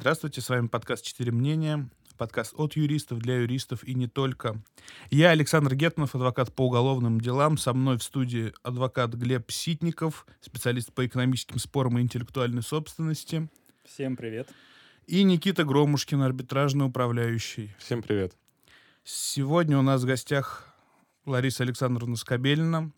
Здравствуйте, 0.00 0.40
с 0.40 0.48
вами 0.48 0.68
подкаст 0.68 1.04
«Четыре 1.04 1.32
мнения», 1.32 1.90
подкаст 2.16 2.54
от 2.56 2.76
юристов 2.76 3.18
для 3.18 3.38
юристов 3.38 3.82
и 3.82 3.94
не 3.94 4.06
только. 4.06 4.62
Я 5.10 5.30
Александр 5.30 5.74
Гетманов, 5.74 6.14
адвокат 6.14 6.54
по 6.54 6.66
уголовным 6.66 7.20
делам. 7.20 7.58
Со 7.58 7.74
мной 7.74 7.98
в 7.98 8.04
студии 8.04 8.52
адвокат 8.62 9.14
Глеб 9.14 9.50
Ситников, 9.50 10.24
специалист 10.40 10.92
по 10.92 11.04
экономическим 11.04 11.58
спорам 11.58 11.98
и 11.98 12.02
интеллектуальной 12.02 12.62
собственности. 12.62 13.48
Всем 13.84 14.16
привет. 14.16 14.48
И 15.08 15.24
Никита 15.24 15.64
Громушкин, 15.64 16.22
арбитражный 16.22 16.86
управляющий. 16.86 17.74
Всем 17.80 18.00
привет. 18.00 18.36
Сегодня 19.02 19.76
у 19.78 19.82
нас 19.82 20.04
в 20.04 20.06
гостях 20.06 20.72
Лариса 21.26 21.64
Александровна 21.64 22.14
Скобелина, 22.14 22.92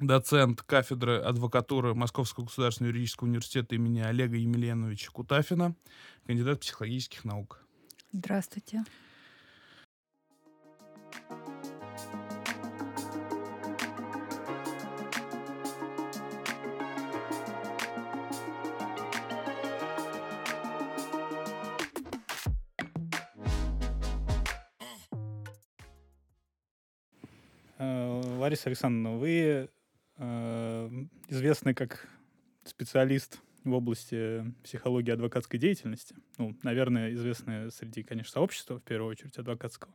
доцент 0.00 0.62
кафедры 0.62 1.18
адвокатуры 1.18 1.94
Московского 1.94 2.44
государственного 2.44 2.92
юридического 2.92 3.28
университета 3.28 3.74
имени 3.74 4.00
Олега 4.00 4.36
Емельяновича 4.36 5.10
Кутафина, 5.10 5.74
кандидат 6.26 6.60
психологических 6.60 7.24
наук. 7.24 7.60
Здравствуйте. 8.12 8.84
Э, 27.78 28.22
Лариса 28.38 28.68
Александровна, 28.68 29.18
вы 29.18 29.68
э, 30.18 30.90
известны 31.28 31.74
как 31.74 32.08
специалист 32.64 33.40
в 33.64 33.72
области 33.72 34.44
психологии 34.62 35.10
адвокатской 35.10 35.58
деятельности. 35.58 36.14
Ну, 36.38 36.56
наверное, 36.62 37.12
известны 37.12 37.70
среди, 37.70 38.02
конечно, 38.02 38.32
сообщества, 38.32 38.78
в 38.78 38.82
первую 38.82 39.10
очередь, 39.10 39.36
адвокатского. 39.38 39.92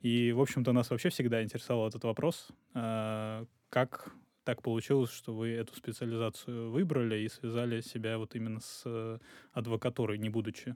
И, 0.00 0.32
в 0.32 0.40
общем-то, 0.40 0.72
нас 0.72 0.90
вообще 0.90 1.10
всегда 1.10 1.42
интересовал 1.42 1.88
этот 1.88 2.04
вопрос. 2.04 2.48
Э, 2.74 3.44
как 3.68 4.12
так 4.44 4.62
получилось, 4.62 5.10
что 5.10 5.34
вы 5.34 5.50
эту 5.50 5.76
специализацию 5.76 6.70
выбрали 6.70 7.20
и 7.20 7.28
связали 7.28 7.82
себя 7.82 8.18
вот 8.18 8.34
именно 8.34 8.60
с 8.60 9.20
адвокатурой, 9.52 10.18
не 10.18 10.30
будучи 10.30 10.74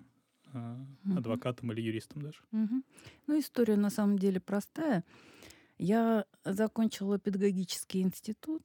э, 0.53 0.77
адвокатом 1.17 1.73
или 1.73 1.81
юристом 1.81 2.23
даже? 2.23 2.39
Мгм. 2.53 2.85
Ну, 3.27 3.41
история 3.41 3.77
на 3.77 3.91
самом 3.91 4.19
деле 4.19 4.39
простая. 4.39 5.05
Я 5.79 6.25
закончила 6.45 7.19
педагогический 7.19 8.03
институт, 8.03 8.63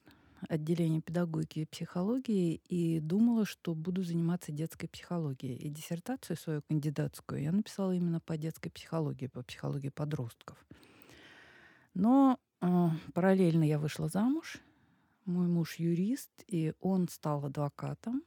отделение 0.48 1.00
педагогики 1.00 1.60
и 1.60 1.66
психологии, 1.66 2.60
и 2.68 3.00
думала, 3.00 3.44
что 3.44 3.74
буду 3.74 4.02
заниматься 4.02 4.52
детской 4.52 4.88
психологией. 4.88 5.56
И 5.56 5.68
диссертацию 5.68 6.36
свою 6.36 6.62
кандидатскую 6.62 7.42
я 7.42 7.52
написала 7.52 7.92
именно 7.92 8.20
по 8.20 8.36
детской 8.36 8.70
психологии, 8.70 9.26
по 9.26 9.42
психологии 9.42 9.90
подростков. 9.90 10.56
Но 11.94 12.38
э, 12.60 12.88
параллельно 13.14 13.64
я 13.64 13.78
вышла 13.78 14.08
замуж. 14.08 14.58
Мой 15.24 15.48
муж 15.48 15.76
юрист, 15.76 16.30
и 16.46 16.72
он 16.80 17.08
стал 17.08 17.44
адвокатом. 17.44 18.22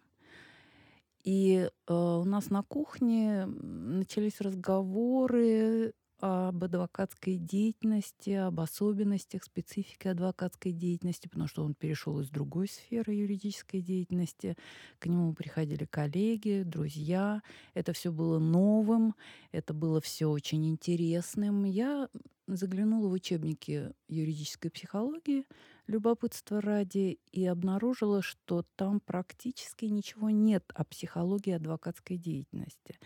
И 1.24 1.70
э, 1.88 1.94
у 1.94 2.24
нас 2.26 2.50
на 2.50 2.64
кухне 2.64 3.46
начались 3.46 4.42
разговоры 4.42 5.94
об 6.26 6.64
адвокатской 6.64 7.36
деятельности, 7.36 8.30
об 8.30 8.62
особенностях, 8.62 9.44
специфике 9.44 10.12
адвокатской 10.12 10.72
деятельности, 10.72 11.28
потому 11.28 11.50
что 11.50 11.66
он 11.66 11.74
перешел 11.74 12.18
из 12.22 12.30
другой 12.30 12.70
сферы 12.70 13.12
юридической 13.12 13.82
деятельности. 13.82 14.56
К 15.00 15.08
нему 15.08 15.34
приходили 15.34 15.84
коллеги, 15.84 16.64
друзья. 16.66 17.42
Это 17.74 17.92
все 17.92 18.10
было 18.14 18.40
новым, 18.40 19.16
это 19.52 19.74
было 19.74 20.00
все 20.00 20.28
очень 20.28 20.66
интересным. 20.66 21.66
Я 21.66 22.08
заглянула 22.48 23.10
в 23.10 23.12
учебники 23.12 23.92
юридической 24.08 24.70
психологии, 24.70 25.46
любопытство 25.88 26.62
ради, 26.62 27.20
и 27.34 27.46
обнаружила, 27.46 28.22
что 28.22 28.64
там 28.78 29.02
практически 29.02 29.86
ничего 29.86 30.30
нет 30.30 30.64
о 30.74 30.86
психологии 30.86 31.52
адвокатской 31.52 32.16
деятельности. 32.16 32.98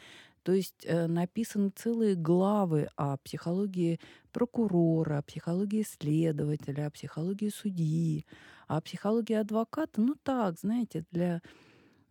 То 0.48 0.54
есть 0.54 0.86
э, 0.86 1.08
написаны 1.08 1.72
целые 1.76 2.16
главы 2.16 2.88
о 2.96 3.18
психологии 3.18 4.00
прокурора, 4.32 5.18
о 5.18 5.22
психологии 5.22 5.84
следователя, 5.84 6.88
о 6.88 6.90
психологии 6.90 7.50
судьи, 7.50 8.26
о 8.66 8.80
психологии 8.80 9.34
адвоката. 9.34 10.00
Ну 10.00 10.16
так, 10.16 10.58
знаете, 10.58 11.04
для 11.12 11.42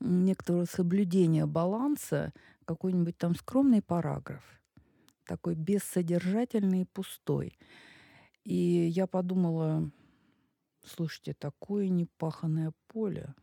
некоторого 0.00 0.66
соблюдения 0.66 1.46
баланса 1.46 2.34
какой-нибудь 2.66 3.16
там 3.16 3.34
скромный 3.34 3.80
параграф, 3.80 4.44
такой 5.24 5.54
бессодержательный 5.54 6.82
и 6.82 6.84
пустой. 6.92 7.58
И 8.44 8.54
я 8.54 9.06
подумала, 9.06 9.90
слушайте, 10.84 11.32
такое 11.32 11.88
непаханное 11.88 12.74
поле. 12.88 13.34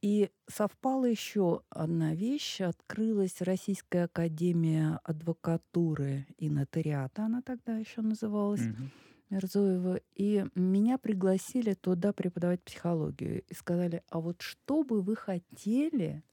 И 0.00 0.30
совпала 0.46 1.06
еще 1.06 1.62
одна 1.70 2.14
вещь. 2.14 2.60
Открылась 2.60 3.40
Российская 3.40 4.04
академия 4.04 5.00
адвокатуры 5.02 6.26
и 6.36 6.50
нотариата, 6.50 7.24
она 7.24 7.42
тогда 7.42 7.76
еще 7.78 8.00
называлась, 8.02 8.68
Мгм. 8.68 8.90
Мирзоева. 9.30 10.00
И 10.14 10.46
меня 10.54 10.98
пригласили 10.98 11.74
туда 11.74 12.12
преподавать 12.12 12.62
психологию. 12.64 13.42
И 13.42 13.54
сказали, 13.54 14.02
а 14.10 14.20
вот 14.20 14.42
что 14.42 14.84
бы 14.84 15.02
вы 15.02 15.16
хотели 15.16 16.24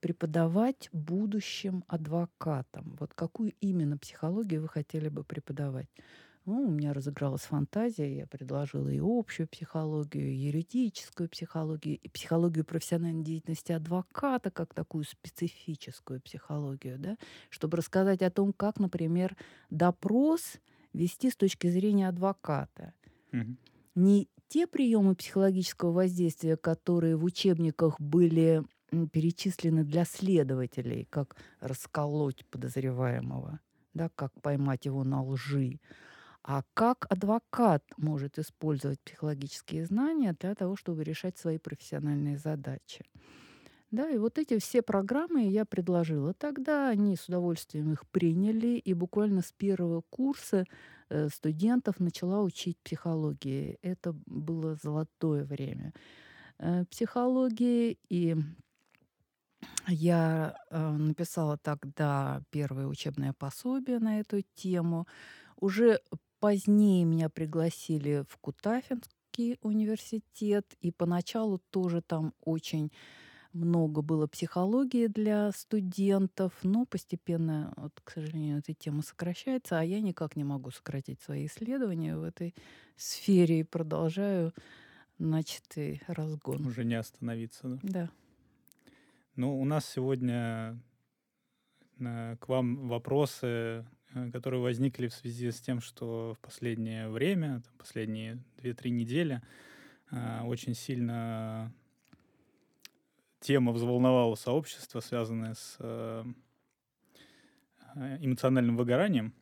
преподавать 0.00 0.88
будущим 0.92 1.84
адвокатам? 1.88 2.96
Вот 3.00 3.14
какую 3.14 3.52
именно 3.60 3.98
психологию 3.98 4.62
вы 4.62 4.68
хотели 4.68 5.08
бы 5.08 5.24
преподавать? 5.24 5.88
Ну, 6.48 6.62
у 6.62 6.70
меня 6.70 6.94
разыгралась 6.94 7.42
фантазия, 7.42 8.16
я 8.16 8.26
предложила 8.26 8.88
и 8.88 9.00
общую 9.02 9.46
психологию, 9.48 10.30
и 10.30 10.34
юридическую 10.34 11.28
психологию, 11.28 11.98
и 11.98 12.08
психологию 12.08 12.64
профессиональной 12.64 13.22
деятельности 13.22 13.72
адвоката, 13.72 14.50
как 14.50 14.72
такую 14.72 15.04
специфическую 15.04 16.22
психологию, 16.22 16.98
да, 16.98 17.18
чтобы 17.50 17.76
рассказать 17.76 18.22
о 18.22 18.30
том, 18.30 18.54
как, 18.54 18.80
например, 18.80 19.36
допрос 19.68 20.54
вести 20.94 21.28
с 21.30 21.36
точки 21.36 21.66
зрения 21.66 22.08
адвоката. 22.08 22.94
Мгм. 23.30 23.58
Не 23.94 24.30
те 24.48 24.66
приемы 24.66 25.16
психологического 25.16 25.92
воздействия, 25.92 26.56
которые 26.56 27.16
в 27.16 27.24
учебниках 27.24 28.00
были 28.00 28.62
перечислены 29.12 29.84
для 29.84 30.06
следователей, 30.06 31.06
как 31.10 31.36
расколоть 31.60 32.46
подозреваемого, 32.46 33.60
да, 33.92 34.08
как 34.14 34.32
поймать 34.40 34.86
его 34.86 35.04
на 35.04 35.22
лжи, 35.22 35.78
а 36.48 36.62
как 36.72 37.06
адвокат 37.10 37.84
может 37.98 38.38
использовать 38.38 38.98
психологические 39.00 39.84
знания 39.84 40.34
для 40.40 40.54
того, 40.54 40.76
чтобы 40.76 41.04
решать 41.04 41.36
свои 41.36 41.58
профессиональные 41.58 42.38
задачи. 42.38 43.04
Да, 43.90 44.08
и 44.08 44.16
вот 44.16 44.38
эти 44.38 44.58
все 44.58 44.80
программы 44.80 45.46
я 45.46 45.66
предложила. 45.66 46.32
Тогда 46.32 46.88
они 46.88 47.16
с 47.16 47.28
удовольствием 47.28 47.92
их 47.92 48.08
приняли, 48.08 48.78
и 48.78 48.94
буквально 48.94 49.42
с 49.42 49.52
первого 49.52 50.02
курса 50.08 50.64
э, 51.10 51.28
студентов 51.28 52.00
начала 52.00 52.40
учить 52.40 52.78
психологии. 52.82 53.78
Это 53.82 54.14
было 54.24 54.74
золотое 54.82 55.44
время 55.44 55.92
э, 56.58 56.86
психологии, 56.90 57.98
и 58.08 58.36
я 59.86 60.56
э, 60.70 60.90
написала 60.92 61.58
тогда 61.58 62.40
первое 62.48 62.86
учебное 62.86 63.34
пособие 63.34 63.98
на 63.98 64.20
эту 64.20 64.40
тему. 64.54 65.06
Уже 65.60 66.00
позднее 66.40 67.04
меня 67.04 67.28
пригласили 67.28 68.24
в 68.28 68.36
Кутафинский 68.38 69.58
университет, 69.62 70.66
и 70.80 70.90
поначалу 70.90 71.60
тоже 71.70 72.02
там 72.02 72.34
очень 72.40 72.90
много 73.52 74.02
было 74.02 74.26
психологии 74.26 75.06
для 75.06 75.50
студентов, 75.52 76.52
но 76.62 76.84
постепенно, 76.84 77.72
вот, 77.76 78.00
к 78.02 78.10
сожалению, 78.10 78.58
эта 78.58 78.74
тема 78.74 79.02
сокращается, 79.02 79.78
а 79.78 79.82
я 79.82 80.00
никак 80.00 80.36
не 80.36 80.44
могу 80.44 80.70
сократить 80.70 81.20
свои 81.20 81.46
исследования 81.46 82.16
в 82.16 82.22
этой 82.22 82.54
сфере 82.96 83.60
и 83.60 83.64
продолжаю 83.64 84.52
начатый 85.18 86.02
разгон. 86.06 86.66
Уже 86.66 86.84
не 86.84 86.94
остановиться, 86.94 87.68
да? 87.68 87.78
Да. 87.82 88.10
Ну, 89.36 89.60
у 89.60 89.64
нас 89.64 89.86
сегодня 89.86 90.78
э, 92.00 92.36
к 92.40 92.48
вам 92.48 92.88
вопросы, 92.88 93.86
которые 94.32 94.60
возникли 94.60 95.08
в 95.08 95.14
связи 95.14 95.50
с 95.50 95.60
тем, 95.60 95.80
что 95.80 96.34
в 96.34 96.38
последнее 96.40 97.08
время, 97.08 97.60
там, 97.60 97.74
последние 97.78 98.42
2-3 98.58 98.90
недели, 98.90 99.42
э, 100.10 100.42
очень 100.42 100.74
сильно 100.74 101.72
тема 103.40 103.72
взволновала 103.72 104.34
сообщество, 104.34 105.00
связанное 105.00 105.54
с 105.54 105.76
э, 105.80 106.24
э, 107.94 108.18
эмоциональным 108.20 108.76
выгоранием. 108.76 109.34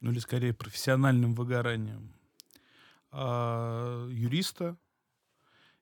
Ну 0.00 0.12
или 0.12 0.18
скорее 0.18 0.52
профессиональным 0.52 1.34
выгоранием 1.34 2.12
а, 3.10 4.08
юриста. 4.08 4.76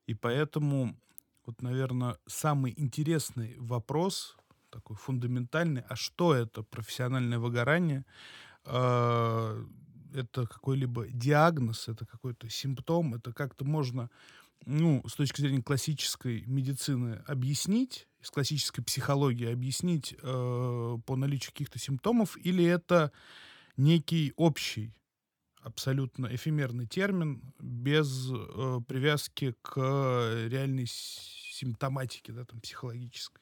И 0.07 0.15
поэтому, 0.15 0.97
вот, 1.45 1.61
наверное, 1.63 2.17
самый 2.27 2.75
интересный 2.77 3.57
вопрос, 3.59 4.37
такой 4.73 4.97
фундаментальный. 4.97 5.83
А 5.89 5.95
что 5.95 6.35
это 6.35 6.63
профессиональное 6.63 7.39
выгорание? 7.39 8.05
Э, 8.65 9.65
это 10.15 10.47
какой-либо 10.47 11.07
диагноз, 11.09 11.89
это 11.89 12.07
какой-то 12.07 12.49
симптом, 12.49 13.15
это 13.15 13.33
как-то 13.33 13.65
можно, 13.65 14.11
ну, 14.67 15.03
с 15.07 15.15
точки 15.15 15.41
зрения 15.41 15.63
классической 15.63 16.45
медицины 16.47 17.23
объяснить, 17.27 18.09
с 18.21 18.31
классической 18.31 18.83
психологии 18.83 19.51
объяснить 19.51 20.15
э, 20.21 20.99
по 21.07 21.17
наличию 21.17 21.53
каких-то 21.53 21.79
симптомов, 21.79 22.37
или 22.37 22.65
это 22.65 23.13
некий 23.77 24.33
общий, 24.37 24.95
абсолютно 25.61 26.27
эфемерный 26.27 26.87
термин 26.87 27.55
без 27.59 28.31
э, 28.31 28.81
привязки 28.87 29.55
к 29.63 29.77
реальной 30.49 30.87
симптоматике, 30.89 32.33
да, 32.33 32.45
там, 32.45 32.61
психологической? 32.61 33.42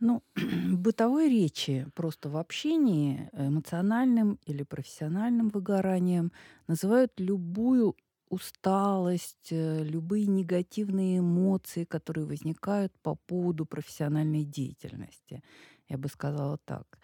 Ну, 0.00 0.22
бытовой 0.76 1.28
речи, 1.28 1.86
просто 1.94 2.28
в 2.28 2.36
общении 2.36 3.30
эмоциональным 3.32 4.38
или 4.44 4.62
профессиональным 4.62 5.48
выгоранием 5.48 6.32
называют 6.68 7.12
любую 7.18 7.96
усталость, 8.28 9.48
э, 9.52 9.82
любые 9.84 10.26
негативные 10.26 11.18
эмоции, 11.20 11.84
которые 11.84 12.26
возникают 12.26 12.92
по 13.02 13.14
поводу 13.14 13.64
профессиональной 13.66 14.44
деятельности. 14.44 15.42
Я 15.88 15.96
бы 15.96 16.08
сказала 16.08 16.58
так. 16.64 16.98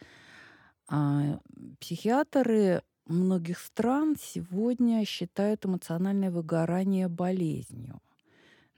А 0.88 1.38
психиатры 1.80 2.82
многих 3.06 3.58
стран 3.60 4.16
сегодня 4.20 5.04
считают 5.06 5.64
эмоциональное 5.64 6.30
выгорание 6.30 7.08
болезнью. 7.08 8.00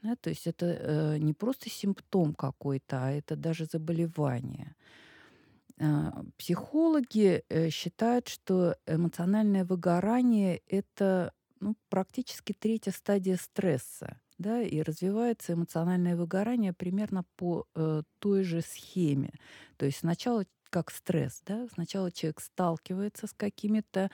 Да, 0.05 0.15
то 0.15 0.29
есть 0.29 0.45
это 0.45 0.65
э, 0.67 1.17
не 1.17 1.33
просто 1.33 1.67
симптом 1.67 2.35
какой-то, 2.35 3.05
а 3.05 3.11
это 3.11 3.35
даже 3.35 3.65
заболевание. 3.65 4.75
Э, 5.79 6.11
психологи 6.37 7.43
э, 7.49 7.69
считают, 7.71 8.27
что 8.27 8.75
эмоциональное 8.85 9.65
выгорание 9.65 10.61
это 10.67 11.33
ну, 11.59 11.75
практически 11.89 12.53
третья 12.53 12.91
стадия 12.91 13.37
стресса. 13.37 14.19
Да, 14.37 14.61
и 14.61 14.81
развивается 14.81 15.53
эмоциональное 15.53 16.17
выгорание 16.17 16.73
примерно 16.73 17.23
по 17.37 17.65
э, 17.73 18.03
той 18.19 18.43
же 18.43 18.61
схеме. 18.61 19.31
То 19.77 19.85
есть 19.85 19.99
сначала 19.99 20.45
как 20.69 20.91
стресс, 20.91 21.41
да, 21.45 21.67
сначала 21.73 22.11
человек 22.11 22.41
сталкивается 22.41 23.27
с 23.27 23.33
какими-то 23.33 24.11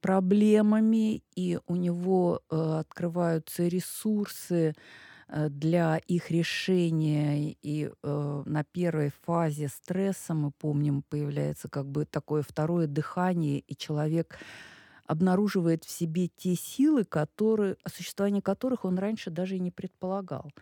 проблемами, 0.00 1.22
и 1.34 1.58
у 1.66 1.76
него 1.76 2.40
э, 2.50 2.78
открываются 2.80 3.66
ресурсы 3.66 4.74
э, 5.28 5.48
для 5.48 5.98
их 5.98 6.30
решения. 6.30 7.56
И 7.62 7.90
э, 7.90 8.42
на 8.44 8.64
первой 8.64 9.12
фазе 9.22 9.68
стресса, 9.68 10.34
мы 10.34 10.50
помним, 10.50 11.02
появляется 11.02 11.68
как 11.68 11.86
бы 11.86 12.04
такое 12.04 12.42
второе 12.42 12.86
дыхание, 12.86 13.60
и 13.60 13.76
человек 13.76 14.38
обнаруживает 15.06 15.84
в 15.84 15.90
себе 15.90 16.28
те 16.28 16.54
силы, 16.54 17.04
которые, 17.04 17.76
о 17.82 17.88
существовании 17.88 18.40
которых 18.40 18.84
он 18.84 18.98
раньше 18.98 19.30
даже 19.30 19.56
и 19.56 19.60
не 19.60 19.70
предполагал. 19.70 20.52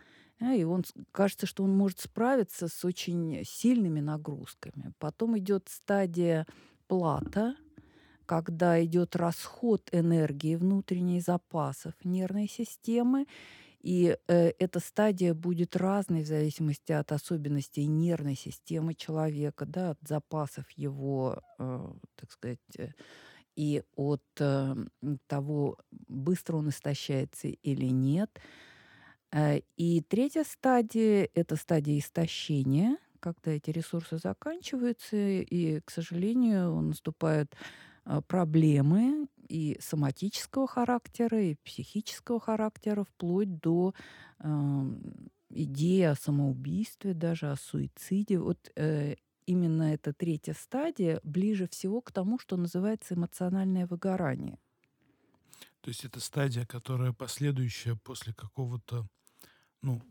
И 0.41 0.63
он 0.63 0.83
кажется, 1.11 1.45
что 1.45 1.63
он 1.63 1.77
может 1.77 1.99
справиться 1.99 2.67
с 2.67 2.83
очень 2.83 3.43
сильными 3.45 3.99
нагрузками. 3.99 4.91
Потом 4.97 5.37
идет 5.37 5.69
стадия 5.69 6.47
плата, 6.87 7.55
когда 8.31 8.81
идет 8.81 9.17
расход 9.17 9.89
энергии 9.91 10.55
внутренней 10.55 11.19
запасов 11.19 11.93
нервной 12.05 12.47
системы, 12.47 13.27
и 13.81 14.17
э, 14.29 14.51
эта 14.57 14.79
стадия 14.79 15.33
будет 15.33 15.75
разной 15.75 16.23
в 16.23 16.27
зависимости 16.27 16.93
от 16.93 17.11
особенностей 17.11 17.87
нервной 17.87 18.35
системы 18.35 18.93
человека, 18.93 19.65
да, 19.65 19.89
от 19.89 19.99
запасов 20.07 20.63
его, 20.77 21.41
э, 21.59 21.93
так 22.15 22.31
сказать, 22.31 22.59
э, 22.77 22.91
и 23.57 23.83
от 23.97 24.23
э, 24.39 24.75
того, 25.27 25.77
быстро 26.07 26.55
он 26.55 26.69
истощается 26.69 27.49
или 27.49 27.87
нет. 27.87 28.39
Э, 29.33 29.59
и 29.75 29.99
третья 30.07 30.45
стадия– 30.45 31.27
это 31.33 31.57
стадия 31.57 31.99
истощения, 31.99 32.95
когда 33.19 33.51
эти 33.51 33.71
ресурсы 33.71 34.19
заканчиваются, 34.19 35.17
и, 35.17 35.81
к 35.81 35.91
сожалению, 35.91 36.79
наступает 36.79 37.53
проблемы 38.27 39.27
и 39.47 39.77
соматического 39.79 40.67
характера, 40.67 41.41
и 41.41 41.55
психического 41.55 42.39
характера, 42.39 43.03
вплоть 43.03 43.59
до 43.59 43.93
э, 44.39 44.47
идеи 45.49 46.03
о 46.03 46.15
самоубийстве, 46.15 47.13
даже 47.13 47.51
о 47.51 47.55
суициде. 47.55 48.39
Вот 48.39 48.71
э, 48.75 49.15
именно 49.45 49.93
эта 49.93 50.13
третья 50.13 50.53
стадия 50.53 51.19
ближе 51.23 51.67
всего 51.67 52.01
к 52.01 52.11
тому, 52.11 52.39
что 52.39 52.57
называется 52.57 53.15
эмоциональное 53.15 53.87
выгорание. 53.87 54.57
То 55.81 55.89
есть 55.89 56.05
это 56.05 56.19
стадия, 56.19 56.65
которая 56.65 57.11
последующая 57.11 57.95
после 57.95 58.33
какого-то 58.33 59.07
ну, 59.81 60.01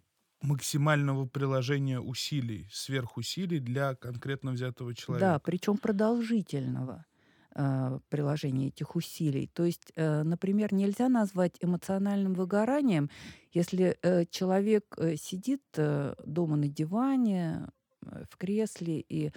максимального 0.43 1.27
приложения 1.27 2.01
усилий, 2.01 2.69
сверхусилий 2.73 3.61
для 3.61 3.95
конкретно 3.95 4.53
взятого 4.53 4.95
человека. 4.95 5.27
Да, 5.27 5.39
причем 5.39 5.77
продолжительного. 5.79 7.07
Э, 7.57 7.99
приложения 8.11 8.69
этих 8.69 8.95
усилий. 8.95 9.49
То 9.49 9.65
есть, 9.65 9.93
э, 9.97 10.23
например, 10.23 10.73
нельзя 10.73 11.09
назвать 11.09 11.57
эмоциональным 11.61 12.33
выгоранием, 12.35 13.11
если 13.53 13.99
э, 14.03 14.25
человек 14.27 14.97
сидит 15.17 15.63
дома 15.75 16.55
на 16.57 16.69
диване, 16.69 17.67
в 18.03 18.37
кресле 18.39 19.01
и 19.01 19.33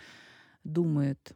думает, 0.63 1.35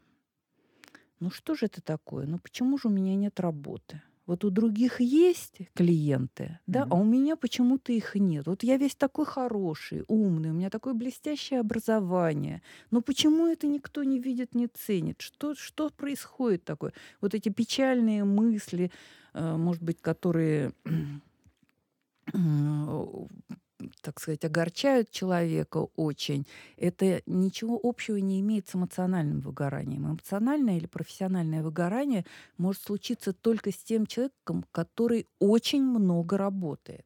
ну 1.19 1.31
что 1.31 1.56
же 1.56 1.65
это 1.65 1.81
такое, 1.81 2.25
ну 2.27 2.38
почему 2.38 2.77
же 2.77 2.88
у 2.88 2.91
меня 2.91 3.15
нет 3.15 3.39
работы? 3.39 4.01
Вот 4.27 4.44
у 4.44 4.50
других 4.50 5.00
есть 5.00 5.59
клиенты, 5.74 6.59
да, 6.68 6.81
mm-hmm. 6.81 6.88
а 6.91 6.95
у 6.95 7.03
меня 7.06 7.38
почему-то 7.38 7.94
их 7.94 8.15
нет. 8.15 8.45
Вот 8.45 8.62
я 8.62 8.75
весь 8.77 8.95
такой 8.95 9.25
хороший, 9.25 10.03
умный, 10.09 10.50
у 10.50 10.53
меня 10.53 10.69
такое 10.69 10.94
блестящее 10.94 11.62
образование. 11.62 12.62
Но 12.91 13.01
почему 13.01 13.47
это 13.47 13.68
никто 13.68 14.03
не 14.03 14.19
видит, 14.19 14.53
не 14.53 14.68
ценит? 14.68 15.21
Что, 15.21 15.56
что 15.56 15.89
происходит 15.89 16.65
такое? 16.65 16.91
Вот 17.21 17.33
эти 17.33 17.47
печальные 17.47 18.25
мысли, 18.25 18.91
э, 19.33 19.56
может 19.56 19.81
быть, 19.81 20.01
которые 20.01 20.74
так 24.01 24.19
сказать, 24.19 24.44
огорчают 24.45 25.12
человека 25.12 25.88
очень, 25.95 26.45
это 26.77 27.21
ничего 27.25 27.79
общего 27.81 28.18
не 28.18 28.39
имеет 28.41 28.68
с 28.68 28.75
эмоциональным 28.75 29.39
выгоранием. 29.39 30.07
Эмоциональное 30.07 30.77
или 30.77 30.88
профессиональное 30.88 31.63
выгорание 31.63 32.25
может 32.57 32.81
случиться 32.81 33.34
только 33.34 33.72
с 33.72 33.77
тем 33.77 34.05
человеком, 34.05 34.65
который 34.72 35.27
очень 35.39 35.84
много 35.84 36.38
работает. 36.38 37.05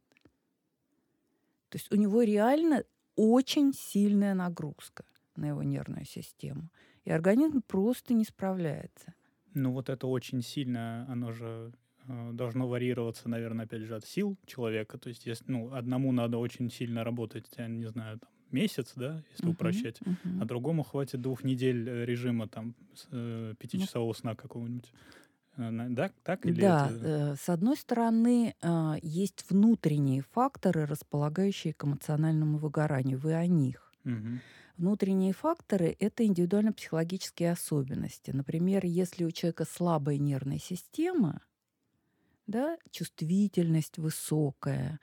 То 1.69 1.77
есть 1.77 1.91
у 1.91 1.95
него 1.95 2.21
реально 2.21 2.83
очень 3.15 3.73
сильная 3.73 4.33
нагрузка 4.33 5.05
на 5.35 5.49
его 5.49 5.63
нервную 5.63 6.05
систему. 6.05 6.69
И 7.05 7.11
организм 7.11 7.61
просто 7.61 8.13
не 8.13 8.25
справляется. 8.25 9.13
Ну 9.53 9.71
вот 9.71 9.89
это 9.89 10.07
очень 10.07 10.41
сильно, 10.41 11.05
оно 11.09 11.31
же 11.31 11.73
должно 12.07 12.67
варьироваться, 12.67 13.29
наверное, 13.29 13.65
опять 13.65 13.81
же, 13.81 13.95
от 13.95 14.05
сил 14.05 14.37
человека. 14.45 14.97
То 14.97 15.09
есть, 15.09 15.25
если, 15.25 15.45
ну, 15.51 15.73
одному 15.73 16.11
надо 16.11 16.37
очень 16.37 16.69
сильно 16.71 17.03
работать, 17.03 17.45
я 17.57 17.67
не 17.67 17.85
знаю, 17.87 18.19
там, 18.19 18.29
месяц, 18.51 18.93
да, 18.95 19.23
если 19.31 19.47
uh-huh, 19.47 19.51
упрощать, 19.51 20.01
uh-huh. 20.01 20.41
а 20.41 20.45
другому 20.45 20.83
хватит 20.83 21.21
двух 21.21 21.43
недель 21.43 21.87
э, 21.87 22.05
режима, 22.05 22.47
там, 22.47 22.75
э, 23.11 23.53
пятичасового 23.57 24.13
сна 24.13 24.35
какого-нибудь. 24.35 24.91
Да, 25.57 26.11
так 26.23 26.45
или 26.45 26.61
Да, 26.61 26.89
это... 26.89 27.35
с 27.37 27.49
одной 27.49 27.75
стороны, 27.75 28.55
есть 29.01 29.45
внутренние 29.49 30.21
факторы, 30.21 30.85
располагающие 30.85 31.73
к 31.73 31.83
эмоциональному 31.83 32.57
выгоранию. 32.57 33.19
Вы 33.19 33.33
о 33.33 33.45
них. 33.45 33.93
Угу. 34.05 34.39
Внутренние 34.77 35.33
факторы– 35.33 35.95
это 35.99 36.25
индивидуально-психологические 36.25 37.51
особенности. 37.51 38.31
Например, 38.31 38.85
если 38.85 39.25
у 39.25 39.31
человека 39.31 39.65
слабая 39.69 40.17
нервная 40.17 40.57
система, 40.57 41.41
да, 42.47 42.77
чувствительность 42.89 43.97
высокая, 43.97 44.99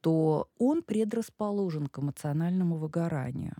то 0.00 0.48
он 0.58 0.82
предрасположен 0.82 1.86
к 1.86 1.98
эмоциональному 1.98 2.76
выгоранию. 2.76 3.56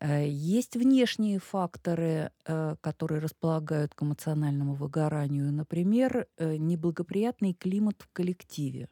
Э, 0.00 0.28
есть 0.28 0.76
внешние 0.76 1.38
факторы, 1.38 2.30
э, 2.44 2.76
которые 2.80 3.20
располагают 3.20 3.94
к 3.94 4.02
эмоциональному 4.02 4.74
выгоранию. 4.74 5.52
Например, 5.52 6.26
э, 6.36 6.56
неблагоприятный 6.56 7.54
климат 7.54 8.02
в 8.02 8.08
коллективе, 8.12 8.88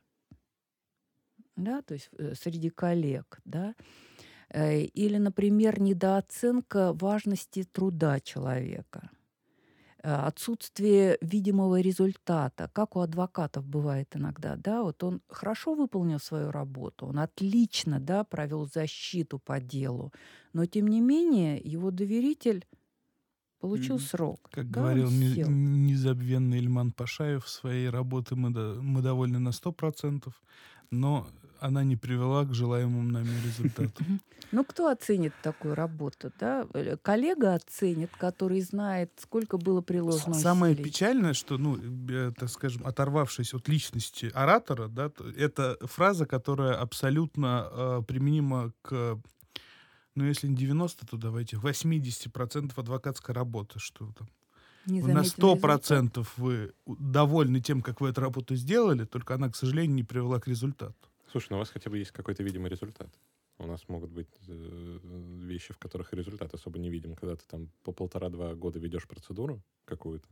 да, 1.57 1.83
то 1.83 1.95
есть 1.95 2.11
среди 2.41 2.71
коллег, 2.71 3.41
да, 3.45 3.75
или, 4.55 5.17
например, 5.17 5.81
недооценка 5.81 6.93
важности 6.93 7.65
труда 7.65 8.21
человека– 8.21 9.11
отсутствие 10.07 11.19
видимого 11.21 11.81
результата, 11.81 12.71
как 12.73 12.97
у 12.97 13.01
адвокатов 13.01 13.67
бывает 13.67 14.15
иногда, 14.15 14.57
да, 14.57 14.83
вот 14.83 15.03
он 15.03 15.21
хорошо 15.29 15.75
выполнил 15.75 16.21
свою 16.21 16.51
работу, 16.53 17.07
он 17.07 17.19
отлично, 17.19 17.99
да, 17.99 18.23
провел 18.23 18.67
защиту 18.67 19.39
по 19.39 19.59
делу, 19.59 20.13
но 20.53 20.65
тем 20.67 20.87
не 20.87 21.01
менее 21.01 21.59
его 21.59 21.91
доверитель 21.91 22.67
получил 23.59 23.99
срок. 23.99 24.49
Как 24.53 24.71
да, 24.71 24.81
говорил 24.81 25.11
незабвенный 25.11 26.59
Ильман 26.59 26.93
Пашаев, 26.93 27.49
своей 27.49 27.89
работы 27.89 28.37
мы, 28.37 28.51
мы 28.81 29.03
довольны 29.03 29.41
на 29.41 29.49
100%, 29.49 30.33
но 30.91 31.27
она 31.61 31.85
не 31.85 31.97
привела 31.97 32.45
к 32.45 32.55
желаемому 32.55 33.11
нами 33.11 33.31
результату. 33.45 34.05
Ну, 34.53 34.65
кто 34.65 34.89
оценит 34.89 35.33
такую 35.43 35.75
работу, 35.75 36.33
да? 36.39 36.67
Э, 36.73 36.97
Коллега 37.03 37.55
оценит, 37.55 38.11
который 38.17 38.61
знает, 38.61 39.11
сколько 39.19 39.59
было 39.59 39.81
приложено 39.81 40.35
Самое 40.35 40.75
усилий. 40.75 40.89
печальное, 40.89 41.35
что, 41.35 41.59
ну, 41.59 41.77
э, 41.77 42.33
так 42.39 42.49
скажем, 42.49 42.87
оторвавшись 42.87 43.55
от 43.55 43.69
личности 43.69 44.31
оратора, 44.35 44.89
да, 44.89 45.11
это 45.37 45.77
фраза, 45.83 46.27
которая 46.27 46.75
абсолютно 46.75 47.69
э, 47.71 48.03
применима 48.07 48.73
к, 48.83 49.19
ну, 50.15 50.25
если 50.25 50.47
не 50.47 50.57
90, 50.57 51.07
то 51.07 51.17
давайте 51.17 51.57
80% 51.57 52.73
адвокатской 52.77 53.35
работы, 53.35 53.79
что 53.79 54.13
там 54.13 54.29
на 54.87 55.23
100% 55.23 56.03
результат. 56.03 56.29
вы 56.37 56.73
довольны 56.87 57.61
тем, 57.61 57.83
как 57.83 58.01
вы 58.01 58.11
эту 58.11 58.21
работу 58.21 58.55
сделали, 58.55 59.05
только 59.05 59.35
она, 59.35 59.49
к 59.51 59.57
сожалению, 59.57 59.95
не 59.97 60.05
привела 60.05 60.39
к 60.39 60.49
результату. 60.49 60.95
Слушай, 61.37 61.49
ну 61.51 61.57
у 61.57 61.59
вас 61.59 61.69
хотя 61.69 61.91
бы 61.91 61.99
есть 61.99 62.13
какой-то 62.13 62.43
видимый 62.43 62.71
результат. 62.71 63.11
У 63.59 63.67
нас 63.67 63.87
могут 63.91 64.11
быть 64.11 64.31
э, 64.49 64.99
вещи, 65.43 65.75
в 65.75 65.79
которых 65.79 66.15
результат 66.15 66.55
особо 66.55 66.79
не 66.79 66.89
видим. 66.89 67.15
Когда 67.15 67.37
ты 67.37 67.45
там 67.47 67.69
по 67.83 67.93
полтора-два 67.93 68.55
года 68.55 68.79
ведешь 68.79 69.07
процедуру 69.07 69.61
какую-то, 69.85 70.27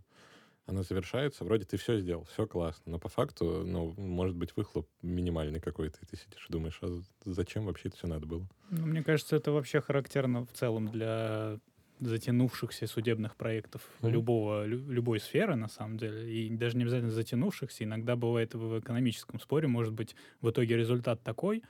она 0.64 0.82
завершается, 0.82 1.44
вроде 1.44 1.66
ты 1.66 1.76
все 1.76 2.00
сделал, 2.00 2.25
все 2.25 2.46
классно, 2.46 2.92
но 2.92 2.99
по 2.99 3.11
факту, 3.11 3.64
ну, 3.66 3.92
может 3.99 4.34
быть, 4.34 4.56
выхлоп 4.56 4.88
минимальный 5.02 5.61
какой-то, 5.61 5.99
и 6.00 6.06
ты 6.06 6.16
сидишь 6.16 6.46
и 6.49 6.52
думаешь, 6.52 6.78
а 6.80 7.02
зачем 7.26 7.66
вообще 7.66 7.88
это 7.88 7.99
все 7.99 8.06
надо 8.06 8.25
было? 8.25 8.49
Ну, 8.70 8.87
мне 8.87 9.02
кажется, 9.02 9.37
это 9.37 9.52
вообще 9.52 9.82
характерно 9.82 10.46
в 10.46 10.52
целом 10.54 10.88
для 10.88 11.61
затянувшихся 12.06 12.87
судебных 12.87 13.37
проектов 13.37 13.82
Мгм. 14.00 14.12
любого, 14.12 14.66
лю- 14.66 14.90
любой 14.90 15.20
сферы, 15.20 15.56
на 15.56 15.68
самом 15.68 15.96
деле. 15.99 16.32
И 16.32 16.50
даже 16.50 16.76
не 16.76 16.82
обязательно 16.84 17.11
затянувшихся. 17.12 17.84
Иногда 17.84 18.16
бывает 18.16 18.54
в 18.54 18.78
экономическом 18.80 19.40
споре, 19.40 19.68
может 19.68 19.92
быть, 19.92 20.16
в 20.40 20.50
итоге 20.50 20.76
результат 20.76 21.23
такой, 21.23 21.62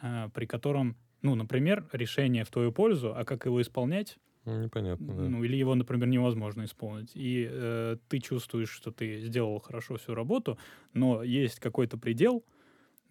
а, 0.00 0.28
при 0.30 0.46
котором, 0.46 0.96
ну, 1.22 1.34
например, 1.34 1.86
решение 1.92 2.44
в 2.44 2.50
твою 2.50 2.72
пользу, 2.72 3.14
а 3.16 3.24
как 3.24 3.46
его 3.46 3.60
исполнять, 3.62 4.18
Ну, 4.44 4.60
непонятно, 4.62 5.14
да. 5.14 5.22
ну, 5.28 5.44
или 5.44 5.56
его, 5.56 5.74
например, 5.76 6.08
невозможно 6.08 6.64
исполнить. 6.64 7.12
И 7.14 7.46
э, 7.48 7.96
ты 8.08 8.18
чувствуешь, 8.18 8.70
что 8.70 8.90
ты 8.90 9.20
сделал 9.20 9.60
хорошо 9.60 9.96
всю 9.96 10.14
работу, 10.14 10.58
но 10.94 11.22
есть 11.22 11.60
какой-то 11.60 11.96
предел, 11.96 12.44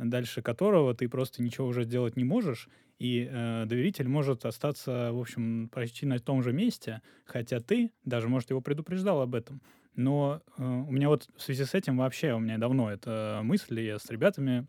дальше 0.09 0.41
которого 0.41 0.93
ты 0.93 1.07
просто 1.07 1.43
ничего 1.43 1.67
уже 1.67 1.83
сделать 1.83 2.15
не 2.17 2.23
можешь, 2.23 2.67
и 2.99 3.27
э, 3.29 3.65
доверитель 3.65 4.07
может 4.07 4.45
остаться, 4.45 5.11
в 5.11 5.19
общем, 5.19 5.69
почти 5.69 6.05
на 6.05 6.19
том 6.19 6.43
же 6.43 6.53
месте, 6.53 7.01
хотя 7.25 7.59
ты 7.59 7.91
даже, 8.05 8.27
может, 8.27 8.49
его 8.49 8.61
предупреждал 8.61 9.21
об 9.21 9.35
этом. 9.35 9.61
Но 9.95 10.41
э, 10.57 10.63
у 10.63 10.91
меня 10.91 11.09
вот 11.09 11.27
в 11.35 11.41
связи 11.41 11.65
с 11.65 11.73
этим 11.73 11.97
вообще, 11.97 12.33
у 12.33 12.39
меня 12.39 12.57
давно 12.57 12.91
эта 12.91 13.41
мысль, 13.43 13.79
я 13.81 13.99
с 13.99 14.09
ребятами 14.09 14.67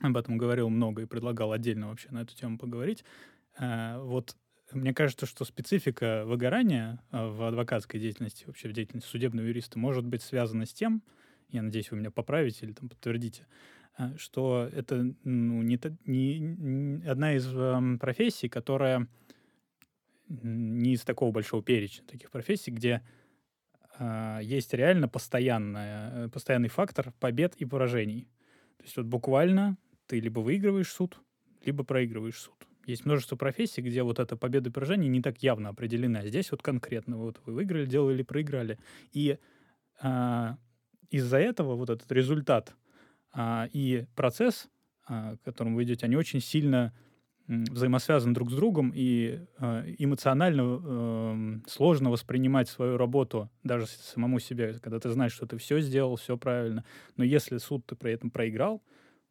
об 0.00 0.16
этом 0.16 0.36
говорил 0.36 0.68
много 0.68 1.02
и 1.02 1.06
предлагал 1.06 1.52
отдельно 1.52 1.88
вообще 1.88 2.10
на 2.10 2.22
эту 2.22 2.34
тему 2.34 2.58
поговорить. 2.58 3.04
Э, 3.58 3.98
вот 4.00 4.36
мне 4.72 4.92
кажется, 4.92 5.26
что 5.26 5.44
специфика 5.44 6.24
выгорания 6.26 7.00
э, 7.12 7.26
в 7.26 7.46
адвокатской 7.46 8.00
деятельности, 8.00 8.44
вообще 8.46 8.68
в 8.68 8.72
деятельности 8.72 9.08
судебного 9.08 9.46
юриста, 9.46 9.78
может 9.78 10.04
быть 10.04 10.22
связана 10.22 10.66
с 10.66 10.72
тем, 10.72 11.02
я 11.50 11.62
надеюсь, 11.62 11.90
вы 11.90 11.98
меня 11.98 12.10
поправите 12.10 12.66
или 12.66 12.72
там 12.72 12.88
подтвердите, 12.88 13.46
что 14.16 14.68
это 14.72 15.14
ну, 15.24 15.62
не, 15.62 15.78
не- 16.04 17.06
одна 17.06 17.34
из 17.34 17.46
эм, 17.54 17.98
профессий, 17.98 18.48
которая 18.48 19.08
не 20.28 20.94
из 20.94 21.02
такого 21.02 21.30
большого 21.30 21.62
перечня 21.62 22.04
таких 22.06 22.30
профессий, 22.30 22.70
где 22.70 23.02
а, 23.98 24.40
есть 24.40 24.72
реально 24.74 25.08
постоянная, 25.08 26.26
э, 26.26 26.28
постоянный 26.28 26.68
фактор 26.68 27.12
побед 27.20 27.54
и 27.56 27.64
поражений. 27.64 28.28
То 28.78 28.84
есть 28.84 28.96
вот 28.96 29.06
буквально 29.06 29.76
ты 30.06 30.20
либо 30.20 30.40
выигрываешь 30.40 30.90
суд, 30.90 31.20
либо 31.64 31.84
проигрываешь 31.84 32.38
суд. 32.38 32.66
Есть 32.86 33.06
множество 33.06 33.36
профессий, 33.36 33.80
где 33.80 34.02
вот 34.02 34.18
эта 34.18 34.36
победа 34.36 34.68
и 34.68 34.72
поражение 34.72 35.08
не 35.08 35.22
так 35.22 35.42
явно 35.42 35.70
определены, 35.70 36.18
а 36.18 36.26
здесь 36.26 36.50
вот 36.50 36.62
конкретно 36.62 37.16
вот 37.16 37.40
вы 37.46 37.54
выиграли 37.54 37.86
дело 37.86 38.10
или 38.10 38.22
проиграли. 38.22 38.78
И 39.12 39.38
а, 40.00 40.58
из-за 41.10 41.38
этого 41.38 41.76
вот 41.76 41.90
этот 41.90 42.10
результат 42.10 42.74
и 43.72 44.06
процесс, 44.14 44.68
а, 45.06 45.36
к 45.36 45.42
которому 45.42 45.76
вы 45.76 45.84
идете, 45.84 46.06
они 46.06 46.16
очень 46.16 46.40
сильно 46.40 46.92
взаимосвязаны 47.46 48.32
друг 48.32 48.50
с 48.50 48.54
другом, 48.54 48.90
и 48.94 49.40
а, 49.58 49.84
эмоционально 49.98 50.62
эм, 50.62 51.64
сложно 51.66 52.10
воспринимать 52.10 52.70
свою 52.70 52.96
работу 52.96 53.50
даже 53.62 53.86
самому 53.86 54.38
себе, 54.38 54.78
когда 54.80 54.98
ты 54.98 55.10
знаешь, 55.10 55.32
что 55.32 55.46
ты 55.46 55.58
все 55.58 55.80
сделал, 55.80 56.16
все 56.16 56.38
правильно. 56.38 56.84
Но 57.16 57.24
если 57.24 57.58
суд 57.58 57.84
ты 57.84 57.96
при 57.96 58.12
этом 58.12 58.30
проиграл, 58.30 58.82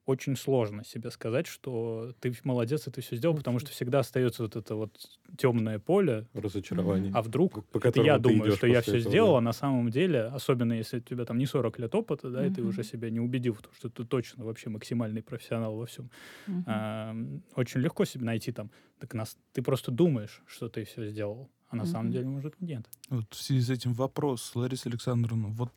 очень 0.06 0.36
сложно 0.36 0.84
себе 0.84 1.10
сказать, 1.12 1.48
что 1.48 2.14
ты 2.20 2.34
молодец, 2.44 2.88
и 2.88 2.92
ты 2.92 3.02
все 3.02 3.16
сделал, 3.16 3.36
потому 3.36 3.60
что 3.60 3.72
всегда 3.72 4.00
остается 4.00 4.44
вот 4.44 4.56
это 4.56 4.76
вот 4.76 4.98
темное 5.38 5.80
поле, 5.80 6.28
Разочарование. 6.34 7.12
а 7.14 7.22
вдруг 7.22 7.66
По 7.68 7.80
это 7.80 8.02
я 8.02 8.18
думаю, 8.18 8.52
что 8.52 8.68
я 8.68 8.82
все 8.82 8.98
этого, 8.98 9.10
сделал, 9.10 9.32
да. 9.34 9.38
а 9.38 9.42
на 9.42 9.54
самом 9.54 9.90
деле, 9.90 10.24
особенно 10.24 10.74
если 10.74 10.98
у 10.98 11.02
тебя 11.02 11.24
там 11.26 11.38
не 11.38 11.46
40 11.46 11.80
лет 11.80 11.96
опыта, 11.96 12.30
да, 12.30 12.46
и 12.46 12.50
ты 12.50 12.62
уже 12.64 12.84
себя 12.84 13.10
не 13.10 13.20
убедил 13.22 13.54
в 13.54 13.62
том, 13.62 13.72
что 13.74 13.90
ты 13.90 14.04
точно 14.04 14.44
вообще 14.44 14.70
максимальный 14.70 15.24
профессионал 15.24 15.76
во 15.78 15.86
всем. 15.86 16.10
Мгм. 16.48 16.64
А, 16.68 17.16
очень 17.56 17.80
легко 17.82 18.06
себе 18.06 18.26
найти 18.26 18.52
там, 18.52 18.72
так 19.00 19.14
нас, 19.14 19.38
ты 19.54 19.62
просто 19.62 19.92
думаешь, 19.92 20.42
что 20.48 20.68
ты 20.70 20.84
все 20.84 21.06
сделал, 21.10 21.50
а 21.70 21.76
на 21.78 21.86
самом 21.86 22.08
Мгм. 22.08 22.14
деле, 22.14 22.28
может, 22.28 22.60
нет. 22.62 22.86
Вот 23.10 23.34
в 23.34 23.42
связи 23.42 23.62
с 23.62 23.70
этим 23.70 23.94
вопрос, 23.94 24.54
Лариса 24.56 24.90
Александровна, 24.90 25.48
вот 25.50 25.72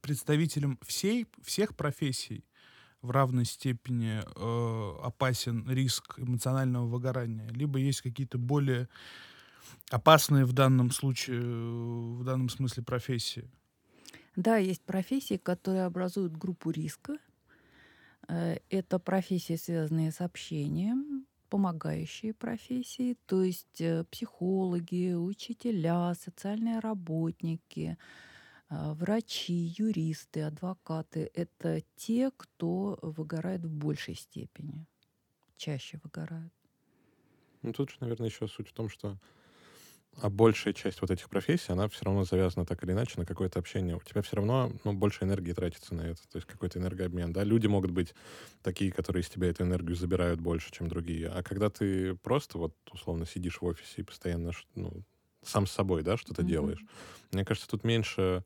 представителям 0.00 0.78
всей, 0.82 1.26
всех 1.42 1.76
профессий 1.76 2.44
в 3.02 3.10
равной 3.10 3.44
степени 3.44 4.22
э, 4.24 5.04
опасен 5.04 5.68
риск 5.68 6.18
эмоционального 6.18 6.86
выгорания, 6.86 7.48
либо 7.50 7.78
есть 7.78 8.00
какие-то 8.00 8.38
более 8.38 8.88
опасные 9.90 10.44
в 10.44 10.52
данном 10.52 10.90
случае, 10.90 11.40
э, 11.40 11.42
в 11.42 12.24
данном 12.24 12.48
смысле 12.48 12.82
профессии. 12.82 13.50
Да, 14.36 14.56
есть 14.56 14.82
профессии, 14.82 15.36
которые 15.36 15.84
образуют 15.84 16.36
группу 16.36 16.70
риска. 16.70 17.18
Э, 18.28 18.56
Это 18.70 18.98
профессии, 18.98 19.56
связанные 19.56 20.12
с 20.12 20.20
общением, 20.20 21.26
помогающие 21.50 22.32
профессии, 22.32 23.16
то 23.26 23.42
есть 23.42 23.80
э, 23.80 24.04
психологи, 24.10 25.12
учителя, 25.12 26.14
социальные 26.14 26.78
работники, 26.78 27.98
врачи, 28.72 29.74
юристы, 29.76 30.42
адвокаты. 30.42 31.30
Это 31.34 31.82
те, 31.96 32.30
кто 32.36 32.98
выгорает 33.02 33.64
в 33.64 33.70
большей 33.70 34.14
степени, 34.14 34.86
чаще 35.56 36.00
выгорают. 36.02 36.52
Ну, 37.62 37.72
тут 37.72 37.90
же, 37.90 37.96
наверное, 38.00 38.28
еще 38.28 38.48
суть 38.48 38.68
в 38.68 38.72
том, 38.72 38.88
что 38.88 39.18
а 40.20 40.28
большая 40.28 40.74
часть 40.74 41.00
вот 41.00 41.10
этих 41.10 41.30
профессий, 41.30 41.72
она 41.72 41.88
все 41.88 42.04
равно 42.04 42.24
завязана 42.24 42.66
так 42.66 42.84
или 42.84 42.92
иначе 42.92 43.14
на 43.16 43.24
какое-то 43.24 43.58
общение. 43.58 43.96
У 43.96 44.00
тебя 44.00 44.20
все 44.20 44.36
равно 44.36 44.70
ну, 44.84 44.92
больше 44.92 45.24
энергии 45.24 45.52
тратится 45.52 45.94
на 45.94 46.02
это, 46.02 46.20
то 46.28 46.36
есть 46.36 46.46
какой-то 46.46 46.78
энергообмен. 46.78 47.32
Да? 47.32 47.44
Люди 47.44 47.66
могут 47.66 47.92
быть 47.92 48.14
такие, 48.62 48.92
которые 48.92 49.22
из 49.22 49.30
тебя 49.30 49.48
эту 49.48 49.62
энергию 49.62 49.96
забирают 49.96 50.40
больше, 50.40 50.70
чем 50.70 50.88
другие. 50.88 51.28
А 51.28 51.42
когда 51.42 51.70
ты 51.70 52.14
просто 52.16 52.58
вот 52.58 52.76
условно 52.92 53.24
сидишь 53.24 53.62
в 53.62 53.64
офисе 53.64 54.02
и 54.02 54.04
постоянно 54.04 54.52
ну, 54.74 55.02
сам 55.42 55.66
с 55.66 55.72
собой 55.72 56.02
да, 56.02 56.16
что-то 56.16 56.42
Мгм. 56.42 56.42
делаешь, 56.42 56.84
мне 57.32 57.44
кажется, 57.44 57.68
тут 57.68 57.84
меньше 57.84 58.44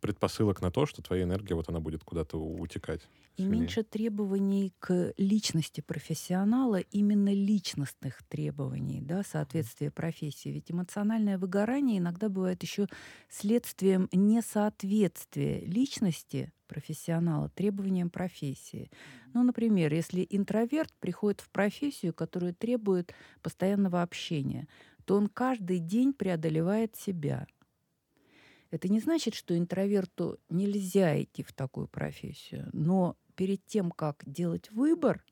предпосылок 0.00 0.62
на 0.62 0.70
то, 0.70 0.86
что 0.86 1.02
твоя 1.02 1.24
энергия 1.24 1.54
вот 1.54 1.68
она 1.68 1.80
будет 1.80 2.04
куда-то 2.04 2.38
утекать. 2.38 3.08
И 3.36 3.44
сильнее. 3.44 3.44
меньше 3.44 3.82
требований 3.82 4.72
к 4.78 5.12
личности 5.18 5.82
профессионала, 5.82 6.80
именно 6.80 7.34
личностных 7.34 8.22
требований, 8.26 9.02
да, 9.02 9.22
соответствия 9.22 9.90
профессии. 9.90 10.48
Ведь 10.48 10.70
эмоциональное 10.70 11.36
выгорание 11.36 11.98
иногда 11.98 12.30
бывает 12.30 12.62
еще 12.62 12.86
следствием 13.28 14.08
несоответствия 14.10 15.60
личности 15.66 16.54
профессионала 16.66 17.50
требованиям 17.50 18.08
профессии. 18.08 18.90
Ну, 19.34 19.42
например, 19.42 19.92
если 19.92 20.26
интроверт 20.30 20.94
приходит 20.98 21.42
в 21.42 21.50
профессию, 21.50 22.14
которая 22.14 22.54
требует 22.54 23.14
постоянного 23.42 24.00
общения, 24.00 24.66
то 25.06 25.16
он 25.16 25.28
каждый 25.28 25.78
день 25.78 26.12
преодолевает 26.12 26.96
себя. 26.96 27.46
Это 28.70 28.88
не 28.88 29.00
значит, 29.00 29.34
что 29.34 29.56
интроверту 29.56 30.38
нельзя 30.50 31.22
идти 31.22 31.42
в 31.44 31.52
такую 31.52 31.86
профессию, 31.86 32.68
но 32.72 33.16
перед 33.36 33.64
тем, 33.64 33.92
как 33.92 34.22
делать 34.26 34.70
выбор 34.72 35.24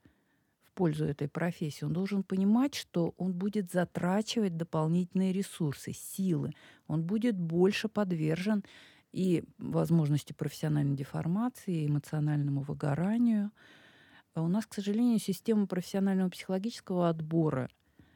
в 0.63 0.73
пользу 0.73 1.05
этой 1.05 1.29
профессии, 1.29 1.85
он 1.85 1.93
должен 1.93 2.23
понимать, 2.23 2.77
что 2.77 3.15
он 3.19 3.33
будет 3.33 3.73
затрачивать 3.73 4.57
дополнительные 4.57 5.33
ресурсы, 5.33 5.93
силы. 5.93 6.53
Он 6.87 7.03
будет 7.03 7.37
больше 7.37 7.89
подвержен 7.89 8.65
и 9.11 9.43
возможности 9.59 10.33
профессиональной 10.33 10.97
деформации, 10.97 11.83
и 11.83 11.87
эмоциональному 11.89 12.63
выгоранию. 12.63 13.51
А 14.35 14.43
у 14.43 14.49
нас, 14.49 14.67
к 14.67 14.75
сожалению, 14.75 15.19
система 15.19 15.67
профессионального 15.67 16.31
психологического 16.31 17.09
отбора 17.09 17.69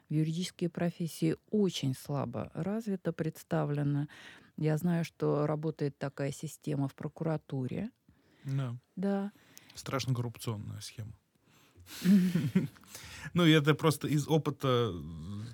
юридические 0.09 0.71
профессии 0.71 1.37
очень 1.51 1.95
слабо 1.95 2.51
развита, 2.55 3.13
представлена. 3.13 4.09
Я 4.57 4.77
знаю, 4.77 5.05
что 5.05 5.47
работает 5.47 5.99
такая 5.99 6.33
система 6.33 6.89
в 6.89 6.95
прокуратуре. 6.95 7.91
Да. 8.45 8.77
Да. 8.97 9.33
Страшно 9.75 10.15
коррупционная 10.15 10.81
схема. 10.81 11.13
Ну, 13.35 13.45
это 13.45 13.75
просто 13.75 14.09
из 14.09 14.27
опыта, 14.29 14.93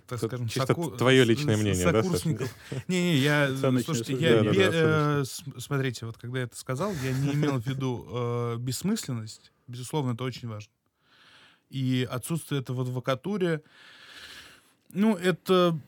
так 0.07 0.19
скажем, 0.19 0.49
чисто 0.49 0.75
твое 0.75 1.25
личное 1.25 1.57
мнение, 1.57 1.91
да, 1.91 2.03
сокурсников. 2.03 2.55
Не-не, 2.89 3.17
я, 3.17 3.55
слушайте, 3.85 4.15
я, 4.15 4.43
э, 4.45 5.25
смотрите, 5.59 6.07
вот 6.07 6.19
когда 6.19 6.39
я 6.39 6.45
это 6.45 6.57
сказал, 6.57 6.93
я 7.03 7.13
не 7.13 7.33
имел 7.33 7.59
в 7.61 7.67
виду 7.67 8.07
э, 8.09 8.57
бессмысленность, 8.59 9.53
безусловно, 9.67 10.13
это 10.13 10.25
очень 10.25 10.49
важно. 10.49 10.73
И 11.71 12.07
отсутствие 12.09 12.61
этого 12.61 12.79
в 12.79 12.81
адвокатуре, 12.83 13.63
ну, 14.95 15.15
это 15.17 15.79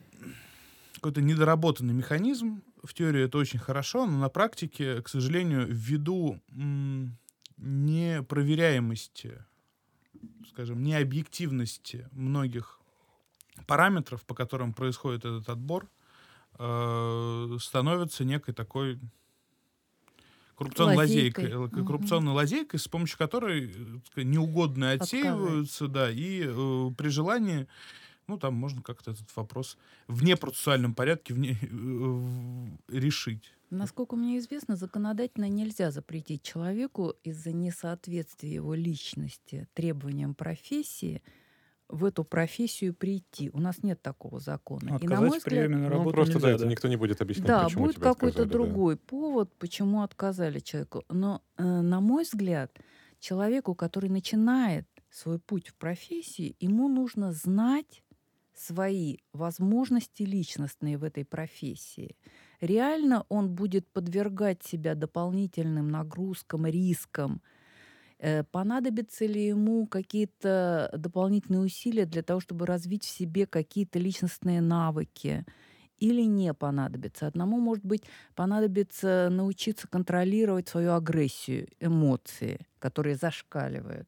какой-то 0.95 1.21
недоработанный 1.21 1.93
механизм. 1.93 2.61
В 2.83 2.93
теории 2.93 3.23
это 3.23 3.37
очень 3.37 3.59
хорошо, 3.59 4.05
но 4.05 4.17
на 4.19 4.29
практике, 4.29 5.01
к 5.01 5.09
сожалению, 5.09 5.65
ввиду 5.67 6.39
непроверяемости, 7.57 9.43
скажем, 10.49 10.83
необъективности 10.83 12.07
многих 12.11 12.79
параметров, 13.65 14.23
по 14.25 14.35
которым 14.35 14.73
происходит 14.73 15.25
этот 15.25 15.49
отбор, 15.49 15.89
э, 16.59 17.57
становится 17.59 18.23
некой 18.23 18.53
такой 18.53 18.99
коррупционной 20.55 20.95
Лазейкой. 20.95 21.53
лазейкой, 21.53 21.81
э, 21.81 21.85
коррупционной 21.85 22.33
лазейкой, 22.33 22.79
с 22.79 22.87
помощью 22.87 23.17
которой 23.17 23.71
э, 23.75 23.99
сказать, 24.11 24.27
неугодные 24.29 24.97
Подсказывает. 24.97 25.35
отсеиваются, 25.35 25.87
да, 25.87 26.11
и 26.11 26.43
э, 26.45 26.91
при 26.97 27.09
желании, 27.09 27.67
ну, 28.27 28.37
там 28.37 28.55
можно 28.55 28.81
как-то 28.81 29.11
этот 29.11 29.33
вопрос 29.35 29.77
в 30.07 30.23
непроцессуальном 30.23 30.93
порядке 30.93 31.33
вне, 31.33 31.57
э, 31.61 31.67
в- 31.71 32.77
решить. 32.89 33.51
Насколько 33.69 34.15
мне 34.15 34.37
известно, 34.37 34.75
законодательно 34.75 35.47
нельзя 35.49 35.91
запретить 35.91 36.41
человеку 36.43 37.13
из-за 37.23 37.51
несоответствия 37.53 38.53
его 38.53 38.73
личности 38.75 39.67
требованиям 39.73 40.35
профессии 40.35 41.21
в 41.89 42.03
эту 42.03 42.25
профессию 42.25 42.93
прийти. 42.93 43.49
У 43.53 43.59
нас 43.59 43.81
нет 43.81 44.01
такого 44.01 44.41
закона. 44.41 44.87
И, 44.87 44.91
на 44.91 44.95
Отказать 44.97 45.19
мой 45.19 45.29
в 45.29 45.37
взгляд, 45.39 45.43
приеме 45.65 45.77
на 45.77 45.83
Ну, 45.83 45.89
работу 45.89 46.15
просто, 46.15 46.33
да, 46.33 46.39
нельзя, 46.39 46.49
это 46.55 46.63
да. 46.65 46.69
никто 46.69 46.87
не 46.89 46.97
будет 46.97 47.21
объяснять, 47.21 47.47
да, 47.47 47.63
почему 47.63 47.85
будет 47.85 47.95
какой-то 47.99 48.43
отказали, 48.43 48.47
да. 48.49 48.53
другой 48.53 48.97
повод, 48.97 49.53
почему 49.57 50.01
отказали 50.01 50.59
человеку. 50.59 51.03
Но, 51.09 51.41
э, 51.57 51.63
на 51.63 52.01
мой 52.01 52.23
взгляд, 52.25 52.77
человеку, 53.19 53.73
который 53.73 54.09
начинает 54.09 54.85
свой 55.09 55.39
путь 55.39 55.69
в 55.69 55.75
профессии, 55.75 56.57
ему 56.59 56.89
нужно 56.89 57.31
знать 57.31 58.03
свои 58.59 59.17
возможности 59.33 60.23
личностные 60.23 60.97
в 60.97 61.03
этой 61.03 61.25
профессии. 61.25 62.17
Реально 62.61 63.25
он 63.29 63.51
будет 63.55 63.91
подвергать 63.91 64.63
себя 64.63 64.95
дополнительным 64.95 65.89
нагрузкам, 65.89 66.65
рискам. 66.65 67.41
Э, 68.19 68.43
Понадобятся 68.43 69.25
ли 69.25 69.47
ему 69.47 69.87
какие-то 69.87 70.91
дополнительные 70.97 71.61
усилия 71.61 72.05
для 72.05 72.23
того, 72.23 72.39
чтобы 72.39 72.65
развить 72.65 73.03
в 73.05 73.09
себе 73.09 73.45
какие-то 73.45 73.99
личностные 73.99 74.61
навыки? 74.61 75.45
Или 75.99 76.23
не 76.23 76.53
понадобится? 76.53 77.27
Одному, 77.27 77.59
может 77.59 77.85
быть, 77.85 78.03
понадобится 78.35 79.29
научиться 79.31 79.87
контролировать 79.87 80.67
свою 80.69 80.93
агрессию, 80.93 81.67
эмоции, 81.79 82.67
которые 82.79 83.15
зашкаливают. 83.17 84.07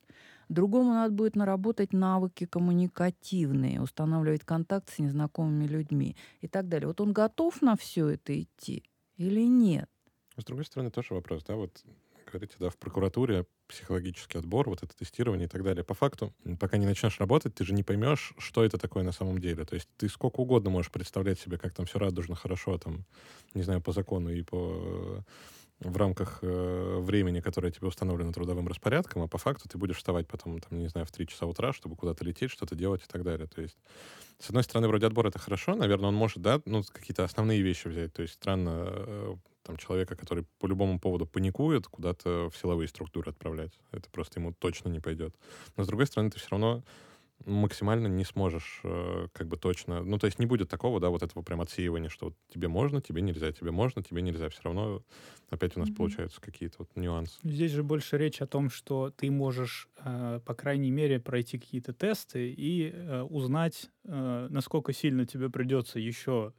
Другому 0.50 0.94
надо 0.94 1.14
будет 1.14 1.36
наработать 1.36 1.94
навыки 1.94 2.46
коммуникативные, 2.46 3.82
устанавливать 3.82 4.44
контакт 4.44 4.90
с 4.90 5.00
незнакомыми 5.00 5.66
людьми 5.66 6.16
и 6.42 6.48
так 6.48 6.68
далее. 6.68 6.88
Вот 6.88 7.00
он 7.02 7.14
готов 7.14 7.62
на 7.62 7.76
все 7.78 8.10
это 8.10 8.40
идти 8.40 8.84
или 9.18 9.48
нет? 9.48 9.90
С 10.38 10.44
другой 10.44 10.66
стороны, 10.66 10.90
тоже 10.90 11.14
вопрос, 11.14 11.44
да, 11.44 11.56
вот 11.56 11.84
говорите, 12.32 12.56
да, 12.60 12.70
в 12.70 12.78
прокуратуре 12.78 13.46
психологический 13.68 14.40
отбор, 14.40 14.70
вот 14.70 14.82
это 14.82 14.96
тестирование 14.96 15.46
и 15.46 15.50
так 15.50 15.64
далее. 15.64 15.84
По 15.84 15.94
факту, 15.94 16.34
пока 16.60 16.78
не 16.78 16.86
начнешь 16.86 17.20
работать, 17.20 17.54
ты 17.54 17.64
же 17.64 17.74
не 17.74 17.84
поймешь, 17.84 18.34
что 18.38 18.64
это 18.64 18.78
такое 18.78 19.04
на 19.04 19.12
самом 19.12 19.40
деле. 19.40 19.64
То 19.66 19.76
есть 19.76 19.88
ты 19.98 20.10
сколько 20.10 20.40
угодно 20.40 20.70
можешь 20.70 20.92
представлять 20.92 21.40
себе, 21.40 21.58
как 21.58 21.74
там 21.74 21.86
все 21.86 22.00
радужно, 22.00 22.36
хорошо, 22.36 22.78
там, 22.78 23.06
не 23.54 23.62
знаю, 23.62 23.82
по 23.82 23.92
закону 23.92 24.30
и 24.30 24.42
по 24.42 25.24
в 25.80 25.96
рамках 25.96 26.40
э, 26.42 26.98
времени, 27.00 27.40
которое 27.40 27.72
тебе 27.72 27.88
установлено 27.88 28.34
трудовым 28.34 28.68
распорядком, 28.68 29.22
а 29.22 29.28
по 29.28 29.38
факту 29.38 29.70
ты 29.70 29.78
будешь 29.78 29.98
вставать 29.98 30.28
потом, 30.28 30.60
там, 30.60 30.78
не 30.78 30.88
знаю, 30.88 31.06
в 31.06 31.12
3 31.12 31.28
часа 31.28 31.46
утра, 31.46 31.72
чтобы 31.72 31.96
куда-то 31.96 32.26
лететь, 32.26 32.52
что-то 32.52 32.76
делать 32.76 33.02
и 33.04 33.08
так 33.08 33.24
далее. 33.24 33.48
То 33.48 33.62
есть, 33.62 33.78
с 34.40 34.50
одной 34.50 34.64
стороны, 34.64 34.88
вроде 34.88 35.08
отбор 35.08 35.28
это 35.28 35.40
хорошо, 35.40 35.76
наверное, 35.76 36.10
он 36.10 36.16
может, 36.16 36.42
да, 36.42 36.62
ну, 36.66 36.84
какие-то 36.84 37.24
основные 37.24 37.62
вещи 37.62 37.88
взять. 37.88 38.14
То 38.14 38.22
есть 38.22 38.34
странно 38.34 38.88
э, 38.90 39.36
там 39.64 39.78
человека, 39.78 40.16
который 40.16 40.46
по 40.60 40.68
любому 40.68 41.00
поводу 41.00 41.26
паникует, 41.26 41.88
куда-то 41.88 42.50
в 42.50 42.58
силовые 42.58 42.88
структуры 42.88 43.32
отправлять. 43.32 43.72
Это 43.92 44.10
просто 44.10 44.40
ему 44.40 44.54
точно 44.54 44.90
не 44.90 45.00
пойдет. 45.00 45.36
Но, 45.78 45.84
с 45.84 45.88
другой 45.88 46.08
стороны, 46.08 46.30
ты 46.30 46.40
все 46.40 46.50
равно 46.52 46.84
максимально 47.46 48.08
не 48.08 48.24
сможешь 48.26 48.82
э, 48.84 49.28
как 49.34 49.48
бы 49.48 49.58
точно... 49.58 50.04
Ну, 50.04 50.18
то 50.18 50.26
есть 50.28 50.40
не 50.40 50.46
будет 50.46 50.70
такого, 50.70 51.00
да, 51.00 51.10
вот 51.10 51.24
этого 51.24 51.44
прям 51.44 51.62
отсеивания, 51.62 52.10
что 52.10 52.28
вот 52.28 52.36
тебе 52.48 52.68
можно, 52.68 53.02
тебе 53.02 53.22
нельзя, 53.22 53.52
тебе 53.52 53.72
можно, 53.72 54.04
тебе 54.04 54.22
нельзя. 54.22 54.50
Все 54.50 54.62
равно 54.64 55.04
опять 55.50 55.76
у 55.78 55.80
нас 55.80 55.90
Мгм. 55.90 55.96
получаются 55.98 56.42
какие-то 56.42 56.78
вот 56.80 56.96
нюансы. 56.96 57.40
Здесь 57.44 57.72
же 57.72 57.84
больше 57.84 58.18
речь 58.18 58.42
о 58.42 58.48
том, 58.48 58.70
что 58.70 59.12
ты 59.12 59.32
можешь, 59.32 59.88
э, 59.98 60.42
по 60.46 60.54
крайней 60.54 60.92
мере, 60.92 61.20
пройти 61.20 61.58
какие-то 61.58 61.94
тесты 61.94 62.52
и 62.52 62.90
э, 62.92 63.22
узнать, 63.22 63.90
насколько 64.04 64.92
сильно 64.94 65.26
тебе 65.26 65.50
придется 65.50 66.00
еще 66.00 66.54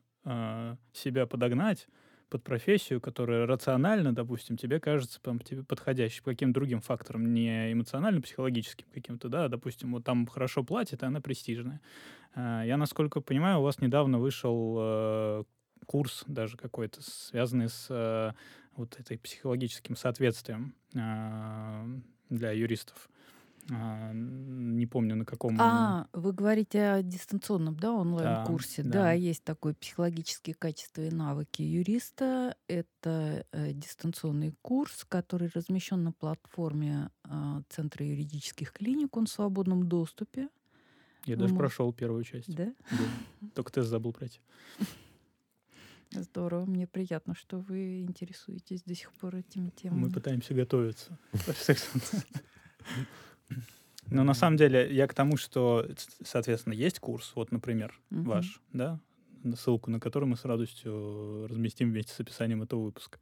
себя 0.93 1.27
подогнать 1.27 1.89
под 2.31 2.45
профессию, 2.45 3.01
которая 3.01 3.47
рационально, 3.47 4.15
допустим, 4.15 4.57
тебе 4.57 4.81
кажется 4.81 5.21
прям 5.21 5.41
тебе 5.41 5.65
подходящей 5.65 6.23
по 6.23 6.31
каким-то 6.31 6.55
другим 6.55 6.81
факторам, 6.81 7.35
не 7.35 7.73
эмоционально-психологическим 7.73 8.87
каким-то, 8.95 9.29
да, 9.29 9.49
допустим, 9.49 9.93
вот 9.93 10.05
там 10.05 10.27
хорошо 10.27 10.63
платят, 10.65 11.03
и 11.03 11.07
она 11.07 11.21
престижная. 11.21 11.81
Э, 12.35 12.63
Я, 12.65 12.77
насколько 12.77 13.21
понимаю, 13.21 13.59
у 13.59 13.63
вас 13.63 13.81
недавно 13.81 14.19
вышел 14.19 14.77
э, 14.81 15.45
курс 15.87 16.25
даже 16.27 16.57
какой-то, 16.57 17.03
связанный 17.03 17.69
с 17.69 17.87
э, 17.91 18.33
вот 18.77 18.99
этой 18.99 19.19
психологическим 19.19 19.97
соответствием 19.97 20.75
э, 20.95 22.01
для 22.31 22.53
юристов. 22.53 23.11
А, 23.73 24.13
Не 24.13 24.87
помню, 24.87 25.15
на 25.17 25.25
каком... 25.25 25.57
А, 25.61 26.09
вы 26.13 26.33
говорите 26.33 26.83
о 26.91 27.03
дистанционном, 27.03 27.77
да, 27.77 27.93
онлайн-курсе. 27.93 28.83
Да, 28.83 28.91
Да, 28.91 29.03
да. 29.03 29.13
есть 29.13 29.45
такой 29.45 29.75
психологические 29.75 30.55
качества 30.55 31.03
и 31.03 31.11
навыки 31.11 31.63
юриста. 31.63 32.57
Это 32.69 33.45
э, 33.53 33.73
дистанционный 33.73 34.55
курс, 34.63 35.05
который 35.09 35.51
размещен 35.55 36.03
на 36.03 36.13
платформе 36.13 37.11
а, 37.25 37.63
Центра 37.69 38.05
юридических 38.05 38.73
клиник. 38.73 39.17
Он 39.17 39.27
в 39.27 39.31
свободном 39.31 39.89
доступе. 39.89 40.49
Я 41.27 41.35
вы 41.37 41.43
даже 41.43 41.55
можете- 41.55 41.59
прошел 41.59 41.93
первую 41.93 42.25
часть. 42.25 42.55
Да? 42.55 42.73
Да. 42.91 43.49
Только 43.55 43.71
тест 43.73 43.89
забыл 43.89 44.13
пройти. 44.13 44.41
Здорово. 46.13 46.65
Мне 46.65 46.89
приятно, 46.89 47.37
что 47.37 47.59
вы 47.61 48.03
интересуетесь 48.03 48.83
до 48.83 48.95
сих 48.97 49.13
пор 49.13 49.37
этими 49.37 49.71
темами. 49.71 50.07
Мы 50.07 50.11
пытаемся 50.11 50.55
готовиться. 50.55 51.17
Но 54.11 54.25
на 54.25 54.35
самом 54.35 54.57
деле 54.57 54.93
я 54.93 55.07
к 55.07 55.15
тому, 55.15 55.37
что, 55.37 55.87
соответственно, 56.25 56.75
есть 56.75 56.99
курс, 56.99 57.33
вот, 57.37 57.53
например, 57.53 58.01
Мгм. 58.11 58.29
ваш, 58.29 58.61
да, 58.73 59.01
ссылку 59.57 59.91
на 59.91 60.01
который 60.01 60.25
мы 60.27 60.37
с 60.37 60.45
радостью 60.45 61.47
разместим 61.49 61.91
вместе 61.91 62.13
с 62.13 62.21
описанием 62.21 62.63
этого 62.63 62.83
выпуска. 62.83 63.21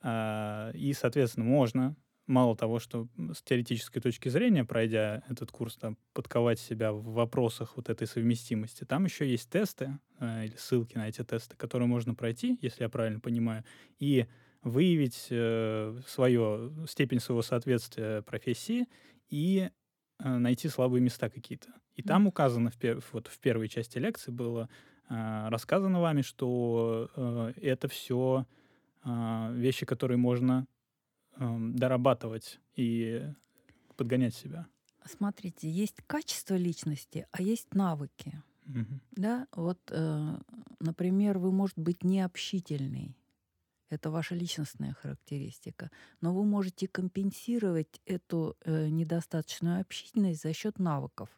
А, 0.00 0.70
И, 0.74 0.92
соответственно, 0.92 1.46
можно, 1.46 1.96
мало 2.26 2.56
того, 2.56 2.78
что 2.78 3.08
с 3.34 3.42
теоретической 3.42 4.00
точки 4.02 4.28
зрения, 4.28 4.64
пройдя 4.64 5.22
этот 5.28 5.50
курс, 5.50 5.76
там, 5.76 5.98
подковать 6.14 6.58
себя 6.58 6.92
в 6.92 7.04
вопросах 7.04 7.76
вот 7.76 7.88
этой 7.90 8.06
совместимости, 8.06 8.84
там 8.84 9.04
еще 9.04 9.28
есть 9.28 9.50
тесты 9.50 9.98
э, 10.20 10.46
или 10.46 10.56
ссылки 10.56 10.96
на 10.96 11.08
эти 11.08 11.22
тесты, 11.22 11.56
которые 11.56 11.86
можно 11.88 12.14
пройти, 12.14 12.58
если 12.62 12.82
я 12.84 12.88
правильно 12.88 13.20
понимаю, 13.20 13.64
и 13.98 14.26
выявить 14.62 15.26
э, 15.30 16.00
свое, 16.06 16.72
степень 16.88 17.20
своего 17.20 17.42
соответствия 17.42 18.22
профессии 18.22 18.86
и 19.28 19.70
э, 20.18 20.36
найти 20.36 20.68
слабые 20.68 21.00
места 21.00 21.28
какие-то. 21.28 21.68
И 21.94 22.02
там 22.02 22.26
указано, 22.26 22.70
в, 22.70 22.78
пер- 22.78 23.02
вот 23.12 23.28
в 23.28 23.38
первой 23.38 23.68
части 23.68 23.98
лекции 23.98 24.30
было 24.30 24.68
э, 25.08 25.48
рассказано 25.48 26.00
вами, 26.00 26.22
что 26.22 27.10
э, 27.16 27.52
это 27.60 27.88
все 27.88 28.46
вещи, 29.06 29.84
которые 29.84 30.16
можно 30.16 30.66
эм, 31.36 31.76
дорабатывать 31.76 32.58
и 32.74 33.22
подгонять 33.96 34.34
себя. 34.34 34.66
Смотрите, 35.04 35.68
есть 35.68 36.00
качество 36.06 36.54
личности, 36.54 37.26
а 37.30 37.42
есть 37.42 37.74
навыки. 37.74 38.42
Мгм. 38.64 39.00
Да, 39.12 39.46
вот, 39.52 39.78
э, 39.90 40.36
например, 40.80 41.38
вы, 41.38 41.52
может 41.52 41.78
быть, 41.78 42.02
необщительный. 42.02 43.14
Это 43.90 44.10
ваша 44.10 44.34
личностная 44.34 44.94
характеристика. 44.94 45.90
Но 46.20 46.34
вы 46.34 46.44
можете 46.44 46.88
компенсировать 46.88 48.00
эту 48.06 48.56
э, 48.64 48.88
недостаточную 48.88 49.80
общительность 49.80 50.42
за 50.42 50.52
счет 50.52 50.78
навыков. 50.78 51.28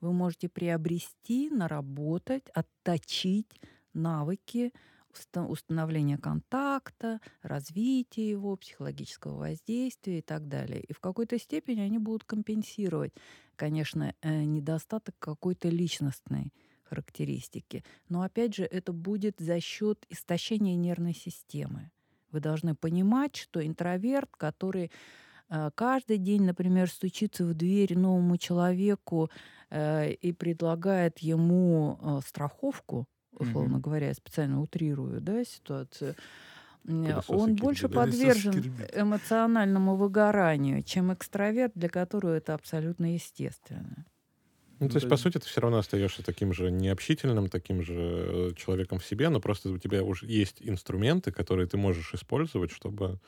Вы 0.00 0.12
можете 0.12 0.48
приобрести, 0.48 1.48
наработать, 1.50 2.48
отточить 2.50 3.60
навыки 3.94 4.72
уста- 5.16 5.46
установления 5.46 6.18
контакта, 6.18 7.20
развития 7.42 8.28
его, 8.28 8.56
психологического 8.56 9.38
воздействия 9.38 10.18
и 10.18 10.22
так 10.22 10.48
далее. 10.48 10.80
И 10.80 10.92
в 10.92 11.00
какой-то 11.00 11.38
степени 11.38 11.80
они 11.80 11.98
будут 11.98 12.24
компенсировать, 12.24 13.12
конечно, 13.56 14.14
э, 14.20 14.44
недостаток 14.44 15.14
какой-то 15.18 15.68
личностной 15.68 16.52
характеристики. 16.88 17.84
Но 18.08 18.22
опять 18.22 18.54
же, 18.54 18.64
это 18.64 18.92
будет 18.92 19.36
за 19.40 19.60
счет 19.60 20.04
истощения 20.08 20.76
нервной 20.76 21.14
системы. 21.14 21.90
Вы 22.30 22.40
должны 22.40 22.74
понимать, 22.74 23.36
что 23.36 23.64
интроверт, 23.66 24.30
который 24.36 24.90
э, 25.48 25.70
каждый 25.74 26.18
день, 26.18 26.44
например, 26.44 26.90
стучится 26.90 27.44
в 27.44 27.54
дверь 27.54 27.98
новому 27.98 28.36
человеку 28.38 29.30
э, 29.70 30.12
и 30.12 30.32
предлагает 30.32 31.18
ему 31.20 31.98
э, 32.00 32.20
страховку, 32.26 33.06
условно 33.32 33.78
Мгм. 33.78 33.80
говоря, 33.80 34.08
я 34.08 34.14
специально 34.14 34.60
утрирую 34.60 35.20
да, 35.20 35.44
ситуацию, 35.44 36.16
Пылесосы 37.04 37.26
он 37.26 37.56
Кирби, 37.56 37.86
больше 37.86 37.88
да? 37.88 38.06
Подвержен 38.06 38.62
эмоциональному 38.92 39.96
выгоранию, 39.96 40.82
чем 40.82 41.12
экстраверт, 41.12 41.72
для 41.74 41.88
которого 41.88 42.34
это 42.34 42.54
абсолютно 42.54 43.14
естественно. 43.14 44.06
Ну, 44.78 44.88
то 44.88 44.96
есть, 44.96 45.08
по 45.08 45.16
сути, 45.16 45.38
ты 45.38 45.46
все 45.46 45.60
равно 45.60 45.78
остаешься 45.78 46.22
таким 46.22 46.52
же 46.52 46.70
необщительным, 46.70 47.48
таким 47.48 47.82
же 47.82 47.94
э, 47.94 48.52
человеком 48.56 48.98
в 48.98 49.06
себе, 49.06 49.30
но 49.30 49.40
просто 49.40 49.70
у 49.70 49.78
тебя 49.78 50.04
уже 50.04 50.26
есть 50.26 50.58
инструменты, 50.60 51.32
которые 51.32 51.66
ты 51.66 51.78
можешь 51.78 52.12
использовать, 52.12 52.70
чтобы 52.70 53.18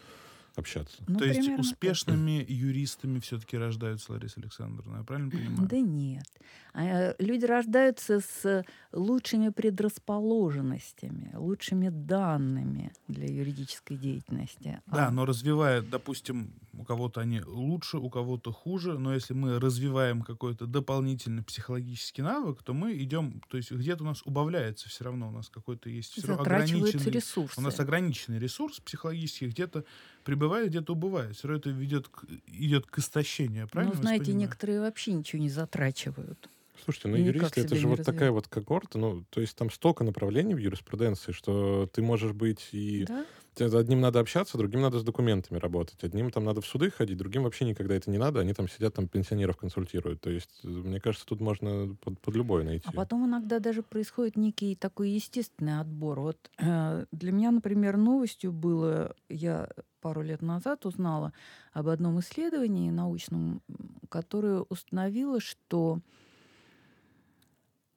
общаться. 0.58 0.96
Ну, 1.06 1.18
То 1.18 1.24
есть 1.24 1.38
примерно 1.40 1.62
так. 1.62 1.72
успешными 1.72 2.44
юристами 2.48 3.18
все-таки 3.20 3.56
рождаются, 3.56 4.12
Лариса 4.12 4.40
Александровна, 4.40 4.98
я 4.98 5.02
правильно 5.04 5.30
понимаю? 5.30 5.68
Да 5.68 5.78
нет. 5.80 6.26
А, 6.74 6.84
э, 6.84 7.14
Люди 7.18 7.44
рождаются 7.44 8.20
с 8.20 8.64
лучшими 8.92 9.48
предрасположенностями, 9.48 11.30
лучшими 11.34 11.88
данными 11.88 12.92
для 13.08 13.26
юридической 13.26 13.96
деятельности. 13.96 14.80
Да, 14.86 15.08
А 15.08 15.10
но 15.10 15.24
развивая, 15.24 15.82
допустим, 15.82 16.52
у 16.72 16.84
кого-то 16.84 17.20
они 17.20 17.40
лучше, 17.42 17.98
у 17.98 18.08
кого-то 18.08 18.52
хуже, 18.52 18.98
но 18.98 19.12
если 19.14 19.34
мы 19.34 19.58
развиваем 19.58 20.22
какой-то 20.22 20.66
дополнительный 20.66 21.42
психологический 21.42 22.22
навык, 22.22 22.62
то 22.62 22.72
мы 22.74 22.96
идем, 22.98 23.42
то 23.48 23.56
есть 23.56 23.72
где-то 23.72 24.04
у 24.04 24.06
нас 24.06 24.22
убавляется 24.24 24.88
все 24.88 25.04
равно, 25.04 25.28
у 25.28 25.32
нас 25.32 25.48
какой-то 25.48 25.88
есть 25.90 26.12
все 26.12 26.26
равно 26.28 26.42
ограниченный, 26.42 27.10
ресурсы. 27.10 27.58
у 27.58 27.62
нас 27.62 27.80
ограниченный 27.80 28.38
ресурс 28.38 28.80
психологический, 28.80 29.46
где-то 29.48 29.84
прибывает, 30.28 30.68
где-то 30.68 30.92
убывает. 30.92 31.34
Все 31.36 31.48
равно 31.48 31.60
это 31.60 31.70
ведет 31.70 32.08
к, 32.08 32.26
идет 32.48 32.86
к 32.86 32.98
истощению, 32.98 33.62
Ну, 33.62 33.68
правильно 33.68 33.94
знаете, 33.94 34.20
воспринимаю? 34.20 34.46
некоторые 34.46 34.80
вообще 34.82 35.12
ничего 35.14 35.40
не 35.40 35.48
затрачивают. 35.48 36.50
Слушайте, 36.84 37.08
ну 37.08 37.16
И 37.16 37.22
юристы 37.22 37.62
это 37.62 37.74
же 37.74 37.88
вот 37.88 38.02
такая 38.02 38.30
вот 38.30 38.46
когорта, 38.46 38.98
ну, 38.98 39.24
то 39.30 39.40
есть 39.40 39.56
там 39.56 39.70
столько 39.70 40.04
направлений 40.04 40.54
в 40.54 40.58
юриспруденции, 40.58 41.32
что 41.32 41.88
ты 41.90 42.02
можешь 42.02 42.32
быть 42.32 42.68
и... 42.72 43.06
Да? 43.08 43.24
Одним 43.60 44.00
надо 44.00 44.20
общаться, 44.20 44.56
другим 44.56 44.82
надо 44.82 45.00
с 45.00 45.02
документами 45.02 45.58
работать. 45.58 46.04
Одним 46.04 46.30
там 46.30 46.44
надо 46.44 46.60
в 46.60 46.66
суды 46.66 46.92
ходить, 46.92 47.16
другим 47.16 47.42
вообще 47.42 47.64
никогда 47.64 47.96
это 47.96 48.08
не 48.08 48.18
надо. 48.18 48.38
Они 48.38 48.52
там 48.52 48.68
сидят, 48.68 48.94
там 48.94 49.08
пенсионеров 49.08 49.56
консультируют. 49.56 50.20
То 50.20 50.30
есть, 50.30 50.60
э, 50.62 50.68
мне 50.68 51.00
кажется, 51.00 51.26
тут 51.26 51.40
можно 51.40 51.96
под, 52.00 52.20
под 52.20 52.36
любой 52.36 52.62
найти. 52.62 52.84
А 52.86 52.92
потом 52.92 53.26
иногда 53.26 53.58
даже 53.58 53.82
происходит 53.82 54.36
некий 54.36 54.76
такой 54.76 55.10
естественный 55.10 55.80
отбор. 55.80 56.20
Вот 56.20 56.38
э, 56.58 57.06
для 57.10 57.32
меня, 57.32 57.50
например, 57.50 57.96
новостью 57.96 58.52
было, 58.52 59.16
я 59.28 59.68
пару 60.00 60.22
лет 60.22 60.42
назад 60.42 60.86
узнала 60.86 61.32
об 61.72 61.88
одном 61.88 62.20
исследовании 62.20 62.90
научном, 62.90 63.62
которое 64.08 64.60
установило, 64.68 65.40
что 65.40 66.00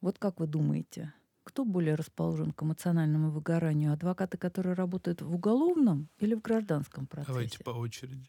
вот 0.02 0.18
как 0.18 0.40
вы 0.40 0.48
думаете, 0.48 1.14
кто 1.44 1.66
более 1.66 1.96
расположен 1.96 2.52
к 2.52 2.64
эмоциональному 2.64 3.32
выгоранию? 3.32 3.94
Адвокаты, 3.94 4.38
которые 4.38 4.74
работают 4.74 5.22
в 5.22 5.34
уголовном 5.34 6.10
или 6.20 6.34
в 6.34 6.42
гражданском 6.42 7.08
процессе? 7.08 7.32
Давайте 7.32 7.64
по 7.64 7.72
очереди. 7.72 8.28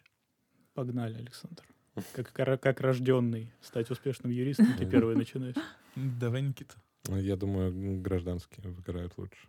Погнали, 0.75 1.15
Александр. 1.15 1.65
Как, 2.13 2.61
как 2.61 2.81
рожденный 2.81 3.53
стать 3.61 3.91
успешным 3.91 4.33
юристом, 4.33 4.67
ты 4.79 4.87
первый 4.91 5.15
начинаешь. 5.15 5.57
Давай, 5.95 6.43
Никита. 6.43 6.75
Я 7.09 7.37
думаю, 7.37 8.01
гражданские 8.01 8.71
выиграют 8.71 9.13
лучше. 9.19 9.49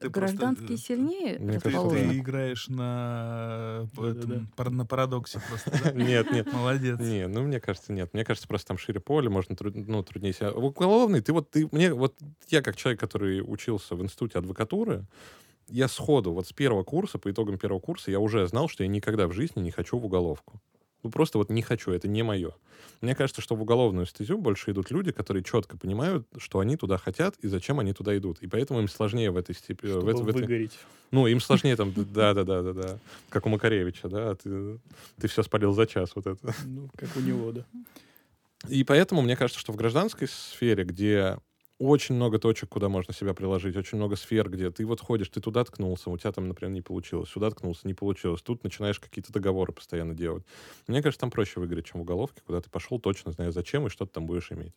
Ты 0.00 0.10
просто, 0.10 0.36
Гражданские 0.36 0.74
э, 0.74 0.80
сильнее 0.80 1.38
Мне 1.38 1.58
Ты, 1.60 1.70
ты 1.70 2.18
играешь 2.18 2.68
на, 2.68 3.88
Да-да-да. 3.94 4.34
этом, 4.34 4.46
пар- 4.56 4.70
на 4.70 4.86
парадоксе 4.86 5.40
просто. 5.48 5.70
да? 5.84 5.92
Нет, 5.94 6.30
нет. 6.30 6.52
Молодец. 6.52 6.98
Не, 7.00 7.26
ну 7.26 7.42
мне 7.42 7.60
кажется, 7.60 7.92
нет. 7.92 8.12
Мне 8.14 8.24
кажется, 8.24 8.46
просто 8.48 8.68
там 8.68 8.78
шире 8.78 9.00
поле, 9.00 9.28
можно 9.28 9.54
труд- 9.54 9.74
ну, 9.74 10.02
труднее 10.02 10.32
себя. 10.32 10.52
Уголовный, 10.52 11.20
ты 11.20 11.32
вот, 11.32 11.50
ты, 11.50 11.68
мне, 11.72 11.92
вот 11.92 12.14
я 12.48 12.62
как 12.62 12.76
человек, 12.76 13.00
который 13.00 13.40
учился 13.40 13.94
в 13.96 14.02
институте 14.02 14.38
адвокатуры, 14.38 15.04
я 15.68 15.88
сходу, 15.88 16.32
вот 16.32 16.46
с 16.46 16.52
первого 16.52 16.82
курса, 16.82 17.18
по 17.18 17.30
итогам 17.30 17.58
первого 17.58 17.80
курса, 17.80 18.10
я 18.10 18.20
уже 18.20 18.46
знал, 18.46 18.68
что 18.68 18.84
я 18.84 18.88
никогда 18.88 19.26
в 19.26 19.32
жизни 19.32 19.60
не 19.60 19.70
хочу 19.70 19.98
в 19.98 20.04
уголовку. 20.06 20.60
Ну, 21.02 21.10
просто 21.10 21.38
вот 21.38 21.50
не 21.50 21.62
хочу, 21.62 21.90
это 21.92 22.08
не 22.08 22.22
мое. 22.22 22.52
Мне 23.00 23.14
кажется, 23.14 23.40
что 23.40 23.54
в 23.54 23.62
уголовную 23.62 24.06
стезю 24.06 24.38
больше 24.38 24.72
идут 24.72 24.90
люди, 24.90 25.12
которые 25.12 25.44
четко 25.44 25.76
понимают, 25.76 26.26
что 26.38 26.58
они 26.58 26.76
туда 26.76 26.98
хотят 26.98 27.36
и 27.42 27.46
зачем 27.48 27.78
они 27.78 27.92
туда 27.92 28.16
идут. 28.18 28.38
И 28.42 28.48
поэтому 28.48 28.80
им 28.80 28.88
сложнее 28.88 29.30
в 29.30 29.36
этой 29.36 29.54
степени... 29.54 29.90
Чтобы 29.90 30.06
в, 30.06 30.08
этой- 30.08 30.22
в 30.24 30.28
этой- 30.28 30.40
выгореть. 30.42 30.78
ну, 31.12 31.26
им 31.28 31.40
сложнее 31.40 31.76
там, 31.76 31.92
да-да-да-да-да, 32.12 32.98
как 33.28 33.46
у 33.46 33.48
Макаревича, 33.48 34.08
да, 34.08 34.34
ты, 34.34 34.80
ты 35.20 35.28
все 35.28 35.42
спалил 35.44 35.72
за 35.72 35.86
час, 35.86 36.10
вот 36.16 36.26
это. 36.26 36.52
Ну, 36.64 36.90
как 36.96 37.08
у 37.16 37.20
него, 37.20 37.52
да. 37.52 37.64
И 38.68 38.82
поэтому 38.82 39.22
мне 39.22 39.36
кажется, 39.36 39.60
что 39.60 39.72
в 39.72 39.76
гражданской 39.76 40.26
сфере, 40.26 40.82
где 40.82 41.38
очень 41.78 42.14
много 42.14 42.38
точек, 42.38 42.68
куда 42.68 42.88
можно 42.88 43.14
себя 43.14 43.34
приложить, 43.34 43.76
очень 43.76 43.98
много 43.98 44.16
сфер, 44.16 44.50
где 44.50 44.70
ты 44.70 44.84
вот 44.84 45.00
ходишь, 45.00 45.28
ты 45.28 45.40
туда 45.40 45.64
ткнулся, 45.64 46.10
у 46.10 46.18
тебя 46.18 46.32
там, 46.32 46.48
например, 46.48 46.72
не 46.72 46.82
получилось, 46.82 47.28
сюда 47.30 47.50
ткнулся, 47.50 47.86
не 47.86 47.94
получилось, 47.94 48.42
тут 48.42 48.64
начинаешь 48.64 48.98
какие-то 48.98 49.32
договоры 49.32 49.72
постоянно 49.72 50.14
делать. 50.14 50.44
Мне 50.86 51.02
кажется, 51.02 51.20
там 51.20 51.30
проще 51.30 51.60
выиграть, 51.60 51.86
чем 51.86 52.00
в 52.00 52.02
уголовке, 52.02 52.42
куда 52.44 52.60
ты 52.60 52.68
пошел, 52.68 52.98
точно 52.98 53.32
зная 53.32 53.50
зачем 53.52 53.86
и 53.86 53.90
что 53.90 54.06
ты 54.06 54.12
там 54.12 54.26
будешь 54.26 54.50
иметь. 54.50 54.72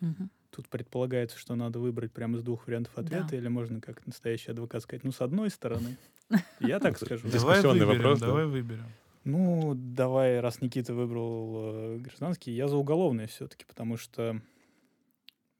Мгм. 0.00 0.30
Тут 0.50 0.68
предполагается, 0.68 1.38
что 1.38 1.54
надо 1.56 1.78
выбрать 1.80 2.12
прямо 2.12 2.36
из 2.38 2.42
двух 2.42 2.66
вариантов 2.66 2.96
ответа, 2.96 3.28
Да. 3.30 3.36
или 3.36 3.48
можно 3.48 3.80
как 3.80 4.06
настоящий 4.06 4.50
адвокат 4.52 4.82
сказать, 4.82 5.02
ну, 5.02 5.10
с 5.12 5.20
одной 5.20 5.50
стороны, 5.50 5.96
я 6.60 6.78
так 6.78 6.96
скажу. 6.96 7.28
Давай 7.28 7.56
Дискуссионный 7.58 7.86
выберем, 7.86 8.18
давай 8.18 8.46
выберем. 8.46 8.86
Ну, 9.24 9.72
давай, 9.74 10.40
раз 10.40 10.60
Никита 10.60 10.92
выбрал 10.92 11.54
э, 11.56 11.98
гражданский, 11.98 12.52
я 12.52 12.68
за 12.68 12.76
уголовное 12.76 13.26
все-таки, 13.26 13.64
потому 13.64 13.96
что 13.96 14.40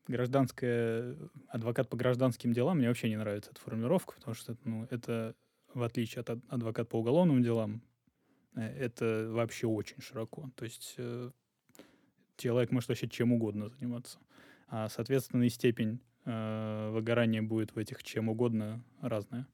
гражданская, 0.07 1.17
адвокат 1.49 1.88
по 1.88 1.97
гражданским 1.97 2.53
делам, 2.53 2.79
мне 2.79 2.88
вообще 2.88 3.09
не 3.09 3.17
нравится 3.17 3.51
эта 3.51 3.61
формулировка, 3.61 4.14
потому 4.14 4.35
что 4.35 4.57
ну, 4.64 4.87
это, 4.90 5.35
в 5.73 5.83
отличие 5.83 6.21
от 6.21 6.31
ад- 6.31 6.45
адвокат 6.49 6.88
по 6.88 6.97
уголовным 6.97 7.43
делам, 7.43 7.83
э, 8.55 8.62
это 8.62 9.29
вообще 9.31 9.67
очень 9.67 10.01
широко. 10.01 10.51
То 10.57 10.64
есть 10.64 10.95
э, 10.99 11.31
человек 12.37 12.71
может 12.71 12.88
вообще 12.88 13.09
чем 13.09 13.33
угодно 13.33 13.69
заниматься. 13.69 14.19
А, 14.69 14.88
соответственно, 14.88 15.45
и 15.45 15.49
степень 15.49 16.01
э, 16.25 16.90
выгорания 16.90 17.43
будет 17.43 17.75
в 17.75 17.79
этих 17.79 18.03
чем 18.03 18.29
угодно 18.29 18.83
разная. 19.01 19.47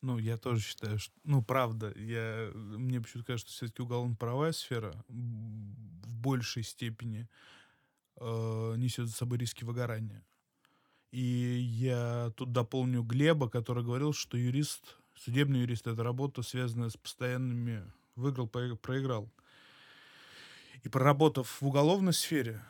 Ну, 0.00 0.18
я 0.18 0.36
тоже 0.36 0.60
считаю, 0.60 0.98
что, 0.98 1.14
ну, 1.24 1.42
правда, 1.42 1.90
я, 1.96 2.50
мне 2.54 3.00
почему-то 3.00 3.28
кажется, 3.28 3.50
что 3.50 3.64
все-таки 3.64 3.82
уголовно-правовая 3.82 4.52
сфера 4.52 4.92
в 5.08 6.08
большей 6.20 6.62
степени 6.62 7.26
э, 8.20 8.74
несет 8.76 9.08
за 9.08 9.14
собой 9.14 9.38
риски 9.38 9.64
выгорания. 9.64 10.24
И 11.10 11.58
я 11.60 12.32
тут 12.36 12.52
дополню 12.52 13.02
Глеба, 13.02 13.48
который 13.48 13.84
говорил, 13.84 14.12
что 14.12 14.36
юрист, 14.36 14.96
судебный 15.14 15.60
юрист— 15.60 15.86
это 15.88 16.02
работа, 16.02 16.42
связанная 16.42 16.88
с 16.88 16.96
постоянными 16.96 17.84
выиграл, 18.16 18.46
проиг- 18.46 18.76
проиграл. 18.76 19.30
И 20.82 20.88
проработав 20.88 21.60
в 21.60 21.66
уголовной 21.66 22.12
сфере, 22.12 22.60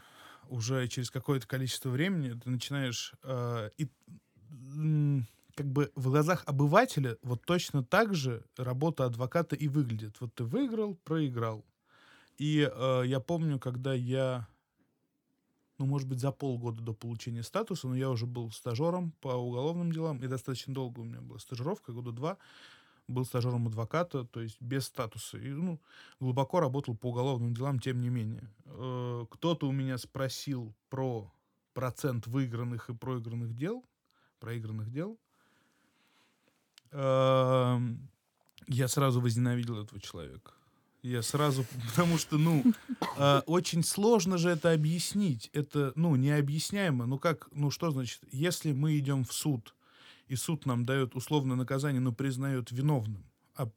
уже 0.48 0.86
через 0.88 1.10
какое-то 1.10 1.46
количество 1.46 1.88
времени 1.88 2.38
ты 2.38 2.50
начинаешь 2.50 3.14
э, 3.22 3.70
и, 3.78 3.88
как 5.54 5.66
бы 5.66 5.90
в 5.94 6.08
глазах 6.10 6.42
обывателя 6.46 7.16
вот 7.22 7.44
точно 7.44 7.84
так 7.84 8.14
же 8.14 8.44
работа 8.56 9.04
адвоката 9.06 9.56
и 9.56 9.68
выглядит. 9.68 10.20
Вот 10.20 10.34
ты 10.34 10.44
выиграл, 10.44 10.96
проиграл. 10.96 11.64
И 12.38 12.68
э, 12.70 13.02
я 13.06 13.20
помню, 13.20 13.58
когда 13.58 13.94
я, 13.94 14.48
ну, 15.78 15.86
может 15.86 16.08
быть, 16.08 16.20
за 16.20 16.30
полгода 16.30 16.82
до 16.82 16.92
получения 16.92 17.42
статуса, 17.42 17.88
но 17.88 17.96
я 17.96 18.10
уже 18.10 18.26
был 18.26 18.50
стажером 18.50 19.12
по 19.20 19.28
уголовным 19.28 19.90
делам, 19.92 20.18
и 20.22 20.26
достаточно 20.26 20.72
долго 20.72 21.00
у 21.00 21.04
меня 21.04 21.20
была 21.20 21.38
стажировка, 21.38 21.92
года 21.92 22.12
два, 22.12 22.38
был 23.08 23.24
стажером 23.24 23.66
адвоката, 23.66 24.24
то 24.24 24.40
есть 24.40 24.60
без 24.60 24.86
статуса. 24.86 25.38
И, 25.38 25.48
ну, 25.48 25.80
глубоко 26.20 26.60
работал 26.60 26.96
по 26.96 27.08
уголовным 27.08 27.54
делам, 27.54 27.78
тем 27.78 28.00
не 28.00 28.08
менее. 28.08 28.48
Э, 28.66 29.26
кто-то 29.30 29.68
у 29.68 29.72
меня 29.72 29.98
спросил 29.98 30.74
про 30.88 31.30
процент 31.74 32.26
выигранных 32.26 32.88
и 32.88 32.94
проигранных 32.94 33.54
дел, 33.54 33.84
проигранных 34.38 34.90
дел. 34.90 35.18
Э, 36.92 37.78
я 38.68 38.88
сразу 38.88 39.20
возненавидел 39.20 39.82
этого 39.82 40.00
человека. 40.00 40.52
Я 41.04 41.20
сразу, 41.20 41.66
потому 41.90 42.16
что, 42.16 42.38
ну, 42.38 42.64
э, 43.18 43.42
очень 43.44 43.84
сложно 43.84 44.38
же 44.38 44.48
это 44.48 44.72
объяснить. 44.72 45.50
Это, 45.52 45.92
ну, 45.96 46.16
необъясняемо. 46.16 47.04
Ну 47.04 47.18
как, 47.18 47.48
ну 47.52 47.70
что 47.70 47.90
значит, 47.90 48.20
если 48.32 48.72
мы 48.72 48.96
идем 48.98 49.24
в 49.24 49.32
суд, 49.32 49.74
и 50.28 50.34
суд 50.34 50.64
нам 50.64 50.86
дает 50.86 51.14
условное 51.14 51.56
наказание, 51.56 52.00
но 52.00 52.12
признает 52.12 52.72
виновным, 52.72 53.22
а 53.54 53.68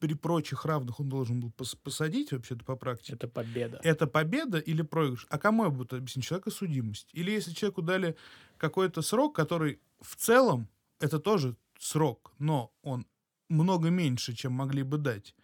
при 0.00 0.14
прочих 0.14 0.64
равных 0.64 0.98
он 0.98 1.08
должен 1.08 1.38
был 1.38 1.52
пос 1.52 1.76
посадить 1.76 2.32
вообще-то 2.32 2.64
по 2.64 2.74
практике. 2.74 3.12
Это 3.12 3.28
победа. 3.28 3.80
Это 3.84 4.08
победа 4.08 4.58
или 4.58 4.82
проигрыш? 4.82 5.28
А 5.30 5.38
кому 5.38 5.62
я 5.62 5.70
буду 5.70 5.94
объяснить? 5.94 6.26
Человека 6.26 6.50
судимость. 6.50 7.10
Или 7.12 7.30
если 7.30 7.52
человеку 7.52 7.82
дали 7.82 8.16
какой-то 8.58 9.02
срок, 9.02 9.36
который 9.36 9.78
в 10.00 10.16
целом, 10.16 10.66
это 10.98 11.20
тоже 11.20 11.54
срок, 11.78 12.32
но 12.40 12.72
он 12.82 13.06
много 13.48 13.90
меньше, 13.90 14.34
чем 14.34 14.52
могли 14.52 14.82
бы 14.82 14.98
дать. 14.98 15.36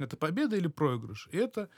Это 0.00 0.16
победа 0.16 0.56
или 0.56 0.66
проигрыш? 0.66 1.28
И 1.30 1.36
это 1.36 1.68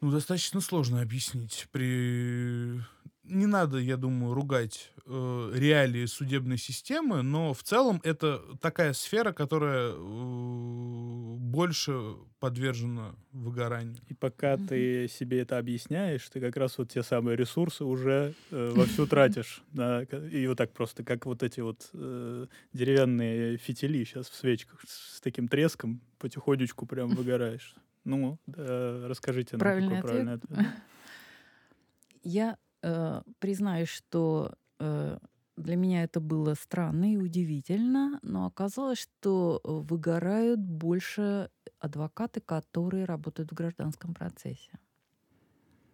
ну, 0.00 0.10
достаточно 0.10 0.60
сложно 0.60 1.00
объяснить. 1.00 1.66
При... 1.72 2.80
Не 3.28 3.46
надо, 3.46 3.78
я 3.78 3.96
думаю, 3.96 4.34
ругать 4.34 4.90
э, 5.04 5.50
реалии 5.54 6.06
судебной 6.06 6.58
системы, 6.58 7.22
но 7.22 7.52
в 7.52 7.62
целом 7.62 8.00
это 8.04 8.40
такая 8.60 8.92
сфера, 8.92 9.32
которая 9.32 9.92
э, 9.92 11.36
больше 11.38 12.16
подвержена 12.40 13.14
выгоранию. 13.32 13.98
И 14.08 14.14
пока 14.14 14.54
mm-hmm. 14.54 14.66
ты 14.68 15.08
себе 15.08 15.40
это 15.40 15.58
объясняешь, 15.58 16.28
ты 16.28 16.40
как 16.40 16.56
раз 16.56 16.78
вот 16.78 16.90
те 16.90 17.02
самые 17.02 17.36
ресурсы 17.36 17.84
уже 17.84 18.34
э, 18.50 18.72
вовсю 18.74 19.06
тратишь. 19.06 19.62
Да, 19.72 20.02
и 20.02 20.46
вот 20.46 20.58
так 20.58 20.72
просто, 20.72 21.04
как 21.04 21.26
вот 21.26 21.42
эти 21.42 21.60
вот 21.60 21.90
э, 21.92 22.46
деревянные 22.72 23.58
фитили 23.58 24.02
сейчас 24.04 24.28
в 24.28 24.34
свечках 24.34 24.80
с 24.86 25.20
таким 25.20 25.46
треском 25.46 26.00
потихонечку 26.18 26.86
прям 26.86 27.10
выгораешь. 27.10 27.74
Ну, 28.04 28.38
да, 28.46 29.06
расскажите 29.06 29.50
нам, 29.52 29.60
правильный 29.60 29.96
какой 29.96 30.10
правильный 30.10 30.32
ответ. 30.34 30.58
Я 32.22 32.56
э, 32.88 33.22
признаюсь, 33.38 33.88
что 33.88 34.52
э, 34.78 35.18
для 35.56 35.76
меня 35.76 36.04
это 36.04 36.20
было 36.20 36.54
странно 36.54 37.12
и 37.12 37.16
удивительно, 37.16 38.18
но 38.22 38.46
оказалось, 38.46 38.98
что 38.98 39.60
выгорают 39.64 40.60
больше 40.60 41.50
адвокаты, 41.78 42.40
которые 42.40 43.04
работают 43.04 43.50
в 43.50 43.54
гражданском 43.54 44.14
процессе. 44.14 44.78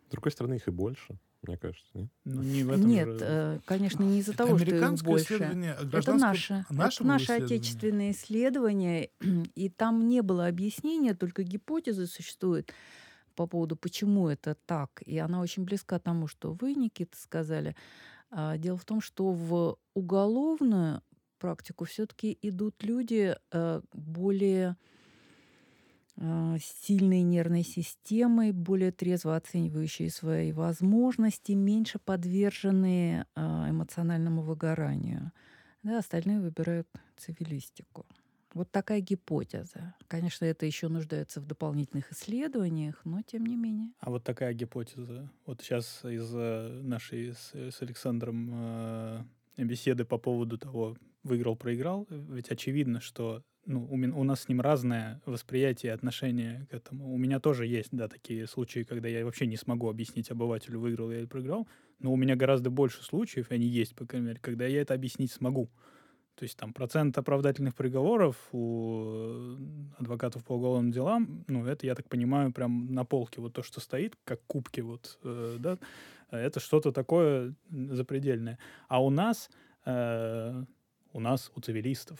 С 0.08 0.12
другой 0.12 0.32
стороны, 0.32 0.54
их 0.54 0.68
и 0.68 0.70
больше 0.70 1.18
мне 1.46 1.56
кажется, 1.56 1.90
нет? 1.94 2.08
Ну, 2.24 2.42
не 2.42 2.62
в 2.62 2.70
этом 2.70 2.88
Нет, 2.88 3.08
же... 3.08 3.18
э, 3.20 3.58
конечно, 3.64 4.02
не 4.02 4.20
из-за 4.20 4.32
того, 4.32 4.58
что 4.58 4.74
их 4.74 5.02
больше. 5.02 5.34
Это 5.92 6.14
наше, 6.14 6.64
это 6.70 7.04
наши 7.04 7.32
отечественные 7.32 8.12
исследования, 8.12 9.10
и 9.54 9.68
там 9.68 10.08
не 10.08 10.22
было 10.22 10.46
объяснения, 10.46 11.14
только 11.14 11.42
гипотезы 11.42 12.06
существуют 12.06 12.72
по 13.34 13.46
поводу, 13.46 13.76
почему 13.76 14.28
это 14.28 14.56
так. 14.66 15.02
И 15.04 15.18
она 15.18 15.40
очень 15.40 15.64
близка 15.64 15.98
тому, 15.98 16.26
что 16.26 16.52
вы, 16.52 16.74
Никита, 16.74 17.16
сказали. 17.16 17.76
А, 18.30 18.56
дело 18.56 18.76
в 18.76 18.84
том, 18.84 19.00
что 19.00 19.32
в 19.32 19.78
уголовную 19.94 21.02
практику 21.38 21.84
все-таки 21.84 22.38
идут 22.40 22.82
люди 22.82 23.36
э, 23.52 23.80
более 23.92 24.76
а, 26.16 26.56
сильной 26.60 27.22
нервной 27.22 27.64
системой, 27.64 28.52
более 28.52 28.92
трезво 28.92 29.36
оценивающие 29.36 30.10
свои 30.10 30.52
возможности, 30.52 31.52
меньше 31.52 31.98
подверженные 31.98 33.26
а, 33.34 33.68
эмоциональному 33.68 34.42
выгоранию. 34.42 35.32
Да, 35.82 35.98
остальные 35.98 36.40
выбирают 36.40 36.88
цивилистику. 37.16 38.06
Вот 38.54 38.70
такая 38.70 39.00
гипотеза. 39.00 39.94
Конечно, 40.06 40.44
это 40.44 40.64
еще 40.64 40.88
нуждается 40.88 41.40
в 41.40 41.46
дополнительных 41.46 42.12
исследованиях, 42.12 43.00
но 43.04 43.20
тем 43.22 43.44
не 43.46 43.56
менее. 43.56 43.90
А 43.98 44.10
вот 44.10 44.22
такая 44.22 44.54
гипотеза. 44.54 45.28
Вот 45.44 45.60
сейчас 45.60 46.04
из 46.04 46.32
э, 46.32 46.80
нашей 46.82 47.32
с, 47.32 47.52
с 47.52 47.82
Александром 47.82 48.50
э, 48.52 49.24
беседы 49.58 50.04
по 50.04 50.18
поводу 50.18 50.56
того, 50.56 50.96
выиграл-проиграл, 51.24 52.06
ведь 52.10 52.50
очевидно, 52.50 53.00
что 53.00 53.42
ну, 53.66 53.84
у, 53.84 53.94
у 53.94 54.24
нас 54.24 54.42
с 54.42 54.48
ним 54.48 54.60
разное 54.60 55.20
восприятие 55.24 55.90
и 55.90 55.94
отношение 55.94 56.66
к 56.70 56.74
этому. 56.74 57.12
У 57.12 57.16
меня 57.16 57.40
тоже 57.40 57.66
есть, 57.66 57.88
да, 57.92 58.08
такие 58.08 58.46
случаи, 58.46 58.84
когда 58.84 59.08
я 59.08 59.24
вообще 59.24 59.46
не 59.46 59.56
смогу 59.56 59.88
объяснить 59.88 60.30
обывателю, 60.30 60.80
выиграл 60.80 61.10
я 61.10 61.20
или 61.20 61.26
проиграл, 61.26 61.66
но 61.98 62.12
у 62.12 62.16
меня 62.16 62.36
гораздо 62.36 62.70
больше 62.70 63.02
случаев, 63.02 63.50
они 63.50 63.66
есть, 63.66 63.94
по 63.94 64.06
крайней 64.06 64.28
мере, 64.28 64.40
когда 64.40 64.66
я 64.66 64.82
это 64.82 64.94
объяснить 64.94 65.32
смогу. 65.32 65.70
То 66.36 66.42
есть 66.42 66.56
там 66.56 66.72
процент 66.72 67.16
оправдательных 67.16 67.74
приговоров 67.74 68.36
у 68.52 69.56
адвокатов 69.98 70.44
по 70.44 70.54
уголовным 70.54 70.90
делам, 70.90 71.44
ну, 71.46 71.64
это, 71.64 71.86
я 71.86 71.94
так 71.94 72.08
понимаю, 72.08 72.52
прям 72.52 72.92
на 72.92 73.04
полке 73.04 73.40
вот 73.40 73.52
то, 73.52 73.62
что 73.62 73.80
стоит, 73.80 74.16
как 74.24 74.40
кубки 74.46 74.80
вот, 74.80 75.18
э, 75.22 75.56
да, 75.60 75.78
это 76.30 76.58
что-то 76.58 76.90
такое 76.90 77.54
запредельное. 77.70 78.58
А 78.88 79.02
у 79.02 79.10
нас 79.10 79.48
э, 79.84 80.64
у 81.14 81.20
нас, 81.20 81.50
у 81.54 81.60
цивилистов, 81.60 82.18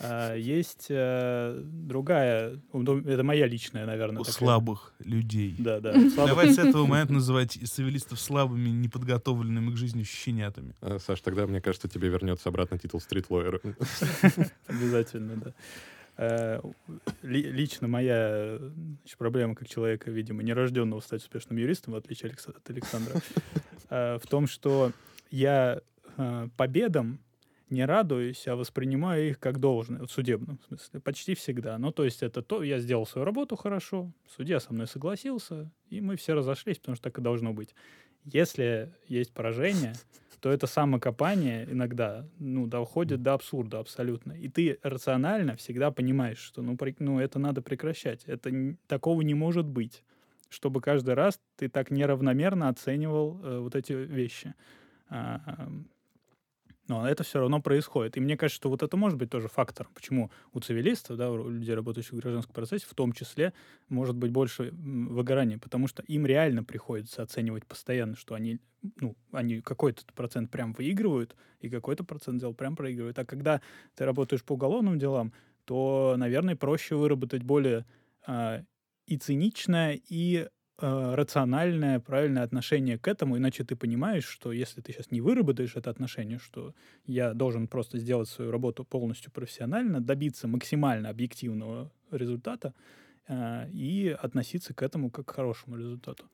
а, 0.00 0.34
есть 0.34 0.86
э, 0.88 1.60
другая, 1.62 2.58
ну, 2.72 2.98
это 3.00 3.22
моя 3.22 3.46
личная, 3.46 3.84
наверное. 3.84 4.22
У 4.22 4.24
такая. 4.24 4.38
слабых 4.38 4.94
людей. 4.98 5.54
Да, 5.58 5.78
да. 5.78 5.92
Давай 6.16 6.52
с 6.52 6.58
этого 6.58 6.86
момента 6.86 7.12
называть 7.12 7.52
цивилистов 7.52 8.18
слабыми, 8.18 8.70
неподготовленными 8.70 9.72
к 9.72 9.76
жизни 9.76 10.04
щенятами. 10.04 10.74
А, 10.80 10.98
Саш, 10.98 11.20
тогда, 11.20 11.46
мне 11.46 11.60
кажется, 11.60 11.86
тебе 11.86 12.08
вернется 12.08 12.48
обратно 12.48 12.78
титул 12.78 13.00
стритлойера. 13.00 13.60
Обязательно, 14.66 15.36
да. 15.36 15.54
Э, 16.16 16.62
лично 17.22 17.88
моя 17.88 18.58
проблема 19.18 19.54
как 19.54 19.68
человека, 19.68 20.10
видимо, 20.10 20.42
нерожденного 20.42 21.00
стать 21.00 21.20
успешным 21.20 21.58
юристом, 21.58 21.92
в 21.92 21.96
отличие 21.96 22.32
от 22.32 22.70
Александра, 22.70 23.20
э, 23.90 24.18
в 24.18 24.26
том, 24.26 24.46
что 24.46 24.92
я 25.30 25.82
победам 26.56 27.18
не 27.70 27.84
радуюсь, 27.84 28.46
а 28.48 28.56
воспринимаю 28.56 29.30
их 29.30 29.38
как 29.38 29.58
должное, 29.58 30.02
в 30.06 30.10
судебном 30.10 30.58
смысле, 30.66 31.00
почти 31.00 31.34
всегда. 31.34 31.78
Ну, 31.78 31.92
то 31.92 32.04
есть 32.04 32.22
это 32.22 32.42
то, 32.42 32.62
я 32.62 32.78
сделал 32.78 33.06
свою 33.06 33.24
работу 33.24 33.56
хорошо, 33.56 34.12
судья 34.28 34.60
со 34.60 34.72
мной 34.72 34.86
согласился, 34.86 35.70
и 35.88 36.00
мы 36.00 36.16
все 36.16 36.34
разошлись, 36.34 36.78
потому 36.78 36.96
что 36.96 37.04
так 37.04 37.18
и 37.18 37.22
должно 37.22 37.52
быть. 37.52 37.74
Если 38.24 38.92
есть 39.06 39.32
поражение, 39.32 39.94
то 40.40 40.50
это 40.50 40.66
самокопание 40.66 41.66
иногда 41.70 42.26
ну, 42.38 42.66
доходит 42.66 43.22
до 43.22 43.34
абсурда 43.34 43.78
абсолютно. 43.78 44.32
И 44.32 44.48
ты 44.48 44.78
рационально 44.82 45.56
всегда 45.56 45.90
понимаешь, 45.90 46.38
что 46.38 46.62
ну, 46.62 46.76
при, 46.76 46.96
ну 46.98 47.20
это 47.20 47.38
надо 47.38 47.62
прекращать. 47.62 48.24
Это, 48.24 48.50
такого 48.86 49.20
не 49.20 49.34
может 49.34 49.66
быть, 49.66 50.02
чтобы 50.48 50.80
каждый 50.80 51.14
раз 51.14 51.38
ты 51.56 51.68
так 51.68 51.90
неравномерно 51.90 52.68
оценивал 52.68 53.40
э, 53.42 53.58
вот 53.58 53.74
эти 53.76 53.92
вещи. 53.92 54.54
А, 55.10 55.68
но 56.90 57.08
это 57.08 57.22
все 57.22 57.38
равно 57.38 57.62
происходит. 57.62 58.16
И 58.16 58.20
мне 58.20 58.36
кажется, 58.36 58.56
что 58.56 58.68
вот 58.68 58.82
это 58.82 58.96
может 58.96 59.16
быть 59.16 59.30
тоже 59.30 59.46
фактором, 59.46 59.92
почему 59.94 60.32
у 60.52 60.58
цивилистов, 60.58 61.16
да, 61.16 61.30
у 61.30 61.48
людей, 61.48 61.72
работающих 61.72 62.14
в 62.14 62.16
гражданском 62.16 62.52
процессе, 62.52 62.84
в 62.84 62.94
том 62.94 63.12
числе 63.12 63.52
может 63.88 64.16
быть 64.16 64.32
больше 64.32 64.72
выгорания, 64.72 65.56
потому 65.56 65.86
что 65.86 66.02
им 66.02 66.26
реально 66.26 66.64
приходится 66.64 67.22
оценивать 67.22 67.64
постоянно, 67.64 68.16
что 68.16 68.34
они, 68.34 68.58
ну, 68.96 69.14
они 69.30 69.60
какой-то 69.60 70.02
процент 70.16 70.50
прям 70.50 70.72
выигрывают, 70.72 71.36
и 71.60 71.68
какой-то 71.68 72.02
процент 72.02 72.40
дел 72.40 72.54
прям 72.54 72.74
проигрывают. 72.74 73.20
А 73.20 73.24
когда 73.24 73.60
ты 73.94 74.04
работаешь 74.04 74.42
по 74.42 74.54
уголовным 74.54 74.98
делам, 74.98 75.32
то, 75.66 76.16
наверное, 76.18 76.56
проще 76.56 76.96
выработать 76.96 77.44
более 77.44 77.86
э, 78.26 78.64
и 79.06 79.16
циничное, 79.16 80.00
и 80.08 80.48
э, 80.80 81.14
рациональное, 81.14 82.00
правильное 82.00 82.42
отношение 82.42 82.98
к 82.98 83.08
этому, 83.08 83.36
иначе 83.36 83.64
ты 83.64 83.76
понимаешь, 83.76 84.24
что 84.24 84.52
если 84.52 84.80
ты 84.80 84.92
сейчас 84.92 85.10
не 85.10 85.20
выработаешь 85.20 85.76
это 85.76 85.90
отношение, 85.90 86.38
что 86.38 86.74
я 87.06 87.34
должен 87.34 87.68
просто 87.68 87.98
сделать 87.98 88.28
свою 88.28 88.50
работу 88.50 88.84
полностью 88.84 89.30
профессионально, 89.32 90.00
добиться 90.00 90.48
максимально 90.48 91.08
объективного 91.08 91.90
результата 92.10 92.74
э, 93.28 93.70
и 93.70 94.08
относиться 94.08 94.74
к 94.74 94.82
этому 94.82 95.10
как 95.10 95.26
к 95.26 95.34
хорошему 95.34 95.76
результату. 95.76 96.24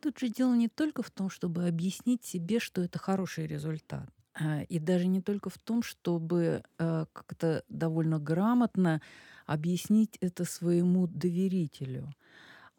Тут 0.00 0.18
же 0.18 0.28
дело 0.28 0.54
не 0.54 0.68
только 0.68 1.02
в 1.02 1.10
том, 1.10 1.30
чтобы 1.30 1.68
объяснить 1.68 2.24
себе, 2.24 2.58
что 2.58 2.82
это 2.82 2.98
хороший 2.98 3.46
результат, 3.46 4.10
а, 4.34 4.62
и 4.62 4.78
даже 4.78 5.06
не 5.06 5.20
только 5.20 5.50
в 5.50 5.58
том, 5.58 5.82
чтобы 5.82 6.64
э, 6.78 7.04
как-то 7.12 7.62
довольно 7.68 8.18
грамотно 8.18 9.00
объяснить 9.46 10.16
это 10.20 10.44
своему 10.44 11.06
доверителю. 11.06 12.12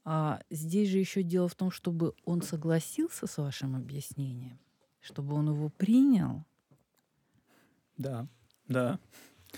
А 0.05 0.41
здесь 0.49 0.89
же 0.89 0.97
еще 0.99 1.23
дело 1.23 1.47
в 1.47 1.55
том, 1.55 1.71
чтобы 1.71 2.13
он 2.25 2.41
согласился 2.41 3.27
с 3.27 3.37
вашим 3.37 3.75
объяснением, 3.75 4.59
чтобы 4.99 5.35
он 5.35 5.49
его 5.49 5.69
принял. 5.69 6.45
Да, 7.97 8.27
да. 8.67 8.99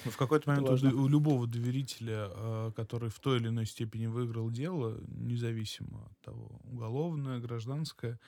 Ну, 0.03 0.11
В 0.11 0.17
какой-то 0.17 0.49
момент 0.49 0.69
у, 0.69 0.71
важно. 0.71 0.89
у 0.89 1.07
любого 1.07 1.47
доверителя, 1.47 2.29
э, 2.29 2.71
который 2.75 3.09
в 3.09 3.19
той 3.19 3.37
или 3.39 3.47
иной 3.47 3.65
степени 3.65 4.07
выиграл 4.07 4.51
дело, 4.51 4.99
независимо 5.07 6.05
от 6.11 6.19
того, 6.21 6.59
уголовное, 6.63 7.39
гражданское, 7.39 8.19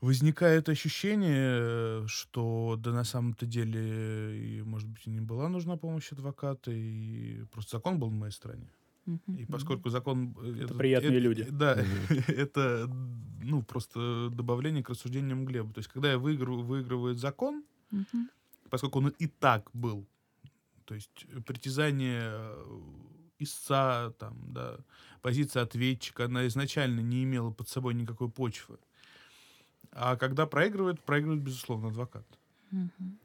возникает 0.00 0.68
ощущение, 0.68 2.06
что 2.08 2.76
да 2.78 2.92
на 2.92 3.04
самом-то 3.04 3.46
деле, 3.46 4.58
и, 4.58 4.62
может 4.62 4.88
быть, 4.88 5.06
и 5.06 5.10
не 5.10 5.20
была 5.20 5.48
нужна 5.48 5.76
помощь 5.76 6.12
адвоката, 6.12 6.70
и 6.72 7.44
просто 7.52 7.76
закон 7.78 7.98
был 7.98 8.10
на 8.10 8.16
моей 8.16 8.32
стороне. 8.32 8.72
И 9.38 9.46
поскольку 9.46 9.90
закон... 9.90 10.34
э, 10.42 10.64
этот- 10.64 10.78
приятные 10.78 11.10
это- 11.12 11.18
люди. 11.20 11.46
Да, 11.50 11.76
это, 12.28 12.88
ну, 13.42 13.62
просто 13.62 14.28
добавление 14.30 14.82
к 14.82 14.90
рассуждениям 14.90 15.44
Глеба. 15.44 15.72
То 15.72 15.78
есть, 15.80 15.90
когда 15.90 16.10
я 16.12 16.18
выигрываю, 16.18 16.62
выигрывает 16.64 17.18
закон, 17.18 17.64
поскольку 18.70 19.00
он 19.00 19.08
и 19.08 19.26
так 19.26 19.68
был, 19.72 20.06
то 20.84 20.94
есть 20.94 21.26
э, 21.28 21.40
притязание 21.40 22.22
э, 22.24 22.80
истца, 23.38 24.10
там, 24.18 24.36
да, 24.52 24.78
позиция 25.20 25.62
ответчика, 25.64 26.26
она 26.26 26.46
изначально 26.46 27.00
не 27.00 27.24
имела 27.24 27.50
под 27.50 27.68
собой 27.68 27.94
никакой 27.94 28.28
почвы. 28.30 28.78
А 29.90 30.16
когда 30.16 30.46
проигрывает, 30.46 31.00
проигрывает, 31.02 31.42
безусловно, 31.42 31.88
адвокат. 31.88 32.26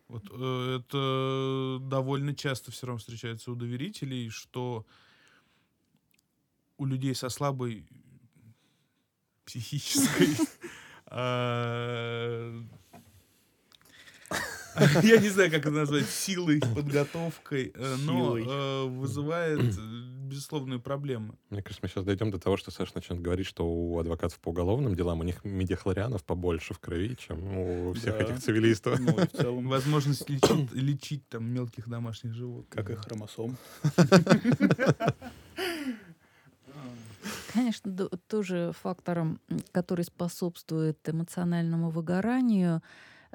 Вот 0.09 0.23
э, 0.31 0.79
это 0.81 1.77
довольно 1.81 2.35
часто 2.35 2.71
все 2.71 2.87
равно 2.87 2.97
встречается 2.99 3.51
у 3.51 3.55
доверителей, 3.55 4.29
что 4.29 4.85
у 6.77 6.85
людей 6.85 7.15
со 7.15 7.29
слабой 7.29 7.87
психической 9.45 10.29
а, 11.07 12.53
я 15.03 15.17
не 15.17 15.29
знаю, 15.29 15.49
как 15.49 15.61
это 15.61 15.71
назвать, 15.71 16.07
силой, 16.07 16.59
подготовкой, 16.59 17.71
э, 17.73 17.95
но 17.99 18.37
э, 18.37 18.85
вызывает 18.87 19.59
э, 19.59 19.81
безусловные 20.27 20.79
проблемы. 20.79 21.35
Мне 21.49 21.63
кажется, 21.63 21.79
мы 21.81 21.89
сейчас 21.89 22.03
дойдем 22.03 22.29
до 22.29 22.39
того, 22.39 22.57
что 22.57 22.69
Саша 22.69 22.91
начнет 22.95 23.19
говорить, 23.19 23.47
что 23.47 23.65
у 23.65 23.97
адвокатов 23.97 24.39
по 24.39 24.49
уголовным 24.49 24.95
делам 24.95 25.21
у 25.21 25.23
них 25.23 25.43
медиахлорианов 25.43 26.23
побольше 26.23 26.73
в 26.73 26.79
крови, 26.79 27.15
чем 27.17 27.57
у 27.57 27.93
всех 27.93 28.17
Да. 28.17 28.23
этих 28.23 28.39
цивилистов. 28.39 28.99
Ну, 28.99 29.15
в 29.15 29.27
целом, 29.27 29.67
Возможность 29.77 30.29
лечить, 30.29 30.71
лечить 30.73 31.27
там 31.27 31.45
мелких 31.49 31.87
домашних 31.89 32.33
животных. 32.33 32.69
как 32.69 32.89
и 32.91 32.95
хромосом. 32.95 33.57
Конечно, 37.53 38.09
тоже 38.27 38.71
фактором, 38.81 39.39
который 39.71 40.05
способствует 40.05 40.97
эмоциональному 41.07 41.89
выгоранию, 41.89 42.81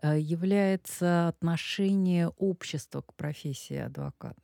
э, 0.02 0.18
является 0.18 1.28
отношение 1.28 2.28
общества 2.38 3.02
к 3.02 3.14
профессии 3.14 3.76
адвоката. 3.76 4.41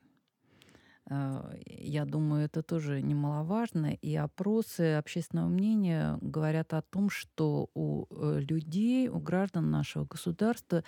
Э, 1.11 1.43
Я 1.67 2.05
думаю, 2.05 2.45
это 2.45 2.63
тоже 2.63 3.01
немаловажно. 3.03 3.95
И 3.95 4.15
опросы 4.17 4.95
общественного 4.99 5.49
мнения 5.49 6.19
говорят 6.21 6.75
о 6.75 6.83
том, 6.83 7.09
что 7.11 7.71
у 7.75 8.07
э, 8.11 8.41
людей, 8.41 9.09
у 9.09 9.19
граждан 9.19 9.71
нашего 9.71 10.05
государства, 10.05 10.85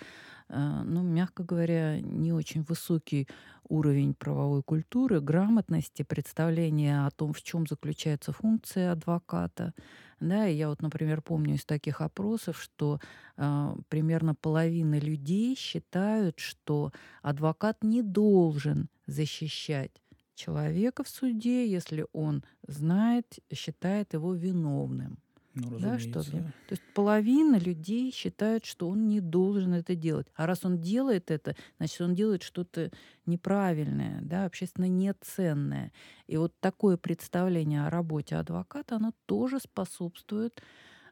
э, 0.49 0.81
ну, 0.85 1.01
мягко 1.03 1.43
говоря, 1.43 1.99
не 2.01 2.33
очень 2.33 2.63
высокий 2.63 3.27
уровень 3.67 4.13
правовой 4.13 4.63
культуры, 4.63 5.21
грамотности, 5.21 6.03
представления 6.03 7.05
о 7.05 7.11
том, 7.11 7.33
в 7.33 7.41
чем 7.41 7.65
заключается 7.67 8.31
функция 8.33 8.91
адвоката. 8.91 9.73
Да, 10.19 10.47
и 10.47 10.55
я 10.55 10.69
вот, 10.69 10.81
например, 10.83 11.21
помню 11.21 11.55
из 11.55 11.65
таких 11.65 11.99
опросов, 12.01 12.61
что 12.61 12.99
э, 13.37 13.75
примерно 13.89 14.35
половина 14.35 14.99
людей 14.99 15.55
считают, 15.55 16.39
что 16.39 16.91
адвокат 17.23 17.83
не 17.83 18.03
должен 18.03 18.89
защищать 19.07 20.01
человека 20.35 21.03
в 21.03 21.09
суде, 21.09 21.67
если 21.67 22.05
он 22.13 22.43
знает, 22.67 23.39
считает 23.53 24.13
его 24.13 24.33
виновным. 24.33 25.19
Ну, 25.53 25.77
Да, 25.79 25.99
что 25.99 26.19
ли? 26.21 26.43
То 26.67 26.73
есть 26.73 26.83
половина 26.93 27.57
людей 27.57 28.11
считают, 28.13 28.65
что 28.65 28.87
он 28.87 29.07
не 29.09 29.19
должен 29.19 29.73
это 29.73 29.95
делать. 29.95 30.27
А 30.35 30.45
раз 30.45 30.63
он 30.63 30.79
делает 30.79 31.29
это, 31.29 31.55
значит, 31.77 31.99
он 32.01 32.15
делает 32.15 32.41
что-то 32.43 32.89
неправильное, 33.25 34.21
да, 34.21 34.45
общественно 34.45 34.87
неценное. 34.87 35.91
И 36.27 36.37
вот 36.37 36.53
такое 36.61 36.95
представление 36.95 37.85
о 37.85 37.89
работе 37.89 38.37
адвоката, 38.37 38.95
оно 38.95 39.11
тоже 39.25 39.59
способствует 39.59 40.61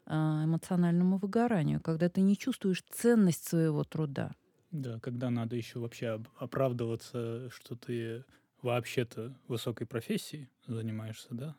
а, 0.06 0.44
эмоциональному 0.44 1.18
выгоранию, 1.18 1.80
когда 1.80 2.08
ты 2.08 2.20
не 2.22 2.36
чувствуешь 2.36 2.82
ценность 2.90 3.46
своего 3.48 3.84
труда. 3.84 4.32
Да, 4.70 5.00
когда 5.00 5.30
надо 5.30 5.56
еще 5.56 5.80
вообще 5.80 6.08
об- 6.08 6.28
оправдываться, 6.38 7.50
что 7.50 7.74
ты 7.76 8.24
вообще-то 8.62 9.36
высокой 9.48 9.86
профессией 9.86 10.50
занимаешься, 10.66 11.28
да? 11.34 11.56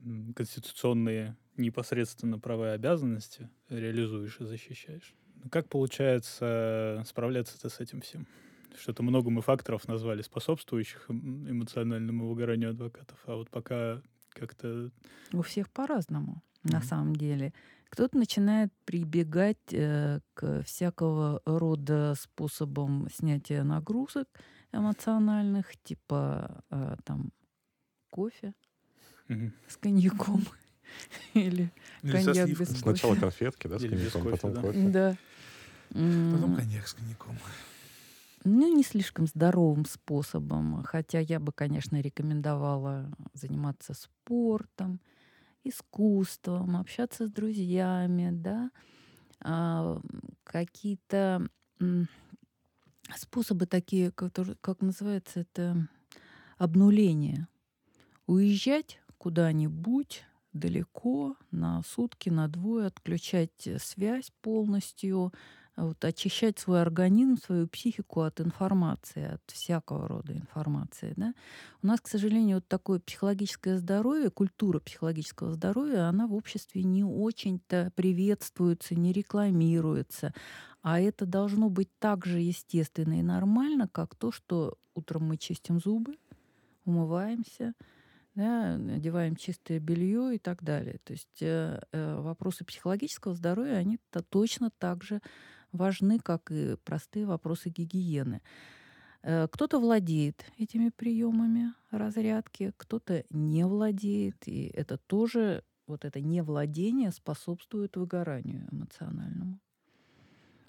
М, 0.00 0.32
Конституционные 0.34 1.36
непосредственно 1.56 2.38
права 2.38 2.70
и 2.72 2.74
обязанности 2.74 3.50
реализуешь 3.68 4.40
и 4.40 4.44
защищаешь. 4.44 5.14
Ну, 5.42 5.50
Как 5.50 5.68
получается 5.68 7.02
справляться-то 7.06 7.68
с 7.68 7.80
этим 7.80 8.00
всем? 8.00 8.26
Что-то 8.78 9.02
много 9.02 9.30
мы 9.30 9.42
факторов 9.42 9.88
назвали, 9.88 10.22
способствующих 10.22 11.06
эм- 11.10 11.50
эмоциональному 11.50 12.28
выгоранию 12.28 12.70
адвокатов, 12.70 13.18
а 13.26 13.34
вот 13.36 13.50
пока 13.50 14.02
как-то 14.30 14.92
У 15.32 15.42
всех 15.42 15.70
по-разному, 15.70 16.42
на 16.62 16.80
Мгм. 16.80 16.80
самом 16.80 17.14
деле. 17.14 17.52
Кто-то 17.90 18.16
начинает 18.18 18.72
прибегать 18.84 19.58
э, 19.72 20.20
к 20.34 20.62
всякого 20.64 21.40
рода 21.44 22.14
способам 22.18 23.08
снятия 23.12 23.62
нагрузок 23.62 24.28
эмоциональных, 24.72 25.76
типа 25.82 26.62
э, 26.70 26.96
там 27.04 27.32
кофе 28.10 28.54
с 29.66 29.76
коньяком 29.76 30.42
или 31.34 31.70
коньяк 32.02 32.48
без 32.50 32.68
Сначала 32.80 33.12
кофе. 33.12 33.20
конфетки, 33.20 33.66
да, 33.66 33.78
с 33.78 33.82
Или 33.82 33.90
коньяком, 33.90 34.22
кофе, 34.22 34.36
потом 34.36 34.54
да. 34.54 34.60
кофе. 34.60 34.88
Да. 34.88 35.16
Потом 35.90 36.56
коньяк 36.56 36.88
с 36.88 36.94
коньяком. 36.94 37.36
Ну, 38.44 38.74
не 38.74 38.82
слишком 38.82 39.26
здоровым 39.26 39.84
способом. 39.84 40.82
Хотя 40.84 41.18
я 41.18 41.40
бы, 41.40 41.52
конечно, 41.52 42.00
рекомендовала 42.00 43.10
заниматься 43.34 43.94
спортом, 43.94 45.00
искусством, 45.64 46.76
общаться 46.76 47.26
с 47.26 47.30
друзьями, 47.30 48.30
да. 48.32 48.70
А, 49.40 50.00
какие-то 50.44 51.48
способы 53.16 53.66
такие, 53.66 54.10
которые, 54.10 54.56
как 54.60 54.80
называется 54.80 55.40
это, 55.40 55.88
обнуление. 56.58 57.48
Уезжать 58.26 59.00
куда-нибудь 59.16 60.24
далеко, 60.52 61.36
на 61.50 61.82
сутки, 61.82 62.28
на 62.28 62.48
двое, 62.48 62.86
отключать 62.86 63.66
э, 63.66 63.78
связь 63.78 64.32
полностью, 64.42 65.32
вот, 65.76 66.04
очищать 66.04 66.58
свой 66.58 66.82
организм, 66.82 67.36
свою 67.36 67.68
психику 67.68 68.22
от 68.22 68.40
информации, 68.40 69.34
от 69.34 69.42
всякого 69.46 70.08
рода 70.08 70.32
информации. 70.32 71.12
Да? 71.16 71.34
У 71.82 71.86
нас, 71.86 72.00
к 72.00 72.08
сожалению, 72.08 72.56
вот 72.56 72.68
такое 72.68 72.98
психологическое 72.98 73.78
здоровье, 73.78 74.30
культура 74.30 74.80
психологического 74.80 75.52
здоровья, 75.52 76.08
она 76.08 76.26
в 76.26 76.34
обществе 76.34 76.82
не 76.82 77.04
очень-то 77.04 77.92
приветствуется, 77.94 78.94
не 78.96 79.12
рекламируется. 79.12 80.34
А 80.90 81.00
это 81.00 81.26
должно 81.26 81.68
быть 81.68 81.90
так 81.98 82.24
же 82.24 82.40
естественно 82.40 83.18
и 83.18 83.22
нормально, 83.22 83.88
как 83.88 84.14
то, 84.14 84.32
что 84.32 84.78
утром 84.94 85.24
мы 85.24 85.36
чистим 85.36 85.80
зубы, 85.80 86.16
умываемся, 86.86 87.74
да, 88.34 88.76
одеваем 88.76 89.36
чистое 89.36 89.80
белье 89.80 90.36
и 90.36 90.38
так 90.38 90.62
далее. 90.62 90.98
То 91.04 91.12
есть 91.12 91.42
э, 91.42 91.82
э, 91.92 92.20
вопросы 92.22 92.64
психологического 92.64 93.34
здоровья, 93.34 93.74
они 93.74 93.98
-то 94.10 94.24
точно 94.30 94.70
так 94.78 95.04
же 95.04 95.20
важны, 95.72 96.20
как 96.20 96.50
и 96.50 96.76
простые 96.84 97.26
вопросы 97.26 97.68
гигиены. 97.68 98.40
Э, 99.22 99.46
Кто-то 99.46 99.80
владеет 99.80 100.46
этими 100.56 100.88
приемами 100.88 101.74
разрядки, 101.90 102.72
кто-то 102.78 103.24
не 103.28 103.66
владеет, 103.66 104.48
и 104.48 104.68
это 104.68 104.96
тоже, 104.96 105.64
вот 105.86 106.06
это 106.06 106.22
невладение 106.22 107.12
способствует 107.12 107.98
выгоранию 107.98 108.66
эмоциональному. 108.72 109.58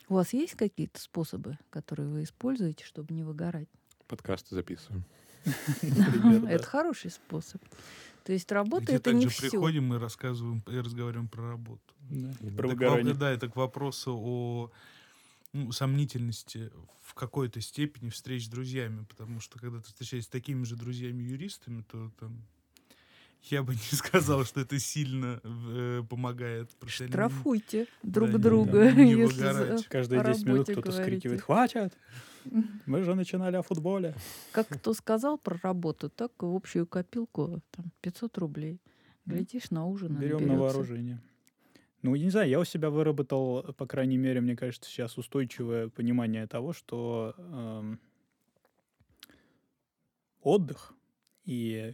У 0.09 0.15
вас 0.15 0.33
есть 0.33 0.55
какие-то 0.55 0.99
способы, 0.99 1.57
которые 1.69 2.09
вы 2.09 2.23
используете, 2.23 2.83
чтобы 2.83 3.13
не 3.13 3.23
выгорать? 3.23 3.69
Подкасты 4.07 4.55
записываем. 4.55 5.05
Это 6.47 6.63
хороший 6.63 7.11
способ. 7.11 7.61
То 8.23 8.33
есть 8.33 8.51
работа 8.51 8.91
это 8.93 9.13
не 9.13 9.23
также 9.23 9.29
все. 9.29 9.49
приходим 9.49 9.93
и 9.93 9.97
рассказываем 9.97 10.61
и 10.67 10.77
разговариваем 10.77 11.27
про 11.29 11.49
работу. 11.51 11.81
Про 12.55 12.67
выгорание. 12.67 13.15
да, 13.15 13.31
это 13.31 13.49
к 13.49 13.55
вопросу 13.55 14.15
о 14.15 14.71
ну, 15.53 15.71
сомнительности 15.71 16.69
в 17.01 17.15
какой-то 17.15 17.61
степени 17.61 18.09
встреч 18.09 18.45
с 18.45 18.49
друзьями, 18.49 19.05
потому 19.05 19.39
что 19.39 19.57
когда 19.57 19.79
ты 19.79 19.87
встречаешься 19.87 20.27
с 20.27 20.31
такими 20.31 20.63
же 20.63 20.75
друзьями-юристами, 20.75 21.83
то 21.83 22.11
там 22.19 22.45
Я 23.43 23.63
бы 23.63 23.73
не 23.73 23.79
сказал, 23.97 24.43
что 24.45 24.59
это 24.61 24.79
сильно 24.79 25.39
э, 25.43 26.03
помогает. 26.09 26.69
Не- 26.81 26.89
Штрафуйте 26.89 27.87
друг 28.03 28.29
да, 28.31 28.37
не- 28.37 28.43
друга. 28.43 28.91
не 28.91 29.11
если 29.11 29.39
за- 29.39 29.53
выгорать. 29.53 29.87
Каждые 29.87 30.21
о 30.21 30.23
10 30.33 30.45
минут 30.45 30.69
кто-то 30.69 30.91
скрикивает 30.91 31.41
«Хватит! 31.41 31.97
Мы 32.85 33.03
же 33.03 33.15
начинали 33.15 33.55
о 33.55 33.61
футболе». 33.61 34.15
Как 34.51 34.67
кто 34.67 34.93
сказал 34.93 35.37
про 35.37 35.57
работу, 35.63 36.09
так 36.09 36.31
в 36.41 36.53
общую 36.55 36.85
копилку 36.87 37.61
там 37.71 37.91
500 38.01 38.37
рублей. 38.37 38.81
Глядишь, 39.25 39.69
на 39.71 39.85
ужин 39.85 40.15
Берем 40.15 40.37
на 40.41 40.53
наберется. 40.53 40.59
вооружение. 40.61 41.21
Ну, 42.01 42.15
я 42.15 42.23
не 42.23 42.29
знаю, 42.31 42.49
я 42.49 42.59
у 42.59 42.63
себя 42.65 42.89
выработал, 42.89 43.73
по 43.73 43.85
крайней 43.85 44.17
мере, 44.17 44.39
мне 44.41 44.55
кажется, 44.55 44.89
сейчас 44.89 45.17
устойчивое 45.17 45.89
понимание 45.89 46.47
того, 46.47 46.71
что 46.73 47.35
эм, 47.37 47.99
отдых 50.41 50.93
и 51.43 51.93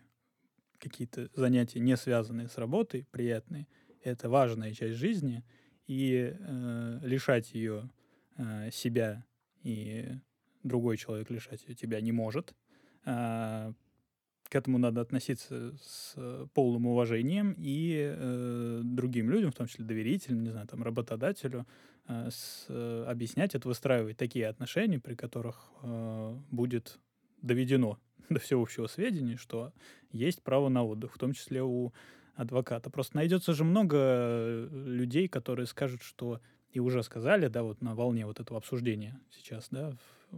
какие-то 0.80 1.30
занятия, 1.36 1.80
не 1.80 1.98
связанные 1.98 2.48
с 2.48 2.58
работой, 2.58 3.06
приятные, 3.12 3.68
это 4.04 4.30
важная 4.30 4.74
часть 4.74 4.98
жизни, 4.98 5.44
и 5.88 6.36
э, 6.38 7.00
лишать 7.04 7.54
ее 7.54 7.90
э, 8.38 8.70
себя 8.72 9.26
и 9.64 10.18
другой 10.64 10.98
человек 10.98 11.30
лишать 11.30 11.64
ее 11.68 11.76
тебя 11.76 12.02
не 12.02 12.12
может. 12.12 12.54
А, 13.06 13.74
к 14.50 14.56
этому 14.56 14.78
надо 14.78 15.02
относиться 15.02 15.74
с 15.82 16.14
э, 16.18 16.48
полным 16.54 16.86
уважением 16.88 17.56
и 17.58 18.14
э, 18.16 18.82
другим 18.84 19.30
людям, 19.30 19.52
в 19.52 19.56
том 19.56 19.68
числе 19.68 19.86
доверителям, 19.86 20.44
не 20.44 20.50
знаю, 20.52 20.68
там, 20.68 20.84
работодателю, 20.84 21.66
э, 22.08 22.30
с- 22.30 22.66
э, 22.70 23.06
объяснять 23.08 23.56
это, 23.56 23.68
выстраивать 23.68 24.18
такие 24.18 24.48
отношения, 24.48 25.00
при 25.00 25.16
которых 25.16 25.72
э, 25.84 26.38
будет 26.52 27.00
доведено 27.42 28.00
до 28.30 28.40
всеобщего 28.40 28.88
сведения, 28.88 29.38
что 29.38 29.72
есть 30.12 30.44
право 30.44 30.70
на 30.70 30.84
отдых, 30.84 31.14
в 31.16 31.18
том 31.18 31.34
числе 31.34 31.64
у 31.64 31.94
адвоката. 32.36 32.90
Просто 32.90 33.16
найдется 33.16 33.54
же 33.54 33.64
много 33.64 33.98
э, 33.98 34.68
людей, 34.72 35.28
которые 35.28 35.68
скажут, 35.68 36.04
что 36.04 36.42
и 36.72 36.80
уже 36.80 37.04
сказали, 37.04 37.48
да, 37.48 37.64
вот 37.64 37.82
на 37.82 37.96
волне 37.96 38.26
вот 38.26 38.40
этого 38.40 38.58
обсуждения 38.58 39.20
сейчас, 39.32 39.68
да, 39.72 39.92
в, 40.32 40.38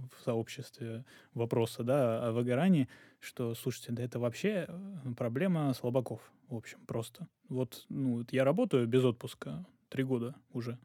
в- 0.00 0.24
сообществе 0.24 1.04
вопроса, 1.34 1.84
да, 1.84 2.26
о 2.28 2.32
выгорании, 2.32 2.88
что, 3.20 3.54
слушайте, 3.54 3.92
да 3.92 4.02
это 4.02 4.18
вообще 4.18 4.66
э, 4.68 5.12
проблема 5.16 5.72
слабаков, 5.74 6.20
в 6.48 6.56
общем, 6.56 6.78
просто. 6.86 7.28
Вот, 7.48 7.86
ну, 7.88 8.18
вот 8.18 8.32
я 8.32 8.44
работаю 8.44 8.86
без 8.88 9.04
отпуска 9.04 9.64
три 9.88 10.02
года 10.02 10.34
уже, 10.52 10.78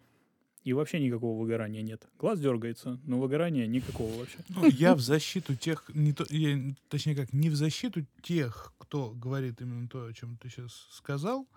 и 0.63 0.73
вообще 0.73 0.99
никакого 0.99 1.39
выгорания 1.39 1.81
нет. 1.81 2.07
Глаз 2.19 2.39
дергается, 2.39 2.99
но 3.03 3.19
выгорания 3.19 3.65
никакого 3.67 4.11
вообще. 4.17 4.37
Ну, 4.49 4.65
я 4.65 4.95
в 4.95 5.01
защиту 5.01 5.55
тех, 5.55 5.89
не 5.93 6.13
то, 6.13 6.25
я, 6.29 6.59
точнее 6.89 7.15
как, 7.15 7.33
не 7.33 7.49
в 7.49 7.55
защиту 7.55 8.05
тех, 8.21 8.73
кто 8.77 9.11
говорит 9.11 9.61
именно 9.61 9.87
то, 9.87 10.05
о 10.05 10.13
чем 10.13 10.37
ты 10.37 10.49
сейчас 10.49 10.87
сказал, 10.91 11.47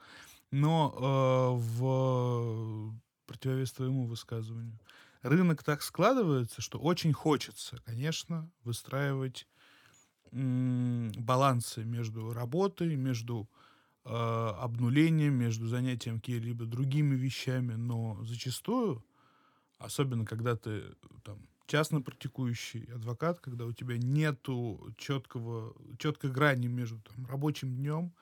но 0.50 0.94
э, 0.96 1.58
в 1.58 2.94
противовес 3.26 3.72
твоему 3.72 4.06
высказыванию. 4.06 4.78
Рынок 5.22 5.62
так 5.62 5.82
складывается, 5.82 6.60
что 6.60 6.78
очень 6.78 7.12
хочется, 7.12 7.78
конечно, 7.84 8.50
выстраивать 8.62 9.46
м, 10.32 11.12
балансы 11.16 11.84
между 11.84 12.32
работой, 12.32 12.96
между 12.96 13.48
обнулением, 14.04 15.34
между 15.34 15.66
занятием 15.66 16.20
какими-либо 16.20 16.66
другими 16.66 17.14
вещами, 17.14 17.74
но 17.74 18.22
зачастую, 18.24 19.02
особенно 19.78 20.26
когда 20.26 20.56
ты 20.56 20.82
там 21.22 21.38
частно 21.66 22.02
практикующий 22.02 22.84
адвокат, 22.94 23.40
когда 23.40 23.64
у 23.64 23.72
тебя 23.72 23.96
нету 23.96 24.94
четкого, 24.96 25.74
четкой 25.98 26.30
грани 26.30 26.66
между 26.66 27.00
там, 27.00 27.26
рабочим 27.26 27.74
днем, 27.74 28.12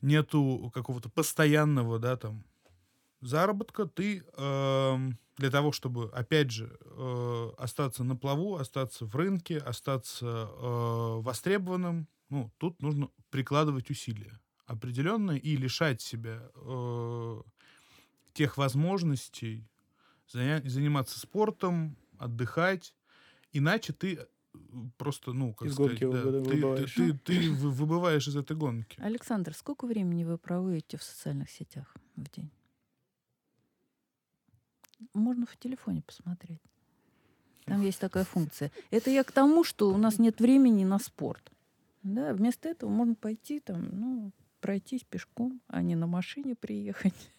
нету 0.00 0.70
какого-то 0.74 1.10
постоянного, 1.10 1.98
да, 1.98 2.16
там, 2.16 2.44
заработка, 3.20 3.86
ты 3.86 4.24
эм, 4.36 5.18
для 5.36 5.50
того, 5.50 5.72
чтобы, 5.72 6.10
опять 6.10 6.50
же, 6.50 6.78
э, 6.82 7.50
остаться 7.58 8.04
на 8.04 8.16
плаву, 8.16 8.56
остаться 8.56 9.04
в 9.04 9.14
рынке, 9.14 9.58
остаться 9.58 10.26
э, 10.26 11.20
востребованным, 11.20 12.08
ну, 12.30 12.50
тут 12.58 12.80
нужно 12.80 13.10
прикладывать 13.30 13.90
усилия 13.90 14.40
определенные 14.70 15.38
и 15.38 15.56
лишать 15.56 16.00
себя 16.00 16.40
э, 16.54 17.42
тех 18.32 18.56
возможностей 18.56 19.64
заня- 20.32 20.66
заниматься 20.68 21.18
спортом, 21.18 21.96
отдыхать, 22.18 22.94
иначе 23.52 23.92
ты 23.92 24.14
э, 24.14 24.26
просто, 24.96 25.32
ну, 25.32 25.54
как 25.54 25.68
Из 25.68 25.74
сказать, 25.74 26.00
гонки 26.00 26.12
да, 26.16 26.22
ты, 26.22 26.30
ты, 26.30 26.38
выбываешь. 26.56 26.94
ты- 26.94 27.18
ты 27.18 27.50
вы- 27.50 27.70
выбываешь 27.70 28.28
из 28.28 28.36
этой 28.36 28.56
гонки. 28.56 29.00
Александр, 29.00 29.54
сколько 29.54 29.86
времени 29.86 30.24
вы 30.24 30.38
проводите 30.38 30.96
в 30.98 31.02
социальных 31.02 31.50
сетях 31.50 31.94
в 32.16 32.30
день? 32.30 32.50
Можно 35.14 35.46
в 35.46 35.56
телефоне 35.56 36.02
посмотреть. 36.02 36.60
Там 37.64 37.80
есть 37.82 38.00
такая 38.00 38.24
функция. 38.24 38.70
Это 38.90 39.10
я 39.10 39.24
к 39.24 39.32
тому, 39.32 39.64
что 39.64 39.90
у 39.92 39.96
нас 39.96 40.18
нет 40.18 40.40
времени 40.40 40.84
на 40.84 40.98
спорт. 40.98 41.50
Да, 42.02 42.32
вместо 42.34 42.68
этого 42.68 42.90
можно 42.90 43.14
пойти 43.14 43.60
там, 43.60 43.88
ну, 43.92 44.32
пройтись 44.60 45.04
пешком, 45.04 45.60
а 45.66 45.82
не 45.82 45.96
на 45.96 46.06
машине 46.06 46.54
приехать 46.54 47.30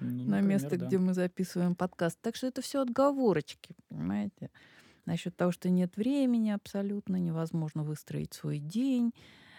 Ну, 0.00 0.08
на 0.08 0.36
например, 0.36 0.42
место, 0.44 0.76
да. 0.76 0.86
где 0.86 0.98
мы 0.98 1.14
записываем 1.14 1.74
подкаст. 1.74 2.18
Так 2.20 2.36
что 2.36 2.46
это 2.46 2.62
все 2.62 2.82
отговорочки, 2.82 3.74
понимаете? 3.88 4.50
Насчет 5.06 5.36
того, 5.36 5.52
что 5.52 5.70
нет 5.70 5.96
времени 5.96 6.50
абсолютно, 6.50 7.16
невозможно 7.16 7.82
выстроить 7.82 8.34
свой 8.34 8.58
день. 8.58 9.12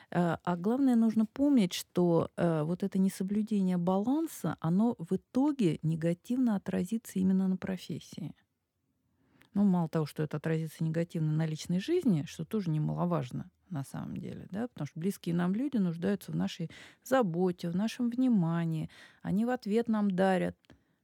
А 0.10 0.40
а 0.44 0.56
главное, 0.56 0.96
нужно 0.96 1.26
помнить, 1.26 1.74
что 1.74 2.32
э, 2.38 2.64
вот 2.64 2.84
это 2.84 2.98
несоблюдение 2.98 3.78
баланса, 3.78 4.56
оно 4.62 4.96
в 5.00 5.16
итоге 5.16 5.80
негативно 5.84 6.56
отразится 6.56 7.20
именно 7.20 7.48
на 7.48 7.58
профессии. 7.58 8.34
Ну, 9.54 9.64
мало 9.64 9.90
того, 9.90 10.06
что 10.06 10.24
это 10.24 10.38
отразится 10.38 10.84
негативно 10.84 11.32
на 11.34 11.46
личной 11.46 11.80
жизни, 11.80 12.24
что 12.28 12.46
тоже 12.46 12.70
немаловажно 12.70 13.50
на 13.70 13.84
самом 13.84 14.18
деле, 14.18 14.48
да, 14.52 14.68
потому 14.68 14.88
что 14.88 15.00
близкие 15.00 15.36
нам 15.36 15.54
люди 15.54 15.78
нуждаются 15.78 16.32
в 16.32 16.36
нашей 16.36 16.70
заботе, 17.04 17.70
в 17.70 17.76
нашем 17.76 18.10
внимании. 18.10 18.90
Они 19.22 19.46
в 19.46 19.50
ответ 19.50 19.88
нам 19.88 20.12
дарят 20.12 20.56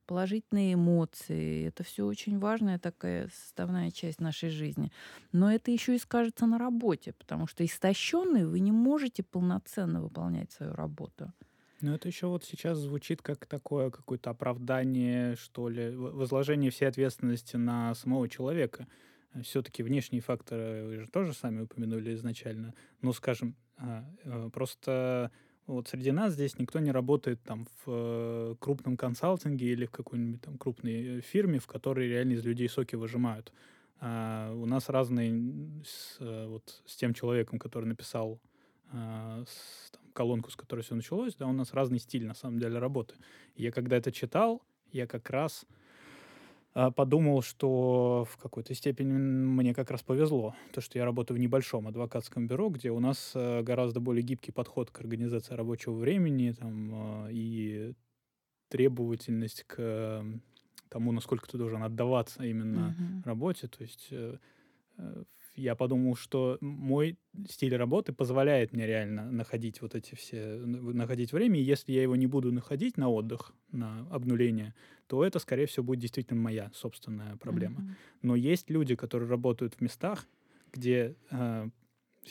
положительные 0.06 0.74
эмоции. 0.74 1.68
Это 1.68 1.84
все 1.84 2.06
очень 2.06 2.40
важная 2.40 2.80
такая 2.80 3.30
составная 3.30 3.92
часть 3.92 4.20
нашей 4.20 4.50
жизни. 4.50 4.92
Но 5.32 5.52
это 5.52 5.72
еще 5.72 5.96
и 5.96 6.00
скажется 6.00 6.46
на 6.46 6.58
работе, 6.58 7.14
потому 7.14 7.48
что 7.48 7.66
истощенный 7.66 8.46
вы 8.46 8.60
не 8.60 8.72
можете 8.72 9.24
полноценно 9.24 10.02
выполнять 10.02 10.52
свою 10.52 10.74
работу. 10.74 11.32
Ну, 11.82 11.94
это 11.94 12.08
еще 12.08 12.28
вот 12.28 12.46
сейчас 12.46 12.78
звучит 12.78 13.22
как 13.22 13.46
такое 13.46 13.90
какое-то 13.90 14.30
оправдание, 14.30 15.36
что 15.36 15.68
ли, 15.68 15.94
возложение 15.94 16.72
всей 16.72 16.86
ответственности 16.86 17.58
на 17.58 17.94
самого 17.94 18.30
человека. 18.30 18.88
Все-таки 19.42 19.84
внешние 19.84 20.22
факторы 20.22 20.86
вы 20.86 21.00
же 21.00 21.08
тоже 21.08 21.34
сами 21.34 21.62
упомянули 21.62 22.14
изначально. 22.14 22.74
Ну, 23.02 23.14
скажем, 23.14 23.56
а, 23.78 24.06
э, 24.24 24.50
просто 24.54 25.32
вот 25.66 25.88
среди 25.88 26.12
нас 26.12 26.34
здесь 26.34 26.60
никто 26.60 26.80
не 26.80 26.92
работает 26.92 27.42
там 27.44 27.66
в 27.66 27.88
э, 27.88 28.56
крупном 28.60 28.98
консалтинге 28.98 29.68
или 29.72 29.86
в 29.86 29.92
какой-нибудь 29.92 30.42
там 30.42 30.58
крупной 30.58 31.20
э, 31.20 31.22
фирме, 31.22 31.60
в 31.60 31.68
которой 31.68 32.08
реально 32.08 32.34
из 32.34 32.46
людей 32.46 32.70
соки 32.70 32.96
выжимают. 32.96 33.52
А, 34.00 34.52
у 34.54 34.66
нас 34.66 34.90
разные 34.90 35.84
с, 35.86 36.18
вот 36.20 36.82
с 36.86 36.96
тем 36.98 37.14
человеком, 37.14 37.58
который 37.58 37.86
написал 37.86 38.42
а, 38.92 39.44
с- 39.48 39.92
там, 39.92 40.02
колонку, 40.14 40.52
с 40.52 40.56
которой 40.56 40.82
все 40.82 40.96
началось, 40.96 41.36
да, 41.36 41.48
у 41.48 41.54
нас 41.54 41.74
разный 41.74 42.00
стиль, 42.00 42.26
на 42.26 42.34
самом 42.34 42.60
деле, 42.60 42.80
работы. 42.80 43.16
Я 43.56 43.72
когда 43.72 43.96
это 43.96 44.12
читал, 44.12 44.62
я 44.92 45.08
как 45.08 45.30
раз 45.30 45.66
подумал, 46.74 47.42
что 47.42 48.26
в 48.30 48.38
какой-то 48.38 48.74
степени 48.74 49.12
мне 49.12 49.74
как 49.74 49.92
раз 49.92 50.02
повезло. 50.02 50.56
То, 50.74 50.82
что 50.82 50.98
я 50.98 51.06
работаю 51.06 51.38
в 51.38 51.40
небольшом 51.40 51.88
адвокатском 51.88 52.48
бюро, 52.48 52.70
где 52.70 52.90
у 52.92 53.00
нас 53.00 53.34
э, 53.36 53.62
гораздо 53.62 54.00
более 54.00 54.24
гибкий 54.24 54.52
подход 54.52 54.90
к 54.90 55.00
организации 55.00 55.54
рабочего 55.54 55.94
времени 55.94 56.52
там, 56.52 56.92
а, 56.94 57.28
и 57.30 57.94
требовательность 58.70 59.64
к 59.68 60.26
тому, 60.90 61.12
насколько 61.12 61.48
ты 61.48 61.58
должен 61.58 61.84
отдаваться 61.84 62.44
именно 62.44 62.96
Мгм. 62.98 63.24
работе. 63.24 63.68
То 63.68 63.84
есть 63.84 64.08
э, 64.12 64.38
э, 64.98 65.24
я 65.56 65.76
подумал, 65.76 66.16
что 66.16 66.58
мой 66.62 67.18
стиль 67.48 67.76
работы 67.76 68.12
позволяет 68.14 68.74
мне 68.74 68.88
реально 68.88 69.32
находить 69.32 69.82
вот 69.82 69.96
эти 69.96 70.16
все, 70.16 70.58
находить 70.58 71.32
время, 71.32 71.60
и 71.60 71.64
если 71.64 71.92
я 71.92 72.02
его 72.02 72.16
не 72.16 72.28
буду 72.28 72.52
находить 72.52 72.98
на 72.98 73.10
отдых, 73.10 73.54
на 73.72 74.08
обнуление, 74.10 74.74
то 75.08 75.24
это, 75.24 75.40
скорее 75.40 75.68
всего, 75.68 75.84
будет 75.84 76.00
действительно 76.00 76.40
моя 76.40 76.72
собственная 76.74 77.36
проблема. 77.38 77.82
Мгм. 77.82 77.96
Но 78.24 78.36
есть 78.36 78.70
люди, 78.70 78.96
которые 78.96 79.30
работают 79.30 79.76
в 79.76 79.82
местах, 79.82 80.28
где 80.72 81.16
э, 81.30 81.70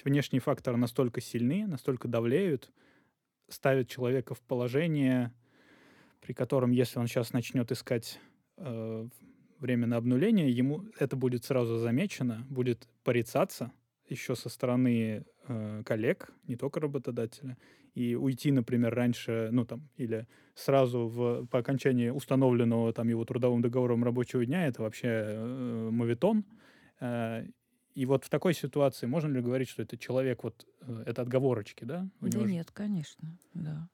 внешние 0.05 0.41
факторы 0.41 0.77
настолько 0.77 1.21
сильны, 1.21 1.67
настолько 1.67 2.09
давлеют, 2.09 2.71
ставят 3.49 3.89
человека 3.89 4.35
в 4.35 4.41
положение, 4.41 5.33
при 6.21 6.33
котором, 6.33 6.71
если 6.71 6.99
он 6.99 7.07
сейчас 7.07 7.33
начнет 7.33 7.71
искать 7.71 8.19
э, 8.57 9.09
время 9.63 9.87
на 9.87 9.97
обнуление, 9.97 10.51
ему 10.51 10.85
это 10.99 11.17
будет 11.17 11.45
сразу 11.45 11.79
замечено, 11.79 12.45
будет 12.51 12.89
порицаться 13.05 13.73
еще 14.09 14.35
со 14.37 14.49
стороны 14.49 15.25
э, 15.49 15.83
коллег, 15.87 16.31
не 16.49 16.57
только 16.57 16.81
работодателя, 16.81 17.57
и 17.95 18.15
уйти, 18.15 18.51
например, 18.51 18.95
раньше, 18.95 19.49
ну 19.53 19.65
там, 19.65 19.89
или 19.97 20.27
сразу 20.55 21.07
в, 21.09 21.47
по 21.47 21.59
окончании 21.59 22.11
установленного 22.11 22.93
там 22.93 23.09
его 23.09 23.25
трудовым 23.25 23.63
договором 23.63 24.05
рабочего 24.05 24.45
дня, 24.45 24.67
это 24.67 24.83
вообще 24.83 25.09
э, 25.09 25.91
моветон. 25.91 26.45
Э, 27.01 27.47
и 27.95 28.07
вот 28.07 28.25
в 28.25 28.29
такой 28.29 28.55
ситуации 28.55 29.07
можно 29.07 29.33
ли 29.35 29.43
говорить, 29.43 29.69
что 29.69 29.83
это 29.83 29.97
человек, 29.97 30.43
вот 30.45 30.67
э, 30.81 31.05
это 31.07 31.23
отговорочки, 31.23 31.85
да? 31.85 32.09
Да 32.21 32.29
него 32.29 32.47
же- 32.47 32.53
нет, 32.53 32.71
конечно, 32.73 33.39
да. 33.55 33.89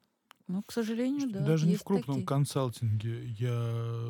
Ну, 0.48 0.62
к 0.62 0.72
сожалению, 0.72 1.28
да. 1.30 1.44
Даже 1.44 1.66
не 1.66 1.76
в 1.76 1.84
крупном 1.84 2.16
такие. 2.16 2.26
консалтинге. 2.26 3.26
Я 3.28 4.04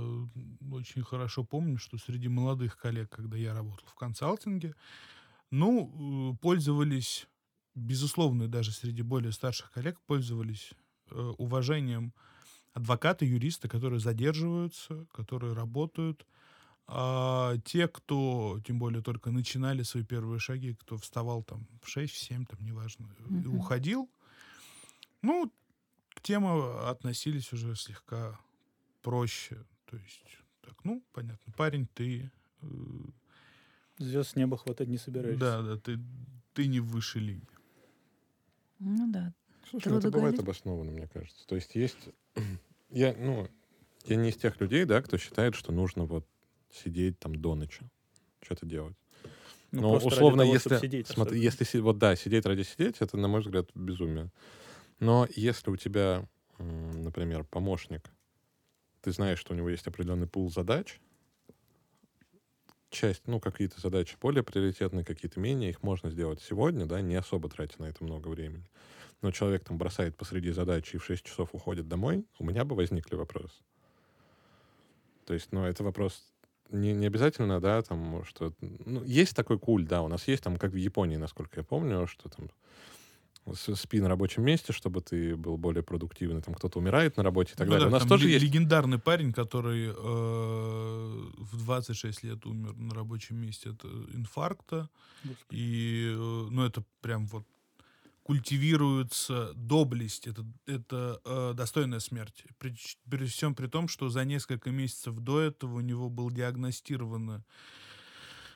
очень 0.72 1.02
хорошо 1.02 1.44
помню, 1.44 1.78
что 1.78 1.98
среди 1.98 2.28
молодых 2.28 2.76
коллег, 2.76 3.10
когда 3.10 3.36
я 3.36 3.54
работал 3.54 3.86
в 3.86 3.94
консалтинге, 3.94 4.74
ну, 5.50 6.32
э, 6.34 6.36
пользовались, 6.42 7.28
безусловно, 7.74 8.48
даже 8.48 8.72
среди 8.72 9.02
более 9.02 9.32
старших 9.32 9.72
коллег, 9.72 10.00
пользовались 10.06 10.72
э, 11.10 11.34
уважением 11.38 12.14
адвокаты, 12.74 13.26
юристы, 13.26 13.68
которые 13.68 14.00
задерживаются, 14.00 15.06
которые 15.12 15.54
работают. 15.54 16.26
А 16.86 17.56
те, 17.64 17.88
кто, 17.88 18.60
тем 18.66 18.78
более, 18.78 19.02
только 19.02 19.30
начинали 19.30 19.82
свои 19.84 20.04
первые 20.04 20.40
шаги, 20.40 20.74
кто 20.74 20.96
вставал 20.98 21.42
там 21.44 21.68
в 21.82 21.88
6-7, 21.88 22.46
там, 22.46 22.60
неважно, 22.64 23.08
и 23.42 23.46
Мгм. 23.46 23.46
уходил, 23.46 24.10
ну, 25.22 25.52
к 26.18 26.20
тему 26.20 26.76
относились 26.88 27.52
уже 27.52 27.76
слегка 27.76 28.40
проще. 29.02 29.64
То 29.86 29.96
есть, 29.96 30.20
так, 30.62 30.74
ну, 30.82 31.04
понятно, 31.12 31.52
парень, 31.56 31.86
ты... 31.94 32.32
э, 32.60 32.66
Звезд 33.98 34.30
с 34.30 34.36
неба 34.36 34.56
хватать 34.56 34.88
не 34.88 34.98
собираешься. 34.98 35.38
да, 35.38 35.62
да, 35.62 35.76
ты, 35.76 36.00
ты 36.54 36.66
не 36.66 36.80
в 36.80 36.86
высшей 36.86 37.22
лиге. 37.22 37.46
Ну 38.80 39.10
да. 39.12 39.32
Слушай, 39.70 39.92
ну 39.92 39.98
это 39.98 40.10
бывает 40.10 40.38
обоснованно, 40.40 40.90
мне 40.90 41.06
кажется. 41.06 41.46
То 41.46 41.54
есть 41.54 41.74
есть... 41.76 42.08
Я, 42.90 43.14
ну, 43.18 43.46
я 44.06 44.16
не 44.16 44.30
из 44.30 44.36
тех 44.36 44.58
людей, 44.62 44.86
да, 44.86 45.02
кто 45.02 45.18
считает, 45.18 45.54
что 45.54 45.72
нужно 45.72 46.04
вот 46.04 46.26
сидеть 46.72 47.18
там 47.18 47.34
до 47.34 47.54
ночи, 47.54 47.82
что-то 48.40 48.64
делать. 48.64 48.96
Ну, 49.72 49.82
Но 49.82 49.96
условно, 49.96 50.44
того, 50.44 50.54
если, 50.54 50.78
сидеть, 50.78 51.06
смотри, 51.06 51.38
если 51.38 51.80
вот 51.80 51.98
да, 51.98 52.16
сидеть 52.16 52.46
ради 52.46 52.62
сидеть, 52.62 52.96
это, 53.00 53.18
на 53.18 53.28
мой 53.28 53.42
взгляд, 53.42 53.68
безумие. 53.74 54.30
Но 55.00 55.26
если 55.34 55.70
у 55.70 55.76
тебя, 55.76 56.26
например, 56.58 57.44
помощник, 57.44 58.10
ты 59.00 59.12
знаешь, 59.12 59.38
что 59.38 59.54
у 59.54 59.56
него 59.56 59.68
есть 59.68 59.86
определенный 59.86 60.26
пул 60.26 60.50
задач, 60.50 61.00
часть, 62.90 63.26
ну, 63.26 63.38
какие-то 63.40 63.80
задачи 63.80 64.16
более 64.20 64.42
приоритетные, 64.42 65.04
какие-то 65.04 65.38
менее, 65.38 65.70
их 65.70 65.82
можно 65.82 66.10
сделать 66.10 66.40
сегодня, 66.40 66.86
да, 66.86 67.00
не 67.00 67.16
особо 67.16 67.48
тратя 67.48 67.80
на 67.80 67.86
это 67.86 68.02
много 68.02 68.28
времени. 68.28 68.68
Но 69.20 69.30
человек 69.30 69.64
там 69.64 69.78
бросает 69.78 70.16
посреди 70.16 70.50
задачи 70.50 70.96
и 70.96 70.98
в 70.98 71.04
6 71.04 71.24
часов 71.24 71.50
уходит 71.52 71.88
домой, 71.88 72.24
у 72.38 72.44
меня 72.44 72.64
бы 72.64 72.74
возникли 72.74 73.14
вопросы. 73.14 73.62
То 75.26 75.34
есть, 75.34 75.52
ну, 75.52 75.64
это 75.64 75.84
вопрос 75.84 76.32
не, 76.70 76.92
не 76.92 77.06
обязательно, 77.06 77.60
да, 77.60 77.82
там, 77.82 78.24
что... 78.24 78.52
Ну, 78.60 79.02
есть 79.04 79.34
такой 79.34 79.58
куль, 79.58 79.86
да, 79.86 80.02
у 80.02 80.08
нас 80.08 80.26
есть 80.28 80.42
там, 80.42 80.56
как 80.56 80.72
в 80.72 80.76
Японии, 80.76 81.16
насколько 81.16 81.60
я 81.60 81.64
помню, 81.64 82.06
что 82.06 82.28
там 82.28 82.50
спи 83.54 84.00
на 84.00 84.08
рабочем 84.08 84.42
месте, 84.44 84.72
чтобы 84.72 85.00
ты 85.00 85.36
был 85.36 85.56
более 85.56 85.82
продуктивный, 85.82 86.42
там 86.42 86.54
кто-то 86.54 86.78
умирает 86.78 87.16
на 87.16 87.22
работе 87.22 87.52
и 87.54 87.56
так 87.56 87.66
Ну 87.66 87.72
далее. 87.72 87.86
да, 87.86 87.88
у 87.88 87.92
нас 87.92 88.02
там 88.02 88.08
тоже 88.08 88.28
есть... 88.28 88.44
легендарный 88.44 88.98
парень, 88.98 89.32
который 89.32 89.88
э, 89.88 89.92
в 89.94 91.56
26 91.64 92.22
лет 92.24 92.46
умер 92.46 92.74
на 92.76 92.94
рабочем 92.94 93.36
месте 93.36 93.70
от 93.70 93.84
инфаркта. 93.84 94.88
Господи. 95.24 95.60
И, 95.60 96.12
э, 96.14 96.46
ну, 96.50 96.64
это 96.64 96.84
прям 97.00 97.26
вот 97.26 97.44
культивируется 98.22 99.52
доблесть, 99.54 100.26
это, 100.26 100.44
это 100.66 101.18
э, 101.24 101.54
достойная 101.56 101.98
смерти. 102.00 102.44
При, 102.58 102.76
при 103.08 103.24
всем 103.24 103.54
при 103.54 103.68
том, 103.68 103.88
что 103.88 104.10
за 104.10 104.24
несколько 104.26 104.70
месяцев 104.70 105.18
до 105.18 105.40
этого 105.40 105.76
у 105.76 105.80
него 105.80 106.10
было 106.10 106.30
диагностировано 106.30 107.42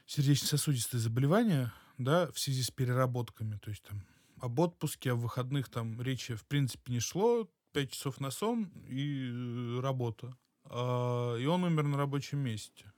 сердечно-сосудистое 0.07 1.01
заболевание, 1.01 1.72
да, 1.97 2.30
в 2.32 2.38
связи 2.38 2.62
с 2.62 2.70
переработками. 2.70 3.57
То 3.62 3.70
есть 3.70 3.82
там 3.82 4.03
об 4.43 4.59
отпуске, 4.59 5.12
о 5.12 5.14
выходных 5.14 5.68
там 5.68 6.03
речи 6.03 6.34
в 6.34 6.45
принципе 6.45 6.93
не 6.93 7.01
шло. 7.01 7.49
Пять 7.72 7.93
часов 7.93 8.20
на 8.20 8.30
сон 8.30 8.70
и 8.88 9.30
э, 9.30 9.80
работа. 9.80 10.36
А, 10.64 11.36
и 11.36 11.47
он 11.47 11.62
умер 11.64 11.84
на 11.84 11.97
рабочем 11.97 12.40
месте. 12.40 12.93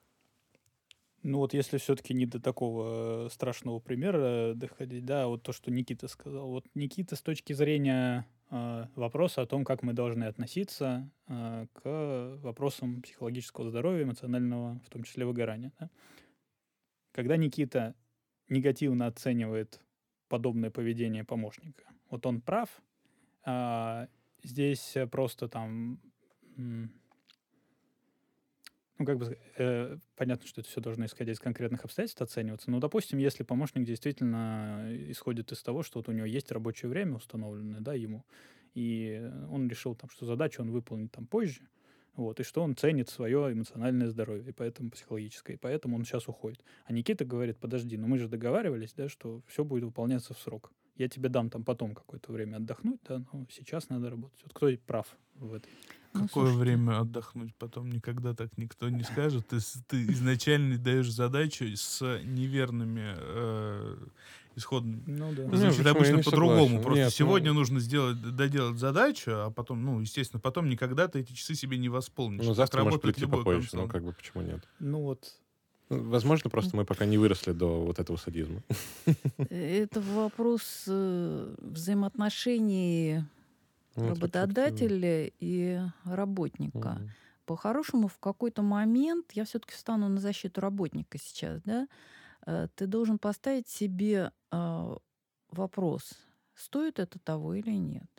Ну 1.23 1.39
вот 1.39 1.55
если 1.55 1.77
все-таки 1.79 2.13
не 2.15 2.27
до 2.27 2.41
такого 2.41 3.27
э, 3.27 3.29
страшного 3.31 3.79
примера 3.79 4.55
доходить, 4.55 5.05
да, 5.05 5.27
вот 5.29 5.43
то, 5.43 5.53
что 5.53 5.71
Никита 5.71 6.09
сказал. 6.09 6.49
Вот 6.49 6.65
Никита 6.75 7.15
с 7.15 7.21
точки 7.21 7.53
зрения 7.53 8.27
э, 8.51 8.87
вопроса 8.97 9.43
о 9.43 9.47
том, 9.47 9.65
как 9.65 9.83
мы 9.83 9.93
должны 9.93 10.25
относиться 10.25 11.11
э, 11.29 11.67
к 11.75 12.39
вопросам 12.43 13.03
психологического 13.03 13.69
здоровья, 13.69 14.05
эмоционального, 14.05 14.81
в 14.87 14.89
том 14.89 15.05
числе 15.05 15.27
выгорания. 15.27 15.73
да. 15.79 15.91
Когда 17.13 17.37
Никита 17.37 17.95
негативно 18.49 19.07
оценивает 19.07 19.84
подобное 20.35 20.71
поведение 20.71 21.23
помощника, 21.23 21.85
вот 22.11 22.27
он 22.27 22.41
прав, 22.41 22.69
а 23.45 24.09
здесь 24.43 24.97
э, 24.97 25.07
просто 25.07 25.47
там 25.47 26.01
ну, 26.57 26.89
как 29.07 29.19
бы, 29.19 29.39
э, 29.59 29.97
понятно, 30.17 30.47
что 30.49 30.61
это 30.61 30.69
все 30.69 30.81
должно 30.81 31.05
исходя 31.05 31.31
из 31.31 31.39
конкретных 31.39 31.85
обстоятельств 31.85 32.21
оцениваться. 32.21 32.69
Но, 32.69 32.81
допустим, 32.81 33.19
если 33.19 33.45
помощник 33.45 33.85
действительно 33.85 34.89
исходит 35.09 35.53
из 35.53 35.63
того, 35.63 35.85
что 35.85 36.01
вот 36.01 36.09
у 36.09 36.13
него 36.13 36.27
есть 36.27 36.51
рабочее 36.51 36.89
время 36.89 37.15
установленное, 37.15 37.81
да, 37.81 37.95
ему, 37.95 38.25
и 38.75 39.31
он 39.53 39.69
решил 39.69 39.95
там, 39.95 40.11
что 40.11 40.27
задачу 40.27 40.63
он 40.63 40.73
выполнит 40.73 41.13
там 41.13 41.27
позже, 41.27 41.69
вот, 42.17 42.41
и 42.41 42.43
что 42.43 42.63
он 42.63 42.77
ценит 42.77 43.09
свое 43.09 43.53
эмоциональное 43.53 44.09
здоровье, 44.09 44.49
и 44.49 44.53
поэтому 44.53 44.91
психологическое, 44.91 45.55
и 45.55 45.57
поэтому 45.57 45.97
он 45.97 46.05
сейчас 46.05 46.29
уходит. 46.29 46.63
А 46.85 46.93
Никита 46.93 47.25
говорит, 47.25 47.59
подожди, 47.59 47.97
ну 47.97 48.07
мы 48.07 48.19
же 48.19 48.29
договаривались, 48.29 48.93
да, 48.97 49.09
что 49.09 49.43
все 49.47 49.65
будет 49.65 49.85
выполняться 49.85 50.35
в 50.35 50.39
срок. 50.39 50.73
Я 50.97 51.09
тебе 51.09 51.29
дам 51.29 51.51
там 51.51 51.65
потом 51.65 51.95
какое-то 51.95 52.33
время 52.33 52.57
отдохнуть, 52.57 53.01
да, 53.09 53.25
но 53.33 53.47
сейчас 53.51 53.89
надо 53.89 54.11
работать. 54.11 54.41
Вот 54.45 54.53
кто 54.53 54.69
прав 54.87 55.07
в 55.35 55.55
этой? 55.55 55.69
Ну, 56.13 56.29
Какое 56.29 56.45
слушайте, 56.47 56.61
время 56.61 57.01
отдохнуть? 57.01 57.53
Потом 57.57 57.91
никогда 57.91 58.35
так 58.35 58.57
никто 58.57 58.89
не 58.89 59.03
скажет. 59.03 59.49
Ты, 59.49 59.59
ты 59.89 60.05
изначально 60.05 60.79
даешь 60.79 61.11
задачу 61.11 61.65
с 61.75 62.21
неверными 62.23 63.15
э, 63.17 63.97
исходными. 64.57 65.03
Ну 65.07 65.33
да. 65.33 65.49
Почему? 65.49 65.85
Я 65.85 65.91
обычно 65.91 66.23
по-другому. 66.23 66.81
Просто 66.83 67.05
Нет, 67.05 67.13
сегодня 67.13 67.53
ну- 67.53 67.61
нужно 67.61 67.81
сделать, 67.81 68.21
доделать 68.37 68.79
задачу, 68.79 69.31
а 69.33 69.51
потом, 69.51 69.85
ну, 69.85 70.01
естественно, 70.01 70.41
потом 70.41 70.69
никогда 70.69 71.09
ты 71.09 71.21
эти 71.21 71.33
часы 71.33 71.55
себе 71.55 71.79
не 71.79 71.89
восполнишь. 71.89 72.45
Ну, 72.45 72.55
завтра 72.55 72.83
может 72.83 72.95
работает 73.05 73.17
прийти 73.17 73.31
попозже, 73.31 73.69
ну, 73.73 73.81
консалт. 73.83 73.93
как 73.93 74.05
бы, 74.05 74.13
почему 74.13 74.43
нет? 74.43 74.69
Ну 74.79 75.03
вот, 75.03 75.35
Ну, 75.91 76.03
Возможно, 76.11 76.49
просто 76.51 76.77
мы 76.77 76.85
пока 76.85 77.05
не 77.05 77.19
выросли 77.19 77.53
до 77.53 77.85
вот 77.85 77.99
этого 77.99 78.17
садизма. 78.17 78.63
Это 79.51 80.01
вопрос 80.01 80.85
э, 80.87 81.55
взаимоотношений 81.59 83.23
Ну, 83.97 84.09
работодателя 84.09 85.31
и 85.41 85.81
работника. 86.05 87.01
По-хорошему, 87.47 88.09
в 88.09 88.19
какой-то 88.19 88.63
момент, 88.63 89.27
я 89.35 89.45
все-таки 89.45 89.75
встану 89.75 90.09
на 90.09 90.19
защиту 90.19 90.63
работника 90.63 91.19
сейчас, 91.19 91.61
да, 91.63 91.87
ты 92.77 92.87
должен 92.87 93.19
поставить 93.19 93.69
себе 93.69 94.33
а, 94.51 94.97
вопрос, 95.51 96.13
стоит 96.55 96.99
это 96.99 97.19
того 97.19 97.55
или 97.55 97.71
нет. 97.73 98.11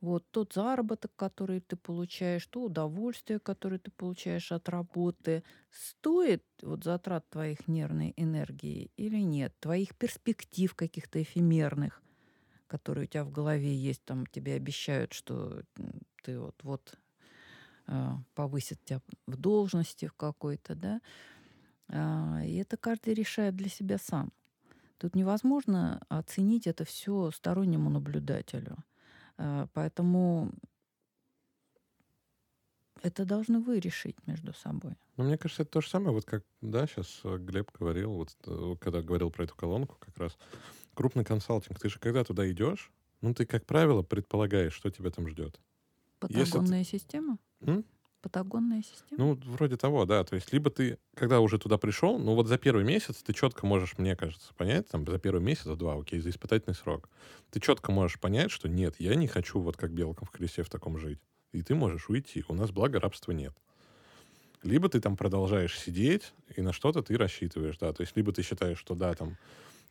Вот 0.00 0.24
тот 0.30 0.52
заработок, 0.52 1.10
который 1.16 1.60
ты 1.60 1.76
получаешь, 1.76 2.46
то 2.46 2.62
удовольствие, 2.62 3.40
которое 3.40 3.78
ты 3.80 3.90
получаешь 3.90 4.52
от 4.52 4.68
работы, 4.68 5.42
стоит 5.72 6.44
вот 6.62 6.84
затрат 6.84 7.28
твоих 7.28 7.66
нервной 7.66 8.14
энергии 8.16 8.92
или 8.96 9.18
нет, 9.18 9.54
твоих 9.58 9.96
перспектив 9.96 10.72
каких-то 10.74 11.20
эфемерных, 11.20 12.00
которые 12.68 13.04
у 13.04 13.08
тебя 13.08 13.24
в 13.24 13.32
голове 13.32 13.74
есть, 13.74 14.04
там 14.04 14.26
тебе 14.26 14.54
обещают, 14.54 15.12
что 15.14 15.62
ты 16.22 16.38
вот 16.38 16.56
вот 16.62 16.98
а, 17.88 18.18
повысят 18.34 18.78
тебя 18.84 19.00
в 19.26 19.36
должности 19.36 20.06
в 20.06 20.14
какой-то, 20.14 20.74
да, 20.76 21.00
и 21.90 22.56
это 22.56 22.76
каждый 22.76 23.14
решает 23.14 23.56
для 23.56 23.68
себя 23.68 23.98
сам. 23.98 24.32
Тут 24.98 25.14
невозможно 25.14 26.00
оценить 26.08 26.66
это 26.66 26.84
все 26.84 27.30
стороннему 27.30 27.88
наблюдателю. 27.88 28.76
А, 29.38 29.68
Поэтому 29.72 30.52
это 33.02 33.24
должны 33.24 33.60
вы 33.60 33.78
решить 33.78 34.16
между 34.26 34.52
собой. 34.52 34.96
Ну, 35.16 35.24
мне 35.24 35.38
кажется, 35.38 35.62
это 35.62 35.72
то 35.72 35.80
же 35.80 35.88
самое, 35.88 36.12
вот 36.12 36.24
как, 36.24 36.44
да, 36.60 36.86
сейчас 36.86 37.20
Глеб 37.22 37.70
говорил, 37.72 38.12
вот 38.12 38.36
э, 38.46 38.76
когда 38.80 39.02
говорил 39.02 39.30
про 39.30 39.44
эту 39.44 39.54
колонку 39.54 39.96
как 40.00 40.16
раз. 40.18 40.36
Крупный 40.94 41.24
консалтинг, 41.24 41.78
ты 41.78 41.88
же 41.88 41.98
когда 42.00 42.24
туда 42.24 42.50
идешь, 42.50 42.90
ну, 43.20 43.34
ты, 43.34 43.46
как 43.46 43.66
правило, 43.66 44.02
предполагаешь, 44.02 44.72
что 44.72 44.90
тебя 44.90 45.10
там 45.10 45.28
ждет. 45.28 45.60
Если 46.28 46.58
Патагонная 46.58 46.84
система? 46.84 47.38
М? 47.60 47.84
Патагонная 48.20 48.82
система? 48.82 49.24
Ну, 49.24 49.40
вроде 49.44 49.76
того, 49.76 50.04
да. 50.04 50.24
То 50.24 50.34
есть, 50.34 50.52
либо 50.52 50.70
ты, 50.70 50.98
когда 51.14 51.40
уже 51.40 51.58
туда 51.58 51.78
пришел, 51.78 52.18
ну 52.18 52.34
вот 52.34 52.48
за 52.48 52.58
первый 52.58 52.84
месяц 52.84 53.22
ты 53.22 53.32
четко 53.32 53.64
можешь, 53.64 53.96
мне 53.96 54.16
кажется, 54.16 54.52
понять, 54.54 54.88
там, 54.88 55.06
за 55.06 55.18
первый 55.18 55.40
месяц, 55.40 55.64
два, 55.64 55.94
окей, 55.94 56.18
за 56.20 56.30
испытательный 56.30 56.74
срок, 56.74 57.08
ты 57.50 57.60
четко 57.60 57.92
можешь 57.92 58.18
понять, 58.18 58.50
что 58.50 58.68
нет, 58.68 58.96
я 58.98 59.14
не 59.14 59.28
хочу 59.28 59.60
вот 59.60 59.76
как 59.76 59.92
белкам 59.92 60.26
в 60.26 60.30
колесе 60.30 60.62
в 60.62 60.68
таком 60.68 60.98
жить. 60.98 61.20
И 61.52 61.62
ты 61.62 61.74
можешь 61.74 62.08
уйти. 62.08 62.44
У 62.48 62.54
нас, 62.54 62.70
благо, 62.70 63.00
рабства 63.00 63.32
нет. 63.32 63.54
Либо 64.62 64.88
ты 64.88 65.00
там 65.00 65.16
продолжаешь 65.16 65.78
сидеть, 65.78 66.32
и 66.56 66.60
на 66.60 66.72
что-то 66.72 67.02
ты 67.02 67.16
рассчитываешь, 67.16 67.78
да. 67.78 67.92
То 67.92 68.00
есть, 68.02 68.16
либо 68.16 68.32
ты 68.32 68.42
считаешь, 68.42 68.78
что 68.78 68.94
да, 68.94 69.14
там, 69.14 69.36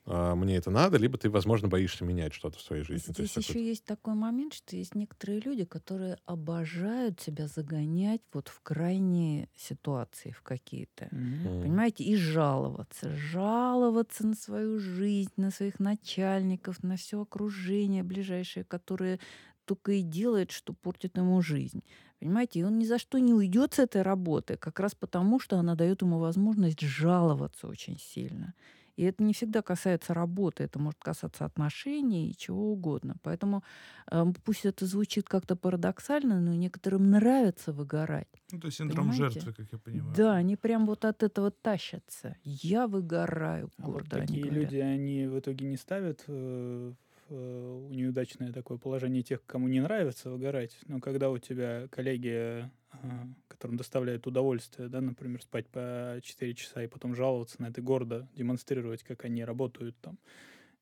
а, 0.09 0.35
мне 0.35 0.55
это 0.55 0.71
надо, 0.71 0.97
либо 0.97 1.17
ты, 1.17 1.29
возможно, 1.29 1.67
боишься 1.67 2.05
менять 2.05 2.33
что-то 2.33 2.57
в 2.57 2.61
своей 2.61 2.83
жизни. 2.83 3.11
Здесь 3.11 3.35
есть 3.35 3.49
еще 3.49 3.65
есть 3.65 3.83
такой 3.83 4.13
момент, 4.13 4.53
что 4.53 4.77
есть 4.77 4.95
некоторые 4.95 5.41
люди, 5.41 5.65
которые 5.65 6.17
обожают 6.25 7.19
себя 7.19 7.47
загонять 7.47 8.21
вот 8.31 8.47
в 8.47 8.61
крайние 8.61 9.49
ситуации, 9.57 10.31
в 10.31 10.43
какие-то. 10.43 11.05
Mm-hmm. 11.05 11.61
Понимаете? 11.61 12.05
И 12.05 12.15
жаловаться. 12.15 13.09
Жаловаться 13.09 14.25
на 14.25 14.35
свою 14.35 14.79
жизнь, 14.79 15.33
на 15.35 15.51
своих 15.51 15.79
начальников, 15.81 16.83
на 16.83 16.95
все 16.95 17.21
окружение 17.21 18.03
ближайшее, 18.03 18.63
которое 18.63 19.19
только 19.65 19.91
и 19.91 20.01
делает, 20.01 20.51
что 20.51 20.71
портит 20.71 21.17
ему 21.17 21.41
жизнь. 21.41 21.83
Понимаете, 22.19 22.61
и 22.61 22.63
он 22.63 22.79
ни 22.79 22.85
за 22.85 22.97
что 22.97 23.19
не 23.19 23.33
уйдет 23.33 23.73
с 23.73 23.79
этой 23.79 24.03
работы, 24.03 24.55
как 24.55 24.79
раз 24.79 24.95
потому, 24.95 25.41
что 25.41 25.57
она 25.57 25.75
дает 25.75 26.01
ему 26.01 26.17
возможность 26.17 26.79
жаловаться 26.79 27.67
очень 27.67 27.99
сильно. 27.99 28.53
И 28.97 29.03
это 29.03 29.23
не 29.23 29.33
всегда 29.33 29.61
касается 29.61 30.13
работы, 30.13 30.63
это 30.63 30.79
может 30.79 30.99
касаться 30.99 31.45
отношений 31.45 32.31
и 32.31 32.35
чего 32.35 32.71
угодно. 32.71 33.15
Поэтому 33.21 33.63
э, 34.11 34.25
пусть 34.43 34.65
это 34.65 34.87
звучит 34.87 35.29
как-то 35.29 35.55
парадоксально, 35.55 36.41
но 36.41 36.55
некоторым 36.55 37.11
нравится 37.11 37.71
выгорать. 37.71 38.27
Ну, 38.51 38.59
то 38.59 38.67
есть 38.67 38.77
синдром 38.77 39.11
Понимаете? 39.11 39.39
жертвы, 39.39 39.53
как 39.53 39.71
я 39.71 39.77
понимаю. 39.77 40.15
Да, 40.15 40.33
они 40.33 40.55
прям 40.55 40.87
вот 40.87 41.05
от 41.05 41.21
этого 41.21 41.51
тащатся. 41.51 42.35
Я 42.43 42.87
выгораю, 42.87 43.69
гордо 43.77 44.17
а 44.17 44.19
вот 44.19 44.27
такие 44.27 44.43
они 44.43 44.51
люди, 44.51 44.77
они 44.77 45.27
в 45.27 45.39
итоге 45.39 45.67
не 45.67 45.77
ставят 45.77 46.23
э, 46.27 46.93
в 47.29 47.93
неудачное 47.93 48.51
такое 48.53 48.77
положение 48.77 49.23
тех, 49.23 49.45
кому 49.45 49.67
не 49.67 49.79
нравится 49.79 50.29
выгорать. 50.29 50.77
Но 50.85 50.99
когда 50.99 51.29
у 51.29 51.37
тебя 51.37 51.87
коллеги 51.89 52.69
а, 52.91 53.27
которым 53.47 53.77
доставляет 53.77 54.27
удовольствие, 54.27 54.87
да, 54.87 55.01
например, 55.01 55.41
спать 55.41 55.67
по 55.67 56.19
4 56.23 56.53
часа 56.53 56.83
и 56.83 56.87
потом 56.87 57.15
жаловаться 57.15 57.61
на 57.61 57.67
это 57.67 57.81
гордо, 57.81 58.27
демонстрировать, 58.35 59.03
как 59.03 59.25
они 59.25 59.43
работают 59.43 59.95
там, 59.99 60.17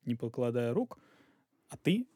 не 0.04 0.14
покладая 0.14 0.72
рук, 0.72 0.98
а 1.68 1.76
ты 1.76 2.06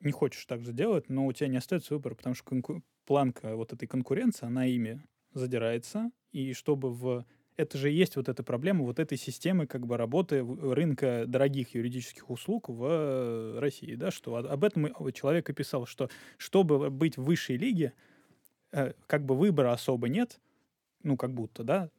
не 0.00 0.12
хочешь 0.12 0.44
так 0.46 0.62
же 0.62 0.72
делать, 0.72 1.08
но 1.08 1.26
у 1.26 1.32
тебя 1.32 1.48
не 1.48 1.56
остается 1.56 1.94
выбора, 1.94 2.14
потому 2.14 2.34
что 2.34 2.44
конку- 2.44 2.82
планка 3.04 3.56
вот 3.56 3.72
этой 3.72 3.86
конкуренции, 3.86 4.46
она 4.46 4.66
ими 4.66 5.02
задирается, 5.32 6.10
и 6.32 6.52
чтобы 6.52 6.92
в 6.92 7.24
это 7.56 7.78
же 7.78 7.90
есть 7.90 8.16
вот 8.16 8.28
эта 8.28 8.42
проблема 8.42 8.84
вот 8.84 8.98
этой 8.98 9.18
системы 9.18 9.66
как 9.66 9.86
бы 9.86 9.96
работы 9.96 10.44
рынка 10.44 11.24
дорогих 11.26 11.74
юридических 11.74 12.30
услуг 12.30 12.68
в 12.68 13.60
России, 13.60 13.94
да, 13.94 14.10
что 14.10 14.36
об 14.36 14.64
этом 14.64 15.12
человек 15.12 15.50
и 15.50 15.52
писал, 15.52 15.86
что 15.86 16.10
чтобы 16.36 16.90
быть 16.90 17.16
в 17.16 17.24
высшей 17.24 17.56
лиге, 17.56 17.92
Э, 18.72 18.92
как 19.06 19.24
бы 19.24 19.34
выбора 19.36 19.72
особо 19.72 20.08
нет, 20.08 20.40
ну, 21.02 21.16
как 21.16 21.32
будто, 21.32 21.64
да, 21.64 21.90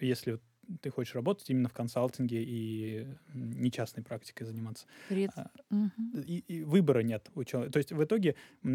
если 0.00 0.38
ты 0.82 0.90
хочешь 0.90 1.14
работать 1.14 1.48
именно 1.50 1.68
в 1.68 1.72
консалтинге 1.72 2.44
и 2.44 3.06
не 3.32 3.72
частной 3.72 4.04
практикой 4.04 4.44
заниматься. 4.44 4.86
Пред... 5.08 5.30
Угу. 5.70 6.20
И, 6.26 6.44
и 6.46 6.62
выбора 6.62 7.00
нет 7.00 7.28
у 7.34 7.42
человека. 7.42 7.72
То 7.72 7.78
есть 7.78 7.92
в 7.92 8.04
итоге 8.04 8.36
а, 8.62 8.66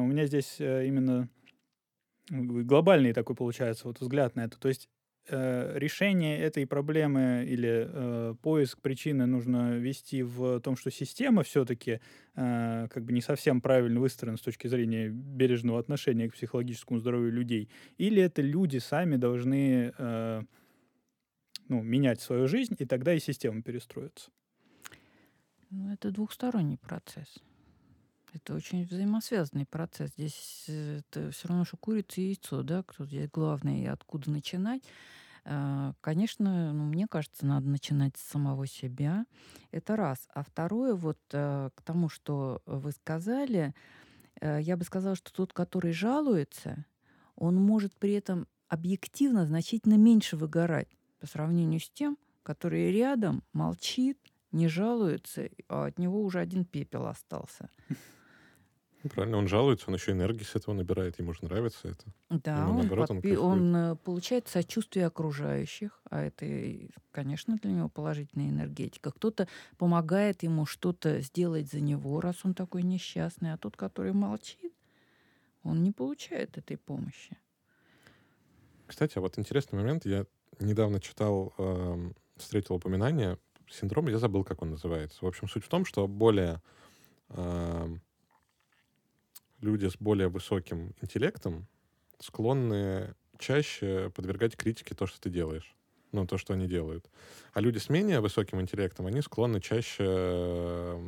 у 0.00 0.06
меня 0.06 0.26
здесь 0.26 0.60
э, 0.60 0.86
именно 0.86 1.28
глобальный 2.28 3.12
такой 3.12 3.34
получается 3.34 3.88
вот 3.88 4.00
взгляд 4.00 4.36
на 4.36 4.44
это. 4.44 4.60
То 4.60 4.68
есть 4.68 4.88
э, 5.30 5.78
решение 5.78 6.38
этой 6.38 6.66
проблемы 6.66 7.44
или 7.48 7.88
э, 7.88 8.34
поиск 8.42 8.80
причины 8.80 9.26
нужно 9.26 9.76
вести 9.76 10.22
в 10.22 10.60
том, 10.60 10.76
что 10.76 10.90
система 10.90 11.42
все-таки 11.42 12.00
э, 12.34 12.88
как 12.90 13.04
бы 13.04 13.12
не 13.12 13.20
совсем 13.20 13.60
правильно 13.60 14.00
выстроена 14.00 14.36
с 14.36 14.42
точки 14.42 14.66
зрения 14.66 15.08
бережного 15.08 15.78
отношения 15.78 16.28
к 16.28 16.34
психологическому 16.34 17.00
здоровью 17.00 17.32
людей, 17.32 17.68
или 17.98 18.22
это 18.22 18.42
люди 18.42 18.78
сами 18.78 19.16
должны 19.16 19.92
э, 19.96 20.42
ну, 21.68 21.82
менять 21.82 22.20
свою 22.20 22.48
жизнь, 22.48 22.74
и 22.78 22.84
тогда 22.84 23.14
и 23.14 23.20
система 23.20 23.62
перестроится. 23.62 24.30
Ну, 25.70 25.92
это 25.92 26.10
двухсторонний 26.10 26.78
процесс. 26.78 27.38
Это 28.32 28.54
очень 28.54 28.84
взаимосвязанный 28.84 29.66
процесс. 29.66 30.10
Здесь 30.16 30.64
э, 30.68 30.98
это 30.98 31.30
все 31.30 31.48
равно, 31.48 31.64
что 31.64 31.76
курица 31.76 32.20
и 32.20 32.26
яйцо, 32.26 32.62
да, 32.62 32.82
кто 32.82 33.04
здесь 33.04 33.28
главный 33.30 33.82
и 33.82 33.86
откуда 33.86 34.30
начинать. 34.30 34.82
А, 35.44 35.94
конечно, 36.00 36.72
ну, 36.72 36.84
мне 36.84 37.06
кажется, 37.06 37.46
надо 37.46 37.68
начинать 37.68 38.16
с 38.16 38.22
самого 38.22 38.66
себя. 38.66 39.26
Это 39.70 39.96
раз. 39.96 40.28
А 40.34 40.42
второе, 40.42 40.94
вот 40.94 41.18
э, 41.32 41.70
к 41.74 41.82
тому, 41.82 42.08
что 42.08 42.62
вы 42.66 42.92
сказали, 42.92 43.74
э, 44.40 44.60
я 44.60 44.76
бы 44.76 44.84
сказала, 44.84 45.16
что 45.16 45.32
тот, 45.32 45.52
который 45.52 45.92
жалуется, 45.92 46.84
он 47.36 47.56
может 47.56 47.96
при 47.96 48.12
этом 48.12 48.46
объективно 48.68 49.46
значительно 49.46 49.94
меньше 49.94 50.36
выгорать 50.36 50.88
по 51.18 51.26
сравнению 51.26 51.80
с 51.80 51.90
тем, 51.90 52.18
который 52.42 52.92
рядом 52.92 53.42
молчит, 53.52 54.18
не 54.52 54.68
жалуется, 54.68 55.48
а 55.68 55.86
от 55.86 55.98
него 55.98 56.22
уже 56.22 56.40
один 56.40 56.64
пепел 56.64 57.06
остался. 57.06 57.70
Ну, 59.02 59.08
правильно, 59.08 59.38
он 59.38 59.48
жалуется, 59.48 59.86
он 59.88 59.94
еще 59.94 60.12
энергии 60.12 60.44
с 60.44 60.54
этого 60.54 60.74
набирает, 60.74 61.18
ему 61.18 61.32
же 61.32 61.44
нравится 61.44 61.88
это. 61.88 62.04
Да, 62.28 62.58
ему, 62.58 62.72
он, 62.72 62.76
наоборот, 62.80 63.10
подпи- 63.10 63.36
он, 63.36 63.74
он 63.74 63.76
э, 63.76 63.96
получает 63.96 64.48
сочувствие 64.48 65.06
окружающих, 65.06 66.00
а 66.10 66.22
это, 66.22 66.44
конечно, 67.10 67.56
для 67.56 67.72
него 67.72 67.88
положительная 67.88 68.50
энергетика. 68.50 69.10
Кто-то 69.10 69.48
помогает 69.78 70.42
ему 70.42 70.66
что-то 70.66 71.20
сделать 71.20 71.70
за 71.70 71.80
него, 71.80 72.20
раз 72.20 72.44
он 72.44 72.52
такой 72.52 72.82
несчастный, 72.82 73.54
а 73.54 73.56
тот, 73.56 73.76
который 73.76 74.12
молчит, 74.12 74.72
он 75.62 75.82
не 75.82 75.92
получает 75.92 76.58
этой 76.58 76.76
помощи. 76.76 77.38
Кстати, 78.86 79.16
а 79.16 79.20
вот 79.22 79.38
интересный 79.38 79.78
момент. 79.78 80.04
Я 80.04 80.26
недавно 80.58 81.00
читал, 81.00 81.54
э, 81.56 82.10
встретил 82.36 82.74
упоминание 82.74 83.38
синдром, 83.70 84.08
я 84.08 84.18
забыл, 84.18 84.44
как 84.44 84.62
он 84.62 84.70
называется. 84.70 85.24
В 85.24 85.28
общем, 85.28 85.48
суть 85.48 85.64
в 85.64 85.68
том, 85.68 85.84
что 85.84 86.06
более 86.06 86.60
э, 87.28 87.96
люди 89.60 89.86
с 89.86 89.96
более 89.96 90.28
высоким 90.28 90.94
интеллектом 91.00 91.66
склонны 92.18 93.14
чаще 93.38 94.10
подвергать 94.14 94.56
критике 94.56 94.94
то, 94.94 95.06
что 95.06 95.20
ты 95.20 95.30
делаешь 95.30 95.74
ну, 96.12 96.26
то, 96.26 96.38
что 96.38 96.54
они 96.54 96.66
делают. 96.66 97.04
А 97.52 97.60
люди 97.60 97.78
с 97.78 97.88
менее 97.88 98.20
высоким 98.20 98.60
интеллектом, 98.60 99.06
они 99.06 99.22
склонны 99.22 99.60
чаще 99.60 100.98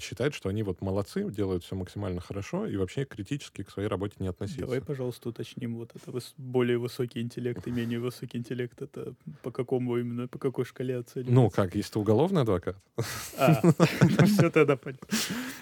считать, 0.00 0.34
что 0.34 0.48
они 0.48 0.62
вот 0.62 0.80
молодцы, 0.80 1.28
делают 1.30 1.64
все 1.64 1.74
максимально 1.74 2.20
хорошо 2.20 2.66
и 2.66 2.76
вообще 2.76 3.04
критически 3.04 3.62
к 3.62 3.70
своей 3.70 3.88
работе 3.88 4.14
не 4.18 4.28
относиться. 4.28 4.62
Давай, 4.62 4.80
пожалуйста, 4.80 5.28
уточним 5.28 5.76
вот 5.76 5.90
это 5.94 6.18
более 6.36 6.78
высокий 6.78 7.20
интеллект 7.20 7.66
и 7.66 7.70
менее 7.70 7.98
высокий 7.98 8.38
интеллект. 8.38 8.80
Это 8.80 9.14
по 9.42 9.50
какому 9.50 9.98
именно, 9.98 10.28
по 10.28 10.38
какой 10.38 10.64
шкале 10.64 10.98
оценивается? 10.98 11.34
Ну, 11.34 11.50
как, 11.50 11.74
если 11.74 11.92
ты 11.92 11.98
уголовный 11.98 12.42
адвокат. 12.42 12.76
А, 13.36 13.60
все 14.26 14.50
тогда 14.50 14.76
понятно. 14.76 15.08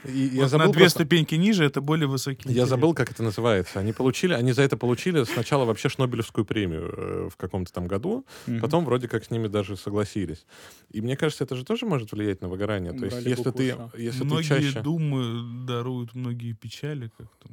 На 0.05 0.69
две 0.73 0.89
ступеньки 0.89 1.35
ниже 1.35 1.65
это 1.65 1.81
более 1.81 2.07
высокий 2.07 2.53
Я 2.53 2.67
забыл, 2.67 2.95
как 2.95 3.11
это 3.11 3.23
называется. 3.23 3.81
Они 3.81 3.93
получили, 3.93 4.35
они 4.35 4.53
за 4.53 4.63
это 4.63 4.77
получили 4.77 5.25
сначала 5.25 5.65
вообще 5.65 5.89
Шнобелевскую 5.89 6.45
премию 6.45 6.95
э, 6.97 7.29
в 7.31 7.37
каком-то 7.37 7.73
там 7.73 7.87
году, 7.87 8.27
Потом 8.63 8.85
вроде 8.85 9.09
как 9.09 9.25
с 9.25 9.31
ними 9.31 9.49
даже 9.49 9.77
согласились. 9.77 10.47
И 10.91 11.01
мне 11.01 11.17
кажется, 11.17 11.45
это 11.45 11.57
же 11.57 11.65
тоже 11.65 11.87
может 11.87 12.13
влиять 12.13 12.41
на 12.41 12.49
выгорание. 12.49 12.93
То 12.93 13.05
есть, 13.05 13.27
если 13.27 13.51
ты, 13.51 13.77
если 13.97 14.25
многие 14.25 14.49
ты 14.49 14.63
чаще... 14.63 14.81
думы 14.81 15.67
даруют 15.67 16.15
многие 16.15 16.53
печали, 16.53 17.11
как-то. 17.17 17.49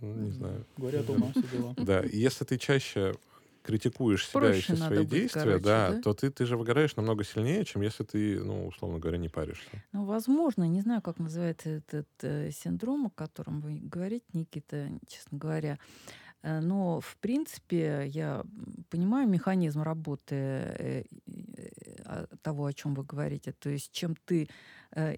Ну, 0.00 0.14
не 0.14 0.30
знаю. 0.30 0.66
Говорят, 0.76 1.10
у 1.10 1.18
нас 1.18 1.32
дела. 1.52 1.74
Да, 1.76 2.00
и 2.00 2.16
если 2.16 2.44
ты 2.44 2.58
чаще 2.58 3.14
критикуешь 3.62 4.26
себя 4.26 4.40
Проще 4.40 4.58
и 4.58 4.62
все 4.62 4.76
свои 4.76 4.98
быть, 5.00 5.08
действия, 5.08 5.42
короче, 5.42 5.64
да, 5.64 5.90
да, 5.90 6.00
то 6.00 6.14
ты, 6.14 6.30
ты 6.30 6.46
же 6.46 6.56
выгораешь 6.56 6.96
намного 6.96 7.24
сильнее, 7.24 7.64
чем 7.64 7.82
если 7.82 8.04
ты, 8.04 8.42
ну, 8.42 8.66
условно 8.66 8.98
говоря, 8.98 9.18
не 9.18 9.28
паришься. 9.28 9.68
Ну, 9.92 10.04
возможно, 10.04 10.64
не 10.64 10.80
знаю, 10.80 11.02
как 11.02 11.18
называется 11.18 11.68
этот 11.68 12.08
э, 12.22 12.50
синдром, 12.52 13.06
о 13.06 13.10
котором 13.10 13.60
вы 13.60 13.80
говорите, 13.82 14.24
Никита, 14.32 14.88
честно 15.06 15.38
говоря. 15.38 15.78
Э, 16.42 16.60
но, 16.60 17.00
в 17.00 17.16
принципе, 17.18 18.04
я 18.06 18.44
понимаю 18.88 19.28
механизм 19.28 19.82
работы 19.82 20.34
э, 20.34 21.04
э, 21.26 22.26
того, 22.42 22.66
о 22.66 22.72
чем 22.72 22.94
вы 22.94 23.04
говорите. 23.04 23.52
То 23.52 23.70
есть, 23.70 23.92
чем 23.92 24.16
ты 24.24 24.48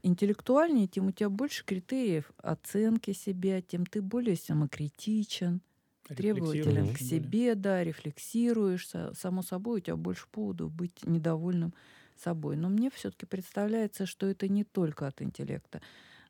интеллектуальнее, 0.02 0.86
тем 0.86 1.06
у 1.06 1.12
тебя 1.12 1.30
больше 1.30 1.64
критериев 1.64 2.30
оценки 2.36 3.12
себя, 3.12 3.62
тем 3.62 3.86
ты 3.86 4.02
более 4.02 4.36
самокритичен, 4.36 5.62
требователен 6.06 6.92
к 6.92 6.98
себе, 6.98 7.54
да, 7.54 7.82
рефлексируешь. 7.82 8.86
Само 9.14 9.40
собой, 9.40 9.78
у 9.78 9.82
тебя 9.82 9.96
больше 9.96 10.26
поводов 10.30 10.70
быть 10.72 11.06
недовольным 11.06 11.72
собой. 12.16 12.56
Но 12.56 12.68
мне 12.68 12.90
все-таки 12.90 13.24
представляется, 13.24 14.04
что 14.04 14.26
это 14.26 14.46
не 14.46 14.62
только 14.62 15.06
от 15.06 15.22
интеллекта 15.22 15.80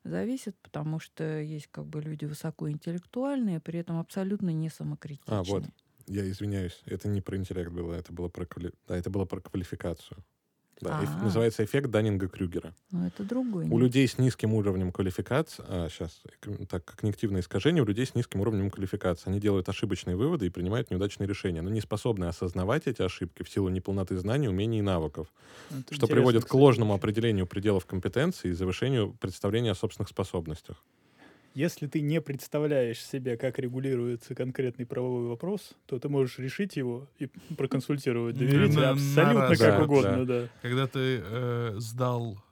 зависит, 0.03 0.55
потому 0.61 0.99
что 0.99 1.39
есть 1.39 1.67
как 1.67 1.85
бы 1.85 2.01
люди 2.01 2.25
высокоинтеллектуальные, 2.25 3.59
при 3.59 3.79
этом 3.79 3.99
абсолютно 3.99 4.49
не 4.49 4.69
самокритичные. 4.69 5.39
А, 5.39 5.43
вот. 5.43 5.63
Я 6.07 6.29
извиняюсь, 6.29 6.81
это 6.85 7.07
не 7.07 7.21
про 7.21 7.37
интеллект 7.37 7.71
было, 7.71 7.93
это 7.93 8.11
было 8.11 8.27
про, 8.27 8.45
квали... 8.45 8.73
да, 8.87 8.97
это 8.97 9.09
было 9.09 9.25
про 9.25 9.39
квалификацию. 9.39 10.17
Да, 10.83 11.03
эф- 11.03 11.09
А. 11.19 11.23
называется 11.23 11.63
эффект 11.63 11.89
Даннинга-Крюгера. 11.89 12.73
Но 12.91 13.07
это 13.07 13.23
другой. 13.23 13.67
У 13.69 13.77
людей 13.79 14.07
с 14.07 14.17
низким 14.17 14.53
уровнем 14.53 14.91
квалификации, 14.91 15.63
а, 15.67 15.87
сейчас, 15.89 16.21
так, 16.69 16.85
когнитивное 16.85 17.41
искажение 17.41 17.81
у 17.83 17.85
людей 17.85 18.05
с 18.05 18.15
низким 18.15 18.41
уровнем 18.41 18.69
квалификации. 18.69 19.29
Они 19.29 19.39
делают 19.39 19.69
ошибочные 19.69 20.15
выводы 20.15 20.45
и 20.47 20.49
принимают 20.49 20.91
неудачные 20.91 21.27
решения, 21.27 21.61
но 21.61 21.69
не 21.69 21.81
способны 21.81 22.25
осознавать 22.25 22.87
эти 22.87 23.01
ошибки 23.01 23.43
в 23.43 23.49
силу 23.49 23.69
неполноты 23.69 24.17
знаний, 24.17 24.47
умений 24.47 24.79
и 24.79 24.81
навыков, 24.81 25.27
Это 25.71 25.93
что 25.95 26.07
приводит 26.07 26.43
к 26.43 26.45
кстати, 26.47 26.61
ложному 26.61 26.93
очень. 26.93 26.99
определению 26.99 27.47
пределов 27.47 27.85
компетенции 27.85 28.49
и 28.49 28.53
завышению 28.53 29.13
представления 29.19 29.71
о 29.71 29.75
собственных 29.75 30.09
способностях. 30.09 30.83
Если 31.53 31.85
ты 31.87 32.01
не 32.01 32.19
представляешь 32.19 33.03
себе, 33.03 33.37
как 33.37 33.59
регулируется 33.59 34.33
конкретный 34.33 34.85
правовой 34.87 35.27
вопрос, 35.27 35.73
то 35.85 35.99
ты 35.99 36.09
можешь 36.09 36.39
решить 36.39 36.75
его 36.77 37.11
и 37.19 37.27
проконсультировать 37.55 38.37
доверителя 38.37 38.89
абсолютно 38.89 39.57
как 39.57 39.77
Да, 39.77 39.79
угодно, 39.79 40.25
да. 40.25 40.49
Когда 40.61 40.87
ты 40.87 41.21
э, 41.23 41.73
сдал 41.79 42.43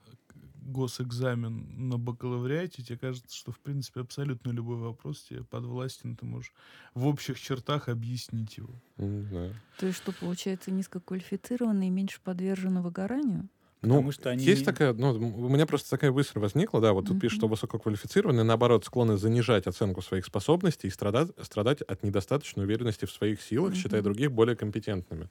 госэкзамен 0.56 1.90
на 1.90 1.98
бакалавриате, 1.98 2.84
тебе 2.84 2.98
кажется, 3.00 3.36
что, 3.36 3.52
в 3.52 3.60
принципе, 3.62 4.02
абсолютно 4.02 4.52
любой 4.52 4.78
вопрос 4.78 5.24
тебе 5.24 5.44
подвластен, 5.44 6.16
ты 6.16 6.26
можешь 6.26 6.54
в 6.94 7.06
общих 7.08 7.40
чертах 7.40 7.90
объяснить 7.90 8.58
его. 8.58 8.82
М, 8.98 9.28
да. 9.30 9.62
То 9.76 9.86
есть 9.88 9.98
что, 9.98 10.14
получается, 10.14 10.72
низкоквалифицированные 10.72 11.88
и 11.90 11.92
меньше 11.92 12.22
подвержены 12.22 12.82
выгоранию? 12.82 13.50
Ну, 13.82 13.96
Потому 13.96 14.12
что 14.12 14.30
они- 14.30 14.44
есть 14.44 14.64
такая, 14.64 14.94
ну, 14.94 15.12
у 15.12 15.50
меня 15.50 15.66
просто 15.66 15.90
такая 15.90 16.12
мысль 16.12 16.38
возникла, 16.38 16.80
да, 16.82 16.94
вот 16.94 17.08
тут 17.08 17.20
пишет, 17.20 17.38
что 17.38 17.48
Мгм. 17.48 17.52
высококвалифицированные, 17.52 18.44
наоборот, 18.44 18.86
склонны 18.86 19.18
занижать 19.18 19.66
оценку 19.66 20.02
своих 20.04 20.26
способностей 20.26 20.88
и 20.88 20.92
страдать, 20.92 21.30
страдать 21.42 21.82
от 21.82 22.04
недостаточной 22.04 22.66
уверенности 22.66 23.06
в 23.06 23.12
своих 23.12 23.42
силах, 23.42 23.74
считая 23.74 24.04
других 24.04 24.32
более 24.32 24.56
компетентными. 24.56 25.30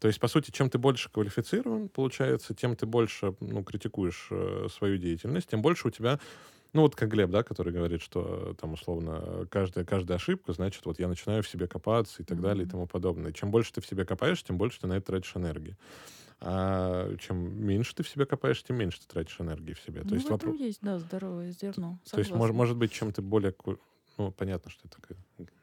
То 0.00 0.06
есть, 0.06 0.20
по 0.20 0.28
сути, 0.28 0.50
чем 0.50 0.68
ты 0.68 0.78
больше 0.78 1.10
квалифицирован, 1.10 1.88
получается, 1.88 2.54
тем 2.54 2.76
ты 2.76 2.84
больше, 2.86 3.34
ну, 3.40 3.64
критикуешь 3.64 4.28
э, 4.30 4.68
свою 4.70 4.98
деятельность, 4.98 5.48
тем 5.48 5.62
больше 5.62 5.88
у 5.88 5.90
тебя 5.90 6.20
ну, 6.74 6.82
вот 6.82 6.94
как 6.94 7.08
Глеб, 7.08 7.30
да, 7.30 7.42
который 7.42 7.72
говорит, 7.72 8.02
что 8.02 8.50
э, 8.50 8.54
там, 8.60 8.74
условно, 8.74 9.46
каждая, 9.50 9.86
каждая 9.86 10.16
ошибка, 10.16 10.52
значит, 10.52 10.84
вот 10.84 10.98
я 10.98 11.08
начинаю 11.08 11.42
в 11.42 11.48
себе 11.48 11.66
копаться 11.66 12.22
и 12.22 12.26
так 12.26 12.42
далее 12.42 12.66
и 12.66 12.68
тому 12.68 12.86
подобное. 12.86 13.32
Чем 13.32 13.50
больше 13.50 13.72
ты 13.72 13.80
в 13.80 13.86
себе 13.86 14.04
копаешь, 14.04 14.42
тем 14.42 14.58
больше 14.58 14.78
ты 14.80 14.86
на 14.86 14.98
это 14.98 15.06
тратишь 15.06 15.32
энергии. 15.34 15.78
А 16.40 17.16
чем 17.16 17.64
меньше 17.66 17.94
ты 17.96 18.02
в 18.02 18.08
себе 18.08 18.24
копаешь, 18.24 18.62
тем 18.62 18.76
меньше 18.76 19.00
ты 19.00 19.06
тратишь 19.08 19.40
энергии 19.40 19.72
в 19.72 19.80
себе. 19.80 20.02
Ну, 20.04 20.08
То 20.08 20.14
есть, 20.14 20.28
в 20.28 20.32
этом 20.34 20.52
вопро- 20.52 20.56
есть, 20.58 20.78
да, 20.82 20.98
здоровое 20.98 21.50
зерно. 21.50 21.98
то 22.10 22.18
есть 22.18 22.30
мож- 22.30 22.34
Согласна. 22.34 22.54
может 22.56 22.76
быть, 22.76 22.92
чем 22.92 23.12
ты 23.12 23.22
более... 23.22 23.54
Ну, 24.18 24.30
понятно, 24.32 24.70
что 24.70 24.88
это 24.88 24.98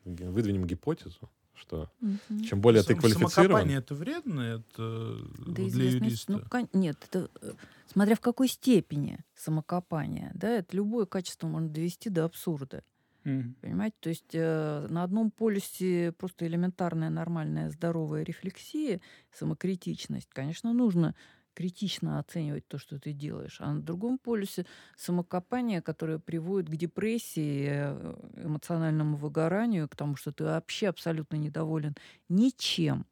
Выдвинем 0.06 0.66
гипотезу, 0.66 1.30
что 1.54 1.90
Мгм. 2.02 2.44
чем 2.44 2.60
более 2.62 2.84
ты 2.84 2.94
квалифицирован... 2.96 3.32
Самокопание 3.32 3.78
это 3.78 3.96
вредно 3.96 4.42
это 4.42 5.18
Да, 5.40 5.54
для 5.54 5.68
известно, 5.68 6.04
юриста? 6.06 6.32
ну, 6.34 6.42
кон- 6.50 6.70
нет, 6.74 6.98
это 7.10 7.30
э, 7.42 7.54
смотря 7.88 8.16
в 8.16 8.20
какой 8.22 8.48
степени 8.50 9.20
самокопания, 9.36 10.32
да, 10.36 10.50
это 10.50 10.76
любое 10.76 11.06
качество 11.06 11.48
можно 11.48 11.70
довести 11.70 12.10
до 12.10 12.26
абсурда, 12.26 12.84
Мгм. 13.26 13.56
понимаете? 13.62 13.96
То 14.00 14.10
есть 14.10 14.34
э, 14.34 14.88
на 14.90 15.04
одном 15.04 15.32
полюсе 15.32 16.12
просто 16.14 16.46
элементарная, 16.48 17.10
нормальная, 17.10 17.70
здоровая 17.72 18.24
рефлексия, 18.24 19.02
самокритичность, 19.34 20.30
конечно, 20.32 20.74
нужно 20.74 21.16
критично 21.56 22.20
оценивать 22.20 22.68
то, 22.68 22.78
что 22.78 23.00
ты 23.00 23.14
делаешь. 23.14 23.58
А 23.62 23.74
на 23.74 23.82
другом 23.82 24.18
полюсе 24.20 24.66
самокопание, 24.98 25.82
которое 25.82 26.20
приводит 26.20 26.70
к 26.70 26.76
депрессии, 26.76 27.68
э, 27.70 28.16
эмоциональному 28.44 29.18
выгоранию, 29.18 29.90
к 29.90 29.96
тому, 29.96 30.16
что 30.18 30.32
ты 30.32 30.44
вообще 30.44 30.88
абсолютно 30.90 31.38
недоволен 31.38 31.96
ничем. 32.30 33.06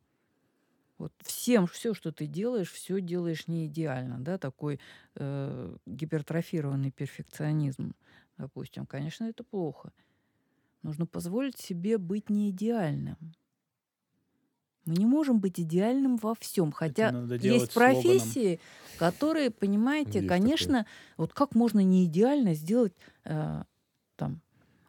Вот 1.00 1.12
всем, 1.22 1.68
все, 1.68 1.94
что 1.94 2.12
ты 2.12 2.28
делаешь, 2.28 2.72
все 2.72 3.02
делаешь 3.02 3.48
не 3.48 3.66
идеально, 3.66 4.20
да, 4.20 4.38
такой 4.38 4.80
э, 5.16 5.76
гипертрофированный 5.88 6.92
перфекционизм, 6.92 7.96
допустим, 8.38 8.86
конечно, 8.86 9.26
это 9.26 9.44
плохо. 9.44 9.92
Нужно 10.82 11.06
позволить 11.06 11.58
себе 11.58 11.98
быть 11.98 12.30
не 12.30 12.50
идеальным. 12.50 13.18
Мы 14.86 14.96
не 14.96 15.06
можем 15.06 15.40
быть 15.40 15.60
идеальным 15.60 16.18
во 16.18 16.36
всем, 16.36 16.74
хотя 16.74 17.12
есть 17.40 17.72
слоганом. 17.72 18.04
профессии, 18.04 18.60
которые, 19.00 19.50
понимаете, 19.50 20.20
Есть 20.20 20.28
конечно, 20.28 20.86
вот 21.16 21.34
как 21.34 21.56
можно 21.56 21.80
не 21.80 22.06
идеально 22.06 22.54
сделать 22.54 22.94
э, 23.24 23.64
там 24.18 24.42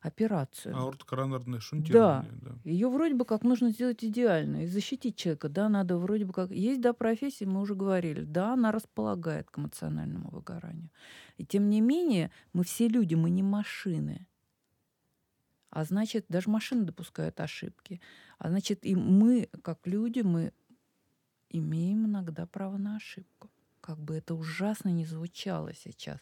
операцию. 0.04 0.76
Аортокоронарное 0.76 1.60
шунтирование, 1.60 2.30
да. 2.42 2.52
Ее 2.64 2.88
вроде 2.88 3.14
бы 3.14 3.24
как 3.24 3.42
нужно 3.42 3.70
сделать 3.70 4.04
идеально 4.04 4.64
и 4.64 4.66
защитить 4.66 5.16
человека. 5.16 5.48
Да, 5.48 5.68
надо 5.70 5.96
вроде 5.96 6.26
бы 6.26 6.34
как... 6.34 6.50
Есть, 6.50 6.82
да, 6.82 6.92
профессии, 6.92 7.46
мы 7.46 7.62
уже 7.62 7.74
говорили. 7.74 8.22
Да, 8.22 8.52
она 8.52 8.70
располагает 8.70 9.50
к 9.50 9.58
эмоциональному 9.58 10.28
выгоранию. 10.28 10.90
И 11.38 11.46
тем 11.46 11.70
не 11.70 11.80
менее, 11.80 12.30
мы 12.52 12.64
все 12.64 12.86
люди, 12.86 13.14
мы 13.14 13.30
не 13.30 13.42
машины. 13.42 14.26
А 15.70 15.84
значит, 15.84 16.26
даже 16.28 16.50
машины 16.50 16.84
допускают 16.84 17.40
ошибки. 17.40 18.00
А 18.38 18.50
значит, 18.50 18.84
и 18.84 18.94
мы, 18.94 19.48
как 19.62 19.86
люди, 19.86 20.20
мы 20.20 20.52
имеем 21.48 22.04
иногда 22.04 22.44
право 22.46 22.76
на 22.76 22.96
ошибку. 22.96 23.48
Как 23.80 23.98
бы 23.98 24.16
это 24.16 24.34
ужасно 24.34 24.90
не 24.90 25.06
звучало 25.06 25.72
сейчас, 25.74 26.20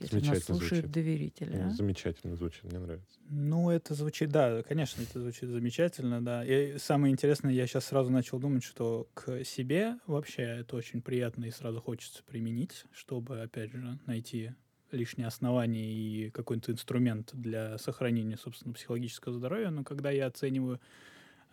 если 0.00 0.16
нас 0.16 0.24
Замечательно 0.24 0.58
слушают 0.58 0.84
звучит. 0.86 0.90
доверители. 0.90 1.56
а? 1.56 1.70
Замечательно 1.70 2.36
звучит, 2.36 2.64
мне 2.64 2.78
нравится. 2.78 3.18
Ну, 3.28 3.70
это 3.70 3.94
звучит, 3.94 4.30
да, 4.30 4.62
конечно, 4.62 5.02
это 5.02 5.20
звучит 5.20 5.48
замечательно, 5.48 6.22
да. 6.24 6.44
И 6.44 6.78
самое 6.78 7.12
интересное, 7.12 7.52
я 7.52 7.66
сейчас 7.66 7.86
сразу 7.86 8.10
начал 8.10 8.38
думать, 8.38 8.62
что 8.64 9.08
к 9.14 9.44
себе 9.44 9.98
вообще 10.06 10.42
это 10.42 10.76
очень 10.76 11.00
приятно 11.02 11.44
и 11.46 11.50
сразу 11.50 11.80
хочется 11.80 12.22
применить, 12.24 12.84
чтобы, 12.92 13.40
опять 13.40 13.70
же, 13.72 13.98
найти 14.06 14.52
лишние 14.92 15.26
основания 15.26 15.92
и 15.92 16.30
какой-то 16.30 16.72
инструмент 16.72 17.30
для 17.34 17.76
сохранения, 17.78 18.36
собственно, 18.36 18.74
психологического 18.74 19.34
здоровья. 19.34 19.70
Но 19.70 19.82
когда 19.82 20.10
я 20.10 20.26
оцениваю, 20.26 20.80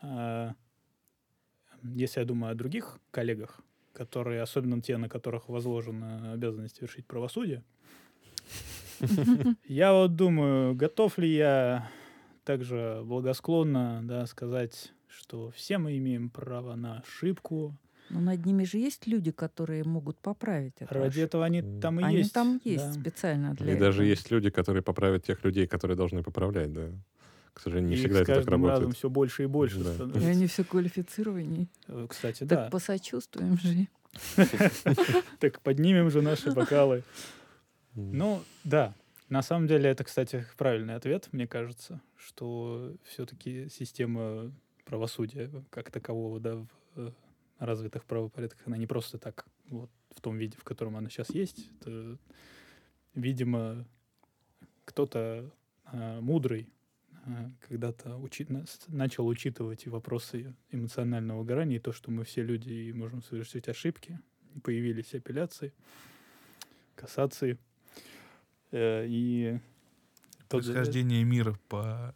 а, 0.02 0.54
если 1.84 2.20
я 2.20 2.26
думаю 2.26 2.52
о 2.52 2.56
других 2.56 3.00
коллегах, 3.12 3.60
которые, 3.94 4.42
особенно 4.42 4.82
те, 4.82 4.98
на 4.98 5.10
которых 5.10 5.50
возложена 5.50 6.34
обязанность 6.34 6.82
вершить 6.82 7.06
правосудие, 7.06 7.64
я 9.68 9.94
вот 9.94 10.16
думаю, 10.16 10.76
готов 10.76 11.18
ли 11.18 11.34
я 11.36 11.90
также 12.44 13.02
благосклонно 13.04 14.02
да, 14.04 14.26
сказать, 14.28 14.92
что 15.08 15.52
все 15.52 15.78
мы 15.78 15.98
имеем 15.98 16.30
право 16.30 16.76
на 16.76 17.00
ошибку. 17.00 17.76
Но 18.10 18.20
над 18.20 18.46
ними 18.46 18.64
же 18.66 18.78
есть 18.78 19.08
люди, 19.08 19.32
которые 19.32 19.84
могут 19.86 20.18
поправить 20.20 20.74
это. 20.80 20.94
Ради 20.94 21.22
этого 21.22 21.46
они 21.46 21.62
там 21.80 22.00
и 22.00 22.04
Они 22.04 22.18
есть. 22.18 22.34
там 22.34 22.60
есть 22.64 22.86
да. 22.86 22.94
специально 22.94 23.54
для 23.56 23.74
И 23.74 23.78
даже 23.80 24.00
этого. 24.00 24.08
есть 24.10 24.30
люди, 24.30 24.50
которые 24.50 24.84
поправят 24.84 25.24
тех 25.24 25.44
людей, 25.44 25.68
которые 25.68 25.96
должны 25.98 26.22
поправлять, 26.22 26.72
да. 26.74 26.90
К 27.54 27.60
сожалению, 27.62 27.92
не 27.92 27.96
И 27.96 28.00
всегда 28.00 28.20
с 28.20 28.22
это 28.22 28.26
так 28.28 28.36
каждым 28.38 28.66
разом 28.66 28.74
работает. 28.76 28.98
все 28.98 29.10
больше 29.10 29.44
и 29.44 29.46
больше 29.46 29.84
Да. 29.84 29.92
И 29.92 29.94
становится. 29.94 30.30
они 30.30 30.48
все 30.48 30.64
квалифицированнее. 30.64 31.68
Э, 31.88 32.08
Кстати, 32.10 32.40
Так 32.40 32.50
да. 32.50 32.70
посочувствуем 32.70 33.58
же. 33.58 33.88
Так 35.40 35.62
поднимем 35.62 36.10
же 36.12 36.22
наши 36.22 36.52
бокалы. 36.52 37.04
Ну, 37.96 38.44
да. 38.64 38.96
На 39.30 39.42
самом 39.42 39.68
деле, 39.68 39.90
это, 39.90 40.04
кстати, 40.04 40.46
правильный 40.58 40.96
ответ, 40.96 41.30
мне 41.32 41.48
кажется, 41.48 42.02
что 42.18 42.96
все-таки 43.04 43.68
система 43.70 44.52
правосудия 44.86 45.50
как 45.70 45.92
такового, 45.92 46.40
да, 46.40 46.56
в 46.56 46.68
э, 46.96 47.12
развитых 47.58 48.04
правопорядках, 48.06 48.62
она 48.68 48.78
не 48.78 48.86
просто 48.86 49.18
так, 49.18 49.46
вот 49.70 49.90
в 50.14 50.22
том 50.22 50.38
виде, 50.38 50.58
в 50.58 50.64
котором 50.64 50.98
она 50.98 51.10
сейчас 51.10 51.30
есть. 51.32 51.70
Это, 51.80 52.18
видимо, 53.16 53.86
кто-то 54.86 55.52
а, 55.86 56.22
мудрый 56.22 56.70
а, 57.26 57.52
когда-то 57.68 58.18
учи- 58.18 58.48
начал 58.88 59.28
учитывать 59.28 59.88
вопросы 59.88 60.54
эмоционального 60.72 61.40
выгорания, 61.40 61.78
и 61.78 61.80
то, 61.80 61.92
что 61.92 62.12
мы 62.12 62.24
все 62.24 62.44
люди 62.44 62.72
и 62.72 62.94
можем 62.94 63.22
совершить 63.22 63.68
ошибки. 63.70 64.20
Появились 64.64 65.14
апелляции, 65.14 65.74
кассации. 66.96 67.58
Э, 68.74 69.06
И 69.08 69.60
Происхождение 70.50 71.24
мира 71.24 71.58
по 71.70 72.14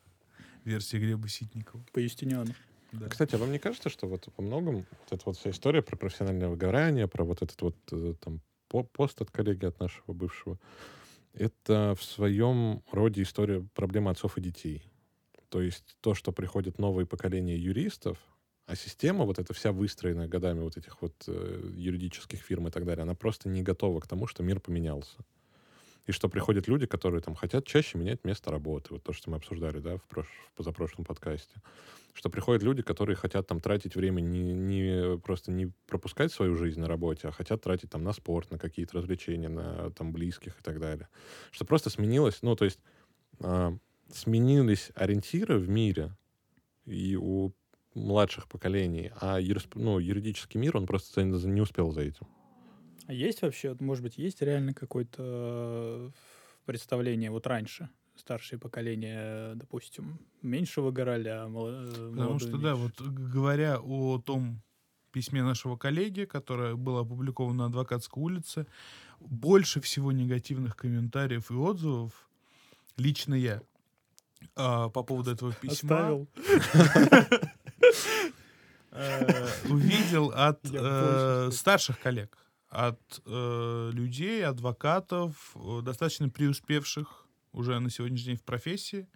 версии 0.66 0.98
Глеба 0.98 1.28
Ситникова. 1.30 1.84
по 1.94 2.00
Юстиниану. 2.00 2.54
Да. 2.92 3.08
Кстати, 3.10 3.36
а 3.36 3.38
вам 3.38 3.52
не 3.52 3.60
кажется, 3.60 3.90
что 3.90 4.08
вот 4.08 4.28
во 4.36 4.44
многом 4.44 4.76
вот 4.76 4.88
эта 5.12 5.22
вот 5.26 5.38
вся 5.38 5.52
история 5.52 5.82
про 5.82 5.96
профессиональное 5.96 6.48
выгорание, 6.50 7.08
про 7.08 7.24
вот 7.24 7.42
этот 7.42 7.62
вот 7.62 7.76
э, 7.92 8.14
там 8.20 8.42
по- 8.70 8.84
пост 8.84 9.22
от 9.22 9.32
коллеги, 9.32 9.66
от 9.66 9.80
нашего 9.80 10.14
бывшего, 10.14 10.60
это 11.34 11.96
в 11.98 12.04
своем 12.04 12.82
роде 12.92 13.22
история 13.22 13.66
проблемы 13.74 14.12
отцов 14.12 14.38
и 14.38 14.42
детей. 14.42 14.84
То 15.50 15.62
есть 15.62 15.98
то, 16.02 16.14
что 16.14 16.32
приходит 16.32 16.80
новое 16.80 17.06
поколение 17.06 17.58
юристов, 17.58 18.18
а 18.66 18.76
система 18.76 19.26
вот 19.26 19.40
эта 19.40 19.54
вся 19.54 19.72
выстроенная 19.72 20.28
годами 20.28 20.62
вот 20.62 20.78
этих 20.78 21.02
вот 21.02 21.14
э, 21.28 21.72
юридических 21.76 22.40
фирм 22.40 22.68
и 22.68 22.72
так 22.72 22.86
далее, 22.86 23.04
она 23.04 23.16
просто 23.16 23.48
не 23.50 23.64
готова 23.64 24.00
к 24.00 24.08
тому, 24.08 24.28
что 24.28 24.44
мир 24.44 24.60
поменялся. 24.60 25.18
И 26.08 26.14
что 26.14 26.30
приходят 26.30 26.68
люди, 26.68 26.86
которые 26.86 27.22
там 27.22 27.36
хотят 27.36 27.66
чаще 27.66 27.98
менять 27.98 28.24
место 28.24 28.50
работы. 28.50 28.94
Вот 28.94 29.04
то, 29.04 29.14
что 29.14 29.30
мы 29.30 29.36
обсуждали, 29.38 29.80
да, 29.80 29.98
в, 29.98 30.04
прош... 30.04 30.26
в 30.26 30.58
позапрошлом 30.58 31.06
подкасте. 31.06 31.62
Что 32.14 32.30
приходят 32.30 32.64
люди, 32.64 32.82
которые 32.82 33.18
хотят 33.18 33.46
там 33.46 33.60
тратить 33.60 33.96
время 33.96 34.22
не, 34.22 34.54
не 34.54 35.18
просто 35.20 35.52
не 35.52 35.72
пропускать 35.86 36.32
свою 36.32 36.56
жизнь 36.56 36.80
на 36.80 36.88
работе, 36.88 37.28
а 37.28 37.32
хотят 37.32 37.62
тратить 37.62 37.92
там 37.92 38.04
на 38.04 38.14
спорт, 38.14 38.50
на 38.52 38.58
какие-то 38.58 38.98
развлечения, 38.98 39.50
на 39.50 39.92
там 39.92 40.14
близких 40.14 40.58
и 40.60 40.64
так 40.64 40.80
далее. 40.80 41.10
Что 41.52 41.66
просто 41.66 41.90
сменилось, 41.90 42.40
ну, 42.42 42.56
то 42.56 42.66
есть 42.66 42.80
э, 43.42 43.78
сменились 44.12 44.92
ориентиры 44.96 45.60
в 45.60 45.68
мире 45.68 46.16
и 46.86 47.18
у 47.18 47.52
младших 47.94 48.48
поколений, 48.48 49.12
а 49.20 49.40
юрисп... 49.42 49.76
ну, 49.76 50.00
юридический 50.00 50.60
мир, 50.60 50.78
он 50.78 50.86
просто 50.86 51.24
не 51.24 51.62
успел 51.62 51.92
за 51.92 52.02
этим. 52.02 52.28
А 53.08 53.14
есть 53.14 53.42
вообще, 53.42 53.76
может 53.80 54.04
быть, 54.04 54.18
есть 54.18 54.42
реально 54.42 54.74
какое-то 54.74 55.24
э, 55.24 56.10
представление 56.66 57.32
вот 57.32 57.48
раньше? 57.48 57.90
Старшее 58.18 58.60
поколение, 58.60 59.56
допустим, 59.56 60.20
меньше 60.42 60.82
выгорали, 60.82 61.30
а 61.30 61.48
молодые 61.48 62.12
Потому 62.12 62.40
что, 62.40 62.58
да, 62.58 62.76
вот 62.76 63.00
говоря 63.00 63.80
о 63.80 64.20
том 64.20 64.62
письме 65.14 65.42
нашего 65.42 65.78
коллеги, 65.78 66.26
которое 66.26 66.76
было 66.76 67.02
опубликовано 67.02 67.60
на 67.60 67.66
Адвокатской 67.68 68.22
улице, 68.22 68.68
больше 69.22 69.80
всего 69.80 70.12
негативных 70.12 70.76
комментариев 70.76 71.50
и 71.50 71.54
отзывов 71.54 72.28
лично 72.98 73.36
я 73.36 73.62
а, 74.56 74.90
по 74.90 75.04
поводу 75.04 75.32
этого 75.32 75.54
письма 75.54 76.28
э, 78.92 79.48
увидел 79.70 80.32
от 80.36 80.60
э, 80.66 81.52
старших 81.52 82.00
коллег 82.00 82.38
от 82.70 83.22
э, 83.26 83.90
людей, 83.94 84.46
адвокатов, 84.46 85.56
э, 85.56 85.82
достаточно 85.84 86.30
преуспевших 86.30 87.26
уже 87.54 87.80
на 87.80 87.90
сегодняшний 87.90 88.28
день 88.34 88.38
в 88.38 88.44
профессии 88.44 89.08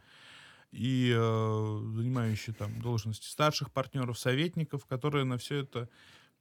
и 0.71 1.13
э, 1.15 1.79
занимающие 1.95 2.55
там 2.55 2.81
должности 2.81 3.27
старших 3.27 3.71
партнеров, 3.71 4.19
советников, 4.19 4.85
которые 4.85 5.25
на 5.25 5.37
все 5.37 5.57
это, 5.59 5.89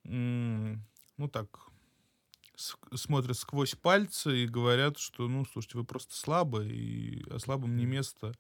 м- 0.05 0.87
ну 1.19 1.29
так, 1.29 1.49
смотрят 2.95 3.37
сквозь 3.37 3.75
пальцы 3.75 4.45
и 4.45 4.47
говорят, 4.47 4.99
что, 4.99 5.29
ну, 5.29 5.45
слушайте, 5.45 5.79
вы 5.79 5.85
просто 5.85 6.15
слабы, 6.15 6.69
и 6.69 7.25
а 7.31 7.39
слабым 7.39 7.77
не 7.77 7.87
место 7.87 8.35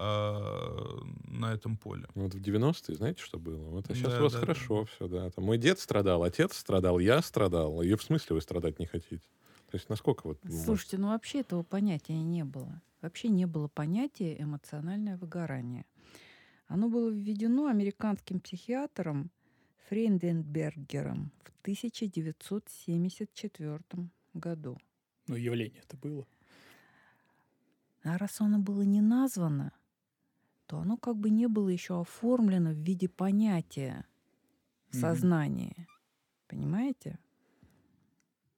а, 0.00 1.02
на 1.24 1.52
этом 1.52 1.76
поле. 1.76 2.06
Вот 2.14 2.34
в 2.34 2.40
90-е, 2.40 2.94
знаете, 2.94 3.20
что 3.20 3.38
было? 3.38 3.68
Вот 3.70 3.90
а 3.90 3.94
сейчас 3.94 4.12
да, 4.12 4.20
у 4.20 4.22
вас 4.22 4.32
да, 4.32 4.40
хорошо 4.40 4.80
да. 4.80 4.86
все, 4.86 5.08
да. 5.08 5.30
Там 5.30 5.44
мой 5.44 5.58
дед 5.58 5.80
страдал, 5.80 6.22
отец 6.22 6.56
страдал, 6.56 7.00
я 7.00 7.20
страдал. 7.20 7.82
И 7.82 7.92
в 7.94 8.02
смысле 8.02 8.34
вы 8.34 8.40
страдать 8.40 8.78
не 8.78 8.86
хотите? 8.86 9.20
То 9.70 9.76
есть 9.76 9.88
насколько 9.88 10.28
вот... 10.28 10.38
Слушайте, 10.64 10.98
ну 10.98 11.08
вообще 11.08 11.40
этого 11.40 11.64
понятия 11.64 12.22
не 12.22 12.44
было. 12.44 12.80
Вообще 13.00 13.28
не 13.28 13.46
было 13.46 13.68
понятия 13.68 14.40
эмоциональное 14.40 15.16
выгорание. 15.16 15.84
Оно 16.68 16.88
было 16.88 17.10
введено 17.10 17.66
американским 17.66 18.38
психиатром 18.40 19.30
Фрейденбергером 19.88 21.32
в 21.42 21.50
1974 21.62 23.80
году. 24.34 24.78
Ну, 25.26 25.36
явление 25.36 25.82
это 25.82 25.96
было. 25.96 26.26
А 28.04 28.16
раз 28.16 28.40
оно 28.40 28.58
было 28.58 28.82
не 28.82 29.00
названо, 29.00 29.72
то 30.68 30.78
оно 30.78 30.96
как 30.98 31.16
бы 31.16 31.30
не 31.30 31.48
было 31.48 31.70
еще 31.70 32.00
оформлено 32.00 32.70
в 32.70 32.76
виде 32.76 33.08
понятия 33.08 34.04
в 34.90 34.96
сознании. 34.96 35.74
Mm-hmm. 35.78 36.46
Понимаете? 36.48 37.18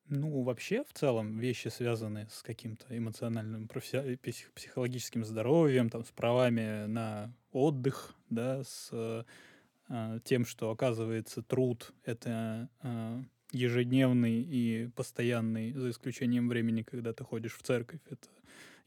Ну, 0.08 0.42
вообще, 0.42 0.82
в 0.82 0.92
целом, 0.92 1.38
вещи, 1.38 1.68
связанные 1.68 2.26
с 2.28 2.42
каким-то 2.42 2.98
эмоциональным, 2.98 3.68
профи- 3.68 4.18
психологическим 4.54 5.24
здоровьем, 5.24 5.88
там, 5.88 6.04
с 6.04 6.10
правами 6.10 6.86
на 6.86 7.32
отдых, 7.52 8.16
да, 8.28 8.64
с 8.64 8.90
э, 8.90 10.18
тем, 10.24 10.44
что, 10.46 10.72
оказывается, 10.72 11.42
труд— 11.42 11.92
это 12.04 12.68
э, 12.82 13.22
ежедневный 13.52 14.42
и 14.42 14.88
постоянный, 14.96 15.72
за 15.74 15.90
исключением 15.90 16.48
времени, 16.48 16.82
когда 16.82 17.12
ты 17.12 17.22
ходишь 17.22 17.56
в 17.56 17.62
церковь, 17.62 18.00
это 18.10 18.26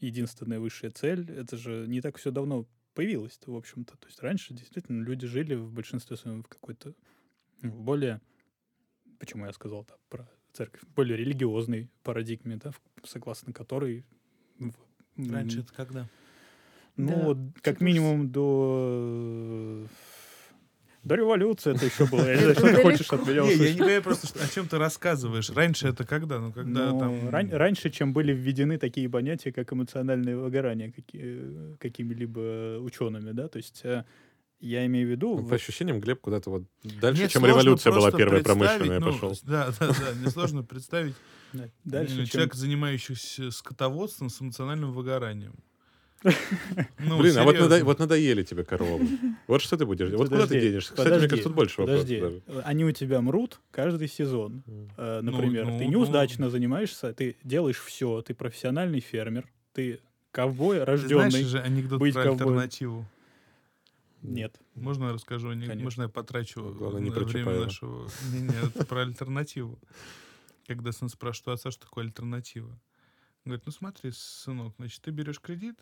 единственная 0.00 0.60
высшая 0.60 0.90
цель. 0.90 1.30
Это 1.30 1.56
же 1.56 1.86
не 1.88 2.02
так 2.02 2.18
все 2.18 2.30
давно 2.30 2.66
появилось-то, 2.94 3.52
в 3.52 3.56
общем-то. 3.56 3.96
То 3.96 4.06
есть 4.06 4.20
раньше 4.20 4.54
действительно 4.54 5.02
люди 5.04 5.26
жили 5.26 5.54
в 5.54 5.72
большинстве 5.72 6.16
своем 6.16 6.42
в 6.42 6.48
какой-то 6.48 6.94
ну, 7.62 7.72
более, 7.72 8.20
почему 9.18 9.46
я 9.46 9.52
сказал 9.52 9.84
да, 9.88 9.94
про 10.08 10.30
церковь, 10.52 10.82
более 10.94 11.16
религиозной 11.16 11.90
парадигме, 12.02 12.56
да, 12.56 12.72
согласно 13.04 13.52
которой... 13.52 14.04
Раньше 15.16 15.60
это 15.60 15.72
когда? 15.72 16.08
Ну, 16.96 17.34
да, 17.34 17.52
как 17.60 17.80
минимум 17.80 18.30
до 18.30 19.86
до 21.04 21.14
революции 21.16 21.74
это 21.74 21.84
еще 21.84 22.06
было. 22.06 22.26
Я 22.26 22.34
не 22.34 22.40
знаю, 22.40 22.54
что 22.54 22.66
ты 22.66 22.82
хочешь 22.82 23.10
от 23.10 23.26
меня 23.26 23.44
услышать. 23.44 23.62
Я 23.62 23.72
не 23.72 23.78
понимаю 23.78 24.02
просто, 24.02 24.44
о 24.44 24.48
чем 24.48 24.66
ты 24.66 24.78
рассказываешь. 24.78 25.50
Раньше 25.50 25.88
это 25.88 26.04
когда? 26.04 26.38
Ну, 26.38 26.52
когда 26.52 26.90
ну, 26.90 26.98
там... 26.98 27.30
Раньше, 27.30 27.90
чем 27.90 28.12
были 28.12 28.32
введены 28.32 28.78
такие 28.78 29.08
понятия, 29.08 29.52
как 29.52 29.72
эмоциональное 29.72 30.36
выгорание 30.36 30.92
какими-либо 31.78 32.78
учеными, 32.80 33.32
да, 33.32 33.48
то 33.48 33.58
есть 33.58 33.82
э, 33.84 34.04
я 34.60 34.86
имею 34.86 35.08
в 35.08 35.10
виду... 35.10 35.36
Ну, 35.36 35.46
по 35.46 35.56
ощущениям, 35.56 36.00
Глеб 36.00 36.20
куда-то 36.20 36.50
вот 36.50 36.64
дальше, 36.82 37.22
Мне 37.22 37.28
чем 37.28 37.44
революция 37.44 37.92
была 37.92 38.10
первая 38.10 38.42
промышленная, 38.42 39.00
ну, 39.00 39.12
пошел. 39.12 39.36
Да, 39.42 39.72
да, 39.78 39.88
да. 39.88 40.24
Несложно 40.24 40.62
представить 40.62 41.14
дальше, 41.84 42.26
человека, 42.26 42.56
занимающегося 42.56 43.50
скотоводством 43.50 44.30
с 44.30 44.40
эмоциональным 44.40 44.92
выгоранием. 44.92 45.54
Ну, 46.98 47.18
Блин, 47.18 47.36
а 47.38 47.44
вот, 47.44 47.58
надо, 47.58 47.84
вот 47.84 47.98
надоели 47.98 48.42
тебе 48.42 48.64
коровы. 48.64 49.06
Вот 49.46 49.60
что 49.60 49.76
ты 49.76 49.84
будешь 49.84 50.08
делать? 50.08 50.14
Вот 50.14 50.28
куда 50.30 50.46
ты 50.46 50.60
денешься? 50.60 50.94
Кстати, 50.94 51.18
мне 51.18 51.28
кажется, 51.28 51.48
тут 51.48 51.54
больше 51.54 51.82
вопросов 51.82 52.08
даже. 52.08 52.42
Они 52.64 52.84
у 52.84 52.92
тебя 52.92 53.20
мрут 53.20 53.60
каждый 53.70 54.08
сезон. 54.08 54.62
Э, 54.96 55.20
ну, 55.22 55.32
например, 55.32 55.66
ну, 55.66 55.78
ты 55.78 55.86
неудачно 55.86 56.46
ну. 56.46 56.50
занимаешься, 56.50 57.12
ты 57.12 57.36
делаешь 57.44 57.78
все, 57.78 58.22
ты 58.22 58.34
профессиональный 58.34 59.00
фермер, 59.00 59.46
ты 59.74 60.00
ковбой 60.30 60.82
рожденный. 60.82 61.30
Знаешь 61.30 61.46
же 61.46 61.60
анекдот 61.60 62.00
быть 62.00 62.14
про 62.14 62.24
ковбой. 62.24 62.46
альтернативу? 62.46 63.06
Нет. 64.22 64.58
Можно 64.74 65.06
я 65.06 65.12
расскажу? 65.12 65.50
Конечно. 65.50 65.74
Можно 65.76 66.02
я 66.04 66.08
потрачу 66.08 66.62
Главное, 66.72 67.02
не 67.02 67.10
время 67.10 67.64
нашего... 67.64 68.08
Не, 68.32 68.40
не, 68.40 68.84
про 68.84 69.02
альтернативу. 69.02 69.78
Когда 70.66 70.92
сын 70.92 71.10
спрашивает, 71.10 71.60
а 71.66 71.70
что 71.70 71.82
такое 71.82 72.04
альтернатива? 72.06 72.80
Говорит, 73.44 73.66
ну 73.66 73.72
смотри, 73.72 74.10
сынок, 74.12 74.74
значит, 74.78 75.02
ты 75.02 75.10
берешь 75.10 75.38
кредит, 75.38 75.78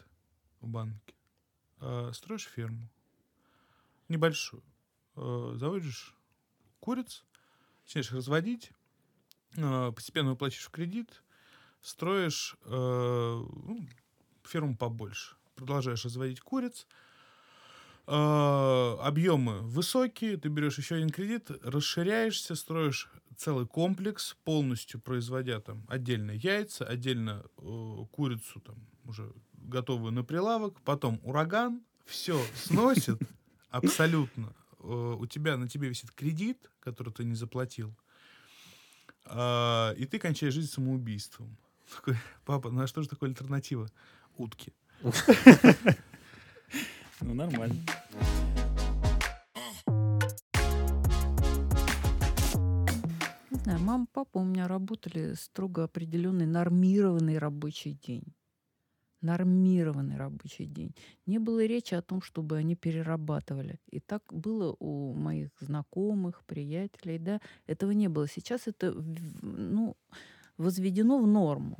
в 0.62 0.68
банке, 0.68 1.14
э, 1.80 2.10
строишь 2.14 2.48
ферму. 2.48 2.88
Небольшую, 4.08 4.62
э, 5.16 5.52
заводишь 5.56 6.14
куриц, 6.80 7.24
начинаешь 7.84 8.12
разводить, 8.12 8.72
э, 9.56 9.92
постепенно 9.94 10.30
выплачиваешь 10.30 10.70
кредит, 10.70 11.22
строишь 11.82 12.56
ну, 12.64 13.88
ферму 14.44 14.76
побольше, 14.76 15.36
продолжаешь 15.56 16.04
разводить 16.04 16.40
куриц, 16.40 16.86
объемы 18.06 19.62
высокие, 19.62 20.36
ты 20.36 20.48
берешь 20.48 20.78
еще 20.78 20.94
один 20.94 21.10
кредит, 21.10 21.50
расширяешься, 21.64 22.54
строишь 22.54 23.10
целый 23.36 23.66
комплекс, 23.66 24.36
полностью 24.44 25.00
производя 25.00 25.60
там 25.60 25.84
отдельно 25.88 26.30
яйца, 26.30 26.84
отдельно 26.84 27.44
э, 27.58 27.96
курицу 28.12 28.60
там 28.60 28.76
уже 29.04 29.32
готовую 29.62 30.12
на 30.12 30.24
прилавок, 30.24 30.80
потом 30.82 31.20
ураган, 31.22 31.82
все 32.04 32.40
сносит 32.54 33.18
абсолютно. 33.70 34.52
Э, 34.80 35.16
у 35.18 35.26
тебя 35.26 35.56
на 35.56 35.68
тебе 35.68 35.88
висит 35.88 36.10
кредит, 36.10 36.70
который 36.80 37.12
ты 37.12 37.24
не 37.24 37.34
заплатил, 37.34 37.94
а, 39.24 39.92
и 39.92 40.04
ты 40.04 40.18
кончаешь 40.18 40.54
жизнь 40.54 40.70
самоубийством. 40.70 41.56
Такой, 41.94 42.16
папа, 42.44 42.70
ну 42.70 42.82
а 42.82 42.86
что 42.86 43.02
же 43.02 43.08
такое 43.08 43.30
альтернатива? 43.30 43.88
Утки. 44.36 44.72
Ну, 47.24 47.34
нормально. 47.34 47.76
Не 53.50 53.58
знаю, 53.58 53.78
мама, 53.78 54.06
папа 54.12 54.38
у 54.38 54.44
меня 54.44 54.66
работали 54.66 55.34
строго 55.34 55.84
определенный 55.84 56.46
нормированный 56.46 57.38
рабочий 57.38 57.92
день 57.92 58.34
нормированный 59.22 60.16
рабочий 60.16 60.66
день. 60.66 60.94
Не 61.26 61.38
было 61.38 61.64
речи 61.64 61.94
о 61.94 62.02
том, 62.02 62.20
чтобы 62.20 62.56
они 62.56 62.76
перерабатывали. 62.76 63.78
И 63.90 64.00
так 64.00 64.22
было 64.30 64.76
у 64.78 65.14
моих 65.14 65.50
знакомых, 65.60 66.42
приятелей, 66.44 67.18
да, 67.18 67.40
этого 67.66 67.92
не 67.92 68.08
было. 68.08 68.28
Сейчас 68.28 68.66
это, 68.66 68.92
ну, 69.42 69.96
возведено 70.58 71.18
в 71.18 71.26
норму. 71.26 71.78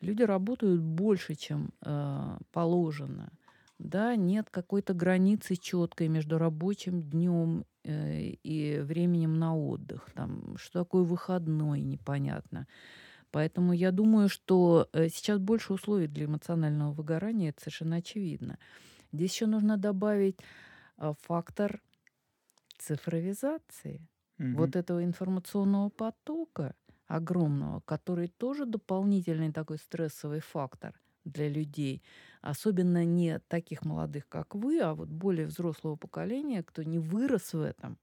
Люди 0.00 0.22
работают 0.22 0.82
больше, 0.82 1.34
чем 1.34 1.70
э, 1.84 2.38
положено. 2.52 3.32
Да, 3.78 4.16
нет 4.16 4.50
какой-то 4.50 4.94
границы 4.94 5.56
четкой 5.56 6.08
между 6.08 6.38
рабочим 6.38 7.02
днем 7.02 7.64
э, 7.84 8.34
и 8.42 8.80
временем 8.80 9.34
на 9.38 9.56
отдых. 9.56 10.10
Там, 10.14 10.56
что 10.58 10.80
такое 10.80 11.02
выходной, 11.02 11.82
непонятно. 11.82 12.66
Поэтому 13.34 13.74
я 13.74 13.92
думаю, 13.92 14.28
что 14.30 14.88
э, 14.94 15.08
сейчас 15.08 15.40
больше 15.40 15.74
условий 15.74 16.06
для 16.08 16.26
эмоционального 16.26 16.92
выгорания, 16.92 17.50
это 17.50 17.62
совершенно 17.62 17.96
очевидно. 17.96 18.58
Здесь 19.12 19.32
еще 19.34 19.46
нужно 19.46 19.78
добавить 19.78 20.38
а, 20.98 21.14
фактор 21.14 21.82
цифровизации 22.78 24.08
Мгм. 24.38 24.72
вот 24.72 24.76
этого 24.76 25.04
информационного 25.04 25.88
потока 25.90 26.74
огромного, 27.06 27.80
который 27.80 28.28
тоже 28.28 28.66
дополнительный 28.66 29.52
такой 29.52 29.78
стрессовый 29.78 30.40
фактор 30.40 31.00
для 31.24 31.48
людей, 31.48 32.02
особенно 32.42 33.04
не 33.04 33.38
таких 33.40 33.84
молодых, 33.84 34.28
как 34.28 34.54
вы, 34.54 34.80
а 34.80 34.94
вот 34.94 35.08
более 35.08 35.46
взрослого 35.46 35.96
поколения, 35.96 36.62
кто 36.62 36.82
не 36.82 36.98
вырос 36.98 37.54
в 37.54 37.60
этом, 37.60 37.98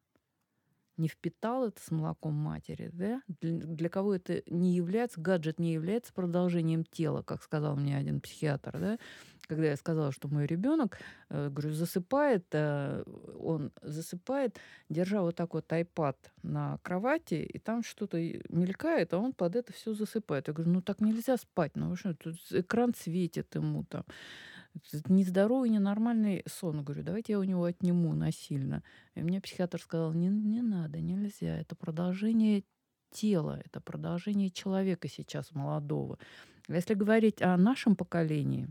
не 1.02 1.08
впитал 1.08 1.68
это 1.68 1.82
с 1.82 1.91
молоком 1.91 2.34
матери, 2.34 2.89
да? 2.93 3.22
Для, 3.41 3.60
для 3.60 3.89
кого 3.89 4.16
это 4.16 4.43
не 4.47 4.74
является, 4.76 5.20
гаджет 5.20 5.60
не 5.60 5.74
является 5.74 6.14
продолжением 6.14 6.86
тела, 6.86 7.24
как 7.24 7.43
сказал 7.43 7.76
мне 7.76 7.97
один 7.97 8.22
психиатр, 8.22 8.80
да? 8.80 8.99
Когда 9.47 9.66
я 9.66 9.76
сказала, 9.76 10.14
что 10.14 10.30
мой 10.30 10.45
ребенок, 10.45 10.97
э, 11.30 11.49
говорю, 11.49 11.74
засыпает, 11.74 12.45
э, 12.54 13.04
он 13.38 13.72
засыпает, 13.82 14.58
держа 14.88 15.24
вот 15.24 15.36
так 15.36 15.54
вот 15.54 15.70
iPad 15.74 16.16
на 16.43 16.78
кровати, 16.84 17.34
и 17.54 17.60
там 17.60 17.84
что-то 17.84 18.18
мелькает, 18.18 19.14
а 19.14 19.18
он 19.18 19.34
под 19.34 19.56
это 19.58 19.74
все 19.74 19.93
засыпает. 19.93 20.47
Я 20.47 20.54
говорю, 20.54 20.72
ну 20.72 20.82
так 20.82 21.02
нельзя 21.02 21.36
спать, 21.36 21.76
ну 21.76 21.95
что, 21.95 22.14
тут 22.14 22.38
экран 22.52 22.93
светит 22.95 23.54
ему 23.56 23.84
там. 23.84 24.06
Нездоровый, 25.07 25.69
ненормальный 25.69 26.43
сон. 26.47 26.84
Говорю, 26.84 27.03
давайте 27.03 27.34
я 27.34 27.39
у 27.39 27.43
него 27.43 27.65
отниму 27.65 28.13
насильно. 28.13 28.84
И 29.15 29.22
мне 29.22 29.41
психиатр 29.41 29.82
сказал, 29.82 30.13
не, 30.13 30.28
не 30.28 30.61
надо, 30.61 30.99
нельзя. 30.99 31.57
Это 31.57 31.76
продолжение 31.76 32.63
тела, 33.11 33.61
это 33.65 33.82
продолжение 33.82 34.49
человека 34.49 35.07
сейчас 35.07 35.53
молодого. 35.53 36.17
Если 36.67 36.93
говорить 36.93 37.41
о 37.41 37.57
нашем 37.57 37.95
поколении, 37.95 38.69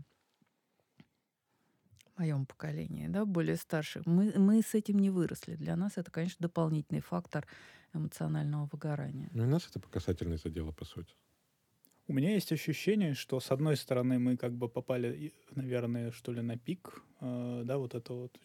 моем 2.17 2.45
поколении, 2.45 3.07
да, 3.07 3.25
более 3.25 3.55
старших, 3.55 4.05
мы, 4.05 4.33
мы 4.37 4.61
с 4.61 4.73
этим 4.75 4.99
не 4.99 5.09
выросли. 5.09 5.55
Для 5.55 5.75
нас 5.75 5.93
это, 5.95 6.11
конечно, 6.11 6.37
дополнительный 6.39 7.01
фактор 7.01 7.47
эмоционального 7.93 8.69
выгорания. 8.71 9.29
Ну 9.33 9.43
и 9.43 9.47
нас 9.47 9.67
это 9.67 9.79
по 9.79 9.89
касательной 9.89 10.37
задело, 10.37 10.71
по 10.71 10.85
сути. 10.85 11.13
У 12.07 12.13
меня 12.13 12.33
есть 12.33 12.51
ощущение, 12.51 13.13
что 13.13 13.39
с 13.39 13.51
одной 13.51 13.77
стороны 13.77 14.19
мы 14.19 14.35
как 14.37 14.53
бы 14.53 14.67
попали, 14.67 15.33
наверное, 15.55 16.11
что 16.11 16.33
ли, 16.33 16.41
на 16.41 16.57
пик, 16.57 17.01
э, 17.21 17.61
да, 17.65 17.77
вот 17.77 17.95
это 17.95 18.13
вот 18.13 18.37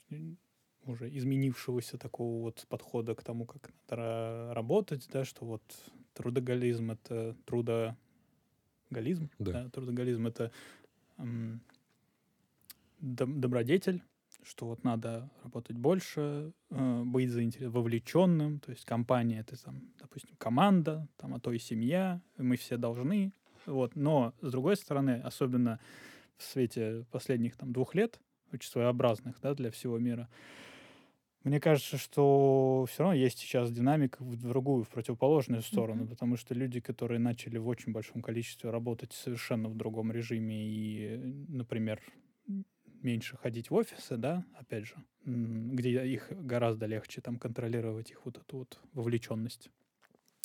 уже 0.84 1.08
изменившегося 1.16 1.98
такого 1.98 2.42
вот 2.42 2.64
подхода 2.68 3.14
к 3.14 3.22
тому, 3.24 3.44
как 3.44 3.72
надо 3.88 4.02
ра- 4.02 4.52
работать, 4.52 5.08
да, 5.12 5.24
что 5.24 5.44
вот 5.44 5.62
трудоголизм 6.14 6.92
это 6.92 7.34
трудоголизм, 7.44 7.96
Да. 9.38 9.52
да, 9.52 9.68
трудоголизм 9.70 10.26
это 10.28 10.52
м, 11.18 11.60
доб- 13.00 13.40
добродетель, 13.40 14.02
что 14.44 14.66
вот 14.66 14.84
надо 14.84 15.28
работать 15.42 15.76
больше, 15.76 16.52
э, 16.70 17.02
быть 17.04 17.30
заинтерес- 17.30 17.68
вовлеченным, 17.70 18.60
то 18.60 18.70
есть 18.70 18.84
компания 18.84 19.40
это 19.40 19.60
там, 19.60 19.80
допустим, 19.98 20.36
команда, 20.38 21.08
там, 21.16 21.34
а 21.34 21.40
то 21.40 21.50
и 21.52 21.58
семья, 21.58 22.20
мы 22.36 22.56
все 22.56 22.76
должны, 22.76 23.32
вот. 23.66 23.96
Но 23.96 24.34
с 24.40 24.50
другой 24.50 24.76
стороны, 24.76 25.20
особенно 25.22 25.80
в 26.36 26.44
свете 26.44 27.06
последних 27.10 27.56
там 27.56 27.72
двух 27.72 27.94
лет, 27.94 28.20
очень 28.52 28.70
своеобразных, 28.70 29.40
да, 29.40 29.54
для 29.54 29.70
всего 29.70 29.98
мира, 29.98 30.28
мне 31.44 31.60
кажется, 31.60 31.96
что 31.96 32.86
все 32.90 33.04
равно 33.04 33.14
есть 33.14 33.38
сейчас 33.38 33.70
динамика 33.70 34.22
в 34.24 34.34
другую, 34.36 34.82
в 34.82 34.88
противоположную 34.88 35.62
сторону, 35.62 36.04
Мгм. 36.04 36.08
потому 36.08 36.36
что 36.36 36.54
люди, 36.54 36.80
которые 36.80 37.20
начали 37.20 37.56
в 37.58 37.68
очень 37.68 37.92
большом 37.92 38.20
количестве 38.20 38.70
работать 38.70 39.12
совершенно 39.12 39.68
в 39.68 39.76
другом 39.76 40.10
режиме 40.10 40.66
и, 40.66 41.16
например, 41.48 42.00
меньше 42.86 43.36
ходить 43.36 43.70
в 43.70 43.74
офисы, 43.74 44.16
да, 44.16 44.44
опять 44.54 44.86
же, 44.86 44.96
где 45.24 46.06
их 46.06 46.28
гораздо 46.30 46.86
легче 46.86 47.20
там 47.20 47.38
контролировать 47.38 48.10
их 48.10 48.24
вот 48.24 48.38
эту 48.38 48.58
вот 48.58 48.80
вовлеченность. 48.92 49.70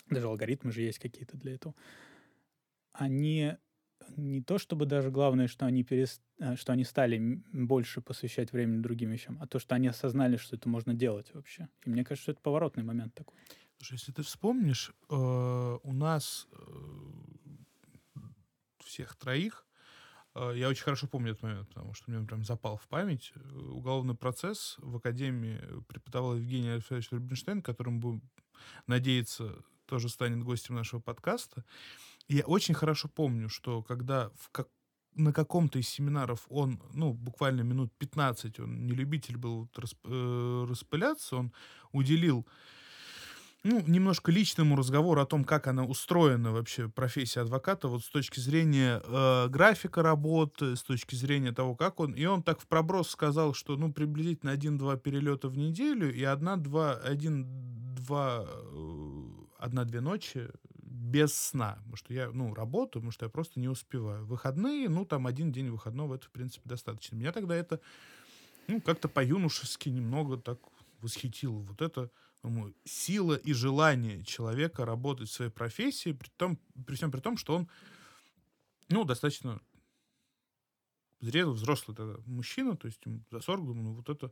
Даже 0.09 0.28
алгоритмы 0.28 0.72
же 0.72 0.82
есть 0.82 0.99
какие-то 0.99 1.38
для 1.38 1.55
этого. 1.55 1.76
Они 3.02 3.58
не 4.16 4.43
то 4.43 4.60
чтобы 4.60 4.86
даже 4.86 5.10
главное, 5.10 5.47
что 5.47 5.66
они, 5.66 5.84
перес... 5.84 6.22
а, 6.39 6.56
что 6.56 6.74
они 6.74 6.84
стали 6.84 7.41
больше 7.52 7.99
посвящать 7.99 8.52
времени 8.52 8.80
другим 8.80 9.10
вещам, 9.10 9.39
а 9.41 9.47
то, 9.47 9.58
что 9.58 9.74
они 9.74 9.88
осознали, 9.88 10.38
что 10.38 10.56
это 10.56 10.70
можно 10.70 10.93
делать 10.93 11.34
вообще. 11.34 11.68
И 11.84 11.89
мне 11.89 12.04
кажется, 12.04 12.24
что 12.24 12.32
это 12.34 12.41
поворотный 12.41 12.84
момент 12.84 13.16
такой. 13.16 13.39
Слушай, 13.78 13.93
если 13.93 14.12
ты 14.12 14.22
вспомнишь, 14.22 14.91
э, 15.10 15.16
у 15.16 15.93
нас 15.93 16.47
э, 16.52 18.22
всех 18.86 19.16
троих, 19.16 19.66
э, 20.36 20.54
я 20.58 20.70
очень 20.70 20.84
хорошо 20.84 21.08
помню 21.08 21.32
этот 21.32 21.41
момент, 21.41 21.70
потому 21.70 21.95
что 21.95 22.12
мне 22.12 22.20
он 22.20 22.28
прям 22.28 22.43
запал 22.43 22.78
в 22.78 22.88
память. 22.88 23.34
Э, 23.36 23.39
Уголовный 23.70 24.14
процесс 24.14 24.76
в 24.78 24.97
Академии 24.97 25.60
преподавал 25.88 26.36
Евгений 26.36 26.70
Александрович 26.70 27.12
Рубинштейн, 27.12 27.64
которым 27.64 28.22
надеяться, 28.86 29.64
тоже 29.88 30.08
станет 30.10 30.43
гостем 30.43 30.76
нашего 30.76 30.99
подкаста. 30.99 31.66
И 31.66 32.11
я 32.32 32.43
очень 32.45 32.73
хорошо 32.73 33.09
помню, 33.09 33.49
что 33.49 33.84
когда 33.84 34.29
в 34.38 34.49
как 34.51 34.67
на 35.15 35.34
каком-то 35.34 35.77
из 35.77 35.89
семинаров 35.89 36.45
он, 36.49 36.82
ну, 36.93 37.13
буквально 37.13 37.61
минут 37.61 37.91
15, 37.97 38.61
он 38.61 38.86
не 38.86 38.93
любитель 38.93 39.38
был 39.38 39.69
расп- 39.75 39.97
э, 40.05 40.65
распыляться, 40.69 41.36
он 41.36 41.51
уделил 41.91 42.47
ну, 43.63 43.79
немножко 43.86 44.32
личному 44.32 44.75
разговору 44.75 45.21
о 45.21 45.25
том, 45.25 45.43
как 45.43 45.67
она 45.67 45.84
устроена 45.84 46.51
вообще, 46.51 46.89
профессия 46.89 47.41
адвоката, 47.41 47.88
вот 47.88 48.03
с 48.03 48.09
точки 48.09 48.39
зрения 48.39 49.01
э, 49.05 49.47
графика 49.49 50.01
работы, 50.01 50.75
с 50.75 50.82
точки 50.82 51.13
зрения 51.13 51.51
того, 51.51 51.75
как 51.75 51.99
он... 51.99 52.13
И 52.13 52.25
он 52.25 52.41
так 52.41 52.59
в 52.59 52.67
проброс 52.67 53.09
сказал, 53.09 53.53
что, 53.53 53.75
ну, 53.75 53.93
приблизительно 53.93 54.51
один-два 54.51 54.95
перелета 54.95 55.47
в 55.47 55.57
неделю 55.57 56.11
и 56.11 56.23
одна-два, 56.23 56.93
один-два, 56.93 58.47
э, 58.47 59.21
одна-две 59.59 60.01
ночи 60.01 60.49
без 61.12 61.34
сна. 61.34 61.76
Потому 61.78 61.95
что 61.95 62.14
я, 62.14 62.32
ну, 62.32 62.53
работаю, 62.53 63.01
потому 63.01 63.12
что 63.12 63.26
я 63.26 63.30
просто 63.30 63.59
не 63.59 63.68
успеваю. 63.68 64.26
Выходные, 64.26 64.89
ну, 64.89 65.05
там 65.05 65.28
один 65.28 65.51
день 65.51 65.70
выходного, 65.70 66.16
это, 66.16 66.28
в 66.28 66.32
принципе, 66.32 66.68
достаточно. 66.70 67.16
Меня 67.16 67.32
тогда 67.32 67.55
это, 67.55 67.80
ну, 68.68 68.82
как-то 68.82 69.07
по-юношески 69.07 69.89
немного 69.89 70.38
так 70.38 70.59
восхитило. 71.01 71.59
Вот 71.59 71.82
это 71.82 72.09
по-моему, 72.41 72.74
сила 72.86 73.36
и 73.36 73.53
желание 73.53 74.24
человека 74.24 74.86
работать 74.86 75.30
в 75.30 75.32
своей 75.32 75.51
профессии, 75.51 76.12
при, 76.12 76.30
том, 76.30 76.57
при 76.88 76.95
всем 76.95 77.12
при 77.12 77.20
том, 77.20 77.38
что 77.38 77.55
он, 77.55 77.68
ну, 78.89 79.03
достаточно 79.03 79.62
зрелый, 81.22 81.53
взрослый 81.53 81.95
тогда 81.95 82.15
мужчина, 82.26 82.76
то 82.76 82.88
есть 82.88 82.99
ему 83.05 83.22
за 83.32 83.41
40, 83.41 83.65
думаю, 83.65 83.84
ну, 83.84 83.93
вот 83.93 84.09
это, 84.09 84.32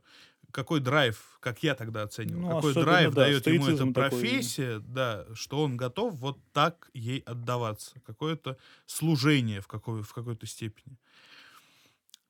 какой 0.50 0.80
драйв, 0.80 1.38
как 1.40 1.62
я 1.62 1.74
тогда 1.74 2.02
оценивал, 2.02 2.40
Ну, 2.40 2.56
какой 2.56 2.74
драйв 2.74 3.14
да, 3.14 3.22
дает 3.22 3.46
ему 3.46 3.56
эта 3.56 3.64
стоицизм 3.64 3.94
такой. 3.94 4.10
профессия, 4.10 4.78
да, 4.80 5.26
что 5.34 5.62
он 5.62 5.76
готов 5.76 6.14
вот 6.16 6.38
так 6.52 6.90
ей 6.92 7.20
отдаваться, 7.20 8.00
какое-то 8.04 8.56
служение 8.86 9.60
в, 9.60 9.68
какой, 9.68 10.02
в 10.02 10.12
какой-то 10.12 10.46
степени. 10.46 10.98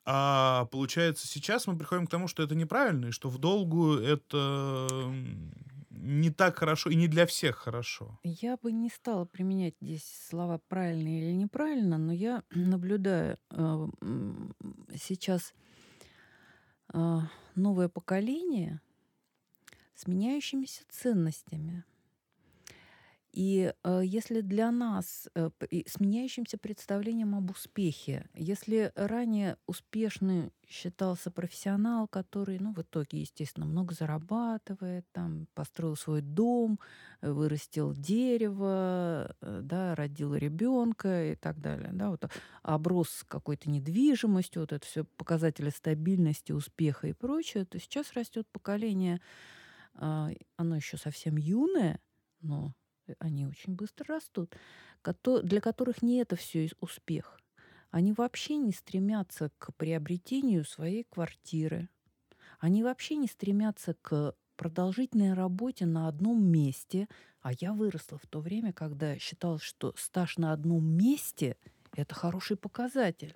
А 0.04 0.64
получается, 0.66 1.26
сейчас 1.28 1.66
мы 1.66 1.76
приходим 1.76 2.06
к 2.06 2.10
тому, 2.10 2.26
что 2.26 2.42
это 2.42 2.54
неправильно, 2.54 3.06
и 3.06 3.10
что 3.10 3.28
в 3.28 3.38
долгую 3.38 4.02
это 4.02 5.12
не 6.02 6.30
так 6.30 6.58
хорошо 6.58 6.90
и 6.90 6.96
не 6.96 7.08
для 7.08 7.26
всех 7.26 7.56
хорошо. 7.56 8.18
Я 8.24 8.56
бы 8.56 8.72
не 8.72 8.88
стала 8.90 9.24
применять 9.24 9.74
здесь 9.80 10.04
слова 10.28 10.58
правильно 10.68 11.08
или 11.08 11.32
неправильно, 11.32 11.98
но 11.98 12.12
я 12.12 12.42
наблюдаю 12.50 13.38
э, 13.50 13.88
сейчас 14.96 15.54
э, 16.92 17.18
новое 17.54 17.88
поколение 17.88 18.80
с 19.94 20.06
меняющимися 20.06 20.84
ценностями. 20.88 21.84
И 23.32 23.72
э, 23.84 24.00
если 24.04 24.40
для 24.40 24.72
нас 24.72 25.28
э, 25.36 25.50
с 25.86 26.00
меняющимся 26.00 26.58
представлением 26.58 27.36
об 27.36 27.50
успехе, 27.50 28.28
если 28.34 28.92
ранее 28.96 29.56
успешный 29.66 30.52
считался 30.68 31.30
профессионал, 31.30 32.08
который, 32.08 32.58
ну, 32.58 32.72
в 32.72 32.80
итоге, 32.82 33.20
естественно, 33.20 33.66
много 33.66 33.94
зарабатывает, 33.94 35.04
там, 35.12 35.46
построил 35.54 35.94
свой 35.96 36.22
дом, 36.22 36.80
э, 37.20 37.30
вырастил 37.30 37.92
дерево, 37.94 39.34
э, 39.40 39.60
да, 39.62 39.94
родил 39.94 40.34
ребенка 40.34 41.32
и 41.32 41.36
так 41.36 41.60
далее, 41.60 41.90
да, 41.92 42.10
вот, 42.10 42.24
оброс 42.62 43.24
какой-то 43.28 43.70
недвижимостью, 43.70 44.62
вот 44.62 44.72
это 44.72 44.84
все 44.86 45.04
показатели 45.04 45.70
стабильности, 45.70 46.50
успеха 46.52 47.06
и 47.08 47.12
прочее, 47.12 47.64
то 47.64 47.78
сейчас 47.78 48.12
растет 48.14 48.46
поколение, 48.50 49.20
а, 49.94 50.30
оно 50.56 50.76
еще 50.76 50.96
совсем 50.96 51.36
юное, 51.36 52.00
но 52.40 52.72
они 53.18 53.46
очень 53.46 53.74
быстро 53.74 54.14
растут, 54.14 54.54
для 55.24 55.60
которых 55.60 56.02
не 56.02 56.18
это 56.18 56.36
все 56.36 56.68
успех. 56.80 57.40
Они 57.90 58.12
вообще 58.12 58.56
не 58.56 58.72
стремятся 58.72 59.50
к 59.58 59.72
приобретению 59.72 60.64
своей 60.64 61.04
квартиры. 61.04 61.88
Они 62.58 62.82
вообще 62.82 63.16
не 63.16 63.26
стремятся 63.26 63.94
к 63.94 64.34
продолжительной 64.56 65.32
работе 65.32 65.86
на 65.86 66.06
одном 66.06 66.44
месте, 66.44 67.08
А 67.40 67.52
я 67.58 67.72
выросла 67.72 68.18
в 68.18 68.26
то 68.26 68.40
время, 68.40 68.72
когда 68.74 69.18
считала, 69.18 69.58
что 69.58 69.94
стаж 69.96 70.36
на 70.36 70.52
одном 70.52 70.84
месте– 70.84 71.56
это 71.96 72.14
хороший 72.14 72.58
показатель. 72.58 73.34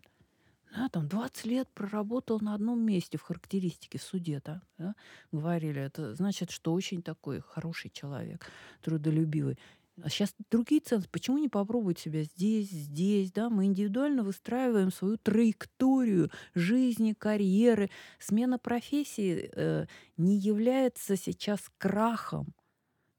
Да, 0.74 0.88
там 0.88 1.06
20 1.06 1.46
лет 1.46 1.68
проработал 1.72 2.40
на 2.40 2.54
одном 2.54 2.80
месте 2.80 3.16
в 3.16 3.22
характеристике 3.22 3.98
в 3.98 4.02
суде, 4.02 4.42
да, 4.44 4.62
да, 4.76 4.94
говорили. 5.30 5.80
Это 5.80 6.14
значит, 6.14 6.50
что 6.50 6.72
очень 6.72 7.00
такой 7.00 7.40
хороший 7.40 7.90
человек, 7.90 8.44
трудолюбивый. 8.82 9.56
А 10.02 10.08
сейчас 10.08 10.34
другие 10.50 10.80
ценности. 10.80 11.10
Почему 11.12 11.38
не 11.38 11.48
попробовать 11.48 12.00
себя 12.00 12.24
здесь, 12.24 12.68
здесь? 12.68 13.30
Да? 13.30 13.48
Мы 13.48 13.66
индивидуально 13.66 14.24
выстраиваем 14.24 14.90
свою 14.90 15.16
траекторию 15.16 16.32
жизни, 16.54 17.12
карьеры. 17.12 17.90
Смена 18.18 18.58
профессии 18.58 19.50
э, 19.54 19.86
не 20.16 20.36
является 20.36 21.16
сейчас 21.16 21.60
крахом 21.78 22.52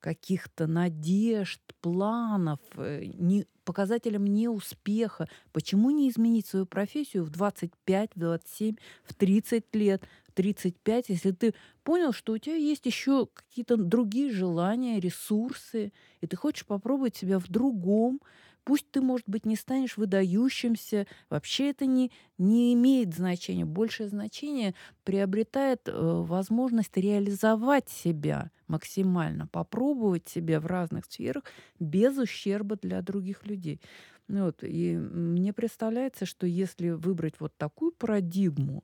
каких-то 0.01 0.67
надежд, 0.67 1.61
планов, 1.79 2.59
э, 2.75 3.05
не, 3.05 3.47
показателем 3.65 4.25
неуспеха. 4.25 5.27
Почему 5.51 5.91
не 5.91 6.09
изменить 6.09 6.47
свою 6.47 6.65
профессию 6.65 7.23
в 7.23 7.29
25, 7.29 8.11
в 8.15 8.19
27, 8.19 8.75
в 9.03 9.13
30 9.13 9.75
лет? 9.75 10.03
35, 10.35 11.09
если 11.09 11.31
ты 11.31 11.53
понял, 11.83 12.11
что 12.11 12.33
у 12.33 12.37
тебя 12.37 12.55
есть 12.55 12.85
еще 12.85 13.27
какие-то 13.33 13.77
другие 13.77 14.31
желания, 14.31 14.99
ресурсы, 14.99 15.91
и 16.21 16.27
ты 16.27 16.35
хочешь 16.35 16.65
попробовать 16.65 17.15
себя 17.15 17.39
в 17.39 17.47
другом, 17.47 18.21
пусть 18.65 18.91
ты, 18.91 18.99
может 18.99 19.29
быть, 19.29 19.45
не 19.45 19.55
станешь 19.55 19.95
выдающимся, 19.95 21.07
вообще 21.29 21.69
это 21.69 21.85
не, 21.85 22.11
не 22.37 22.73
имеет 22.73 23.15
значения. 23.15 23.63
Большее 23.63 24.09
значение 24.09 24.75
приобретает 25.05 25.87
э, 25.87 25.91
возможность 25.93 26.97
реализовать 26.97 27.89
себя 27.89 28.51
максимально, 28.67 29.47
попробовать 29.47 30.27
себя 30.27 30.59
в 30.59 30.65
разных 30.65 31.05
сферах 31.05 31.43
без 31.79 32.17
ущерба 32.17 32.75
для 32.81 33.01
других 33.01 33.45
людей. 33.45 33.79
Вот, 34.27 34.63
и 34.63 34.97
мне 34.97 35.53
представляется, 35.53 36.25
что 36.25 36.47
если 36.47 36.89
выбрать 36.89 37.35
вот 37.39 37.55
такую 37.57 37.91
парадигму, 37.91 38.83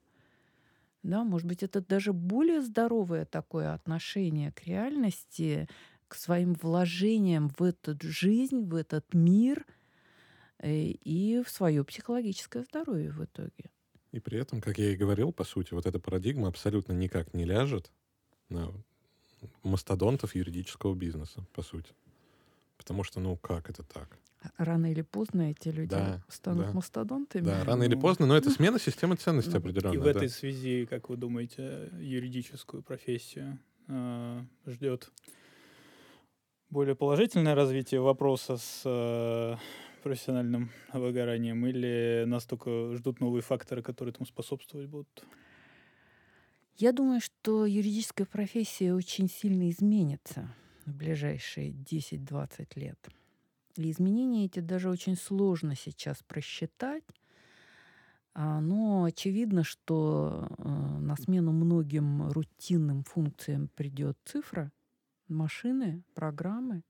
да, 1.03 1.23
может 1.23 1.47
быть, 1.47 1.63
это 1.63 1.81
даже 1.81 2.13
более 2.13 2.61
здоровое 2.61 3.25
такое 3.25 3.73
отношение 3.73 4.51
к 4.51 4.67
реальности, 4.67 5.67
к 6.11 6.15
своим 6.15 6.55
вложениям 6.55 7.47
в 7.57 7.63
эту 7.63 7.95
жизнь, 8.01 8.65
в 8.65 8.75
этот 8.75 9.13
мир 9.13 9.65
э, 10.59 10.69
и 10.73 11.41
в 11.41 11.49
свое 11.49 11.85
психологическое 11.85 12.63
здоровье 12.63 13.11
в 13.11 13.23
итоге. 13.23 13.71
И 14.11 14.19
при 14.19 14.37
этом, 14.37 14.59
как 14.59 14.77
я 14.77 14.91
и 14.91 14.97
говорил, 14.97 15.31
по 15.31 15.45
сути, 15.45 15.73
вот 15.73 15.85
эта 15.85 15.99
парадигма 15.99 16.49
абсолютно 16.49 16.91
никак 16.91 17.33
не 17.33 17.45
ляжет 17.45 17.93
на 18.49 18.73
мастодонтов 19.63 20.35
юридического 20.35 20.95
бизнеса, 20.95 21.45
по 21.53 21.61
сути. 21.61 21.93
Потому 22.75 23.03
что, 23.03 23.21
ну, 23.21 23.37
как 23.37 23.69
это 23.69 23.83
так? 23.83 24.19
Рано 24.57 24.91
или 24.91 25.03
поздно 25.03 25.51
эти 25.51 25.69
люди 25.69 25.91
Да, 25.91 26.21
станут 26.27 26.65
да. 26.65 26.73
мастодонтами. 26.73 27.45
Да, 27.45 27.63
рано 27.63 27.83
или 27.83 27.95
Ну, 27.95 28.01
поздно, 28.01 28.25
но 28.25 28.35
это 28.35 28.49
смена 28.57 28.79
системы 28.79 29.15
ценностей 29.15 29.53
Ну, 29.53 29.59
определенно. 29.59 29.93
И 29.93 29.97
в 29.97 30.03
да. 30.03 30.09
этой 30.09 30.27
связи, 30.27 30.85
как 30.89 31.07
вы 31.07 31.15
думаете, 31.15 31.89
юридическую 32.01 32.83
профессию 32.83 33.59
э, 33.87 34.43
ждет 34.65 35.09
более 36.71 36.95
положительное 36.95 37.53
развитие 37.53 38.01
вопроса 38.01 38.57
с 38.57 38.81
э, 38.85 39.55
профессиональным 40.03 40.71
выгоранием 40.93 41.65
или 41.67 42.23
нас 42.25 42.45
только 42.45 42.95
ждут 42.95 43.19
новые 43.19 43.41
факторы, 43.41 43.83
которые 43.83 44.13
этому 44.13 44.25
способствовать 44.25 44.87
будут? 44.87 45.23
Я 46.77 46.93
думаю, 46.93 47.19
что 47.21 47.65
юридическая 47.65 48.25
профессия 48.25 48.93
очень 48.93 49.29
сильно 49.29 49.69
изменится 49.69 50.55
в 50.85 50.95
ближайшие 50.95 51.71
10-20 51.71 52.67
лет. 52.75 52.97
И 53.75 53.91
изменения 53.91 54.45
эти 54.45 54.59
даже 54.59 54.89
очень 54.89 55.15
сложно 55.15 55.75
сейчас 55.75 56.23
просчитать. 56.23 57.03
А, 58.33 58.61
Но 58.61 59.03
очевидно, 59.03 59.63
что 59.63 60.47
э, 60.57 60.63
на 60.67 61.15
смену 61.17 61.51
многим 61.51 62.29
рутинным 62.29 63.03
функциям 63.03 63.69
придет 63.75 64.17
цифра, 64.25 64.71
машины, 65.31 66.03
программы. 66.13 66.83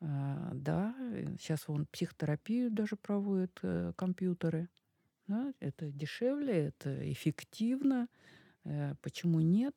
А, 0.00 0.52
Да, 0.54 0.94
сейчас 1.40 1.68
вон 1.68 1.86
психотерапию 1.86 2.70
даже 2.70 2.96
проводят 2.96 3.58
э, 3.62 3.92
компьютеры. 3.96 4.68
Да, 5.28 5.54
это 5.60 5.90
дешевле, 5.92 6.66
это 6.68 7.12
эффективно. 7.12 8.08
Э, 8.64 8.94
Почему 9.02 9.40
нет? 9.40 9.74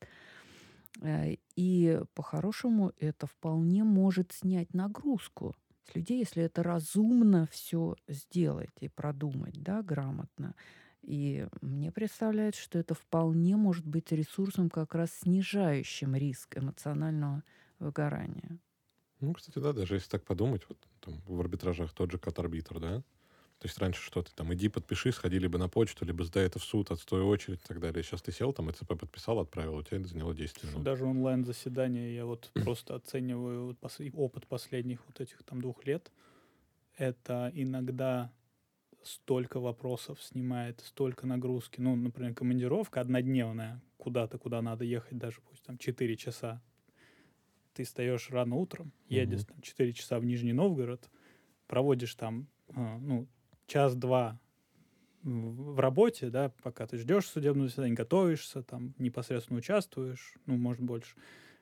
Э, 1.02 1.36
И 1.56 2.00
по-хорошему 2.14 2.94
это 3.00 3.28
вполне 3.28 3.84
может 3.84 4.32
снять 4.32 4.74
нагрузку 4.74 5.56
с 5.86 5.96
людей, 5.96 6.20
если 6.20 6.44
это 6.44 6.64
разумно 6.64 7.48
все 7.52 7.96
сделать 8.08 8.72
и 8.82 8.90
продумать, 8.90 9.62
да, 9.64 9.82
грамотно. 9.82 10.56
И 11.02 11.48
мне 11.62 11.92
представляется, 11.92 12.62
что 12.62 12.78
это 12.80 12.94
вполне 12.94 13.56
может 13.56 13.86
быть 13.88 14.12
ресурсом, 14.12 14.70
как 14.70 14.94
раз 14.94 15.12
снижающим 15.12 16.16
риск 16.16 16.58
эмоционального 16.58 17.44
выгорания. 17.80 18.60
Ну, 19.20 19.34
кстати, 19.34 19.60
да, 19.60 19.74
даже 19.74 19.96
если 19.96 20.10
так 20.10 20.24
подумать, 20.24 20.64
вот 20.70 20.78
там 21.00 21.22
в 21.26 21.40
арбитражах 21.40 21.92
тот 21.94 22.12
же 22.12 22.20
кат-арбитр, 22.20 22.80
да? 22.80 23.04
То 23.60 23.68
есть 23.68 23.80
раньше 23.80 24.04
что 24.04 24.22
ты 24.22 24.32
там, 24.36 24.54
иди 24.54 24.70
подпиши, 24.70 25.12
сходи 25.12 25.40
либо 25.40 25.58
на 25.58 25.68
почту, 25.68 26.06
либо 26.06 26.24
сдай 26.24 26.46
это 26.46 26.60
в 26.60 26.64
суд, 26.64 26.92
отстой 26.92 27.24
очередь 27.24 27.60
и 27.64 27.68
так 27.68 27.80
далее. 27.80 28.04
Сейчас 28.04 28.22
ты 28.22 28.32
сел, 28.32 28.54
там 28.54 28.70
ЭЦП 28.70 29.00
подписал, 29.00 29.40
отправил, 29.40 29.78
у 29.78 29.84
тебя 29.84 29.98
это 29.98 30.08
заняло 30.08 30.36
10 30.36 30.64
минут. 30.64 30.84
Даже 30.84 31.06
онлайн-заседания 31.06 32.14
я 32.14 32.26
вот 32.26 32.52
просто 32.54 32.94
оцениваю 32.94 33.76
опыт 34.14 34.46
последних 34.46 35.02
вот 35.08 35.20
этих 35.20 35.42
там 35.44 35.62
двух 35.62 35.86
лет. 35.86 36.12
Это 36.98 37.52
иногда 37.56 38.32
столько 39.02 39.60
вопросов 39.60 40.22
снимает, 40.22 40.82
столько 40.82 41.26
нагрузки. 41.26 41.82
Ну, 41.82 41.96
например, 41.96 42.36
командировка 42.36 43.02
однодневная, 43.02 43.82
куда-то, 43.98 44.38
куда 44.38 44.62
надо 44.62 44.84
ехать 44.84 45.18
даже 45.18 45.42
пусть 45.42 45.64
там 45.64 45.80
4 45.80 46.16
часа. 46.16 46.62
Ты 47.78 47.84
встаешь 47.84 48.32
рано 48.32 48.56
утром, 48.56 48.92
едешь 49.08 49.42
Мгм. 49.42 49.54
там 49.54 49.62
4 49.62 49.94
часа 49.94 50.18
в 50.18 50.26
Нижний 50.26 50.52
Новгород, 50.52 51.12
проводишь 51.68 52.16
там, 52.16 52.48
а, 52.74 52.98
ну, 52.98 53.28
час-два 53.68 54.40
в 55.22 55.76
в 55.76 55.80
работе, 55.80 56.32
да, 56.32 56.52
пока 56.64 56.88
ты 56.88 56.98
ждешь 56.98 57.28
судебного 57.28 57.68
заседания, 57.68 57.94
готовишься, 57.94 58.64
там 58.64 58.96
непосредственно 58.98 59.60
участвуешь, 59.60 60.34
ну, 60.48 60.58
может, 60.58 60.82
больше. 60.82 61.18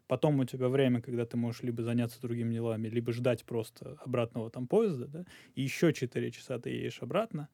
Потом 0.07 0.39
у 0.39 0.45
тебя 0.45 0.69
время, 0.69 1.01
когда 1.01 1.25
ты 1.25 1.35
можешь 1.35 1.63
либо 1.63 1.83
заняться 1.83 2.21
другими 2.21 2.53
делами, 2.53 2.87
либо 2.87 3.11
ждать 3.11 3.43
просто 3.43 3.97
обратного 3.99 4.49
там 4.49 4.67
поезда, 4.67 5.07
да, 5.07 5.25
и 5.53 5.63
еще 5.63 5.91
4 5.91 6.31
часа 6.31 6.59
ты 6.59 6.69
едешь 6.69 7.01
обратно. 7.01 7.49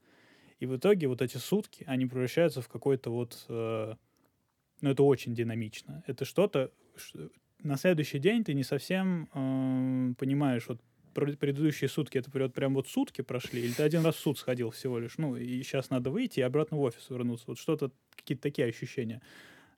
И 0.60 0.68
в 0.68 0.78
итоге 0.78 1.08
вот 1.08 1.24
эти 1.24 1.38
сутки, 1.38 1.84
они 1.88 2.06
превращаются 2.06 2.62
в 2.62 2.68
какой-то 2.68 3.10
вот... 3.10 3.44
э, 3.50 3.96
ну, 4.82 4.90
это 4.92 5.02
очень 5.02 5.34
динамично. 5.34 6.04
Это 6.06 6.26
что-то... 6.26 6.72
На 7.64 7.78
следующий 7.78 8.20
день 8.20 8.44
ты 8.44 8.54
не 8.54 8.64
совсем 8.64 9.30
э, 9.34 10.14
понимаешь, 10.18 10.66
вот 10.68 10.82
пр- 11.14 11.38
предыдущие 11.38 11.90
сутки, 11.90 12.18
это 12.18 12.32
вот 12.34 12.54
прям 12.54 12.74
вот 12.74 12.88
сутки 12.88 13.22
прошли, 13.22 13.62
или 13.62 13.72
ты 13.72 13.84
один 13.84 14.04
раз 14.04 14.16
в 14.16 14.20
суд 14.20 14.40
сходил 14.40 14.72
всего 14.72 14.98
лишь, 15.00 15.18
ну, 15.18 15.36
и 15.36 15.62
сейчас 15.62 15.90
надо 15.92 16.10
выйти 16.10 16.40
и 16.40 16.44
обратно 16.44 16.78
в 16.78 16.82
офис 16.82 17.10
вернуться. 17.10 17.46
Вот 17.48 17.60
что-то, 17.60 17.92
какие-то 18.16 18.42
такие 18.42 18.68
ощущения. 18.68 19.22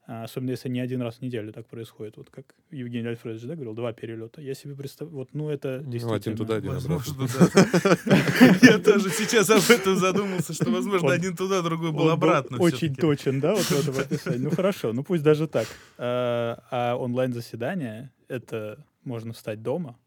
А, 0.06 0.24
Особенно 0.26 0.52
если 0.52 0.68
не 0.68 0.82
один 0.82 1.02
раз 1.02 1.16
в 1.16 1.22
неделю 1.22 1.54
так 1.54 1.66
происходит. 1.68 2.18
Вот 2.18 2.30
как 2.30 2.56
Евгений 2.72 3.08
Альфредович, 3.08 3.44
да, 3.44 3.56
говорил, 3.56 3.74
два 3.74 3.94
перелета. 3.94 4.42
Я 4.42 4.54
себе 4.54 4.76
представляю, 4.76 5.18
вот, 5.18 5.30
ну, 5.34 5.50
это 5.50 5.82
Ну, 5.84 5.92
действительно... 5.92 6.16
один 6.16 6.38
туда, 6.38 6.56
один 6.56 6.72
обратно. 6.72 6.96
Возможно. 6.96 8.58
Я 8.62 8.80
тоже 8.80 9.10
сейчас 9.10 9.50
об 9.50 9.64
этом 9.70 9.96
задумался, 9.96 10.54
что, 10.54 10.70
возможно, 10.72 11.12
один 11.14 11.38
туда, 11.38 11.62
другой 11.62 11.94
был 11.94 12.10
обратно. 12.10 12.58
Очень 12.58 12.96
точен, 12.96 13.40
да, 13.40 13.54
вот 13.54 13.64
в 13.64 13.72
этом 13.72 13.98
описании. 13.98 14.40
Ну 14.40 14.50
хорошо, 14.50 14.92
ну 14.92 15.04
пусть 15.04 15.24
даже 15.24 15.48
так. 15.48 15.68
А, 15.98 16.62
а 16.70 16.96
онлайн-заседание— 16.98 18.12
это 18.28 18.86
можно 19.06 19.32
встать 19.32 19.62
дома, 19.62 19.98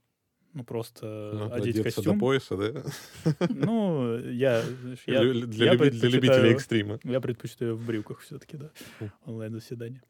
ну 0.57 0.65
просто 0.65 1.07
Ну, 1.35 1.53
одеть 1.53 1.77
одеться 1.77 2.01
до 2.01 2.11
костюм. 2.11 2.19
пояса, 2.19 2.57
да? 2.57 2.83
Ну, 3.51 4.19
я, 4.31 4.63
знаешь, 4.63 5.03
я, 5.07 5.23
Лю- 5.23 5.47
Для 5.47 5.67
я 5.67 5.73
люби- 5.75 5.91
для 5.91 6.09
любителей 6.09 6.51
экстрима. 6.53 6.99
Я 7.05 7.21
предпочитаю 7.21 7.77
в 7.77 7.87
брюках 7.87 8.21
все-таки, 8.21 8.57
да, 8.57 8.71
онлайн-заседание. 9.27 10.03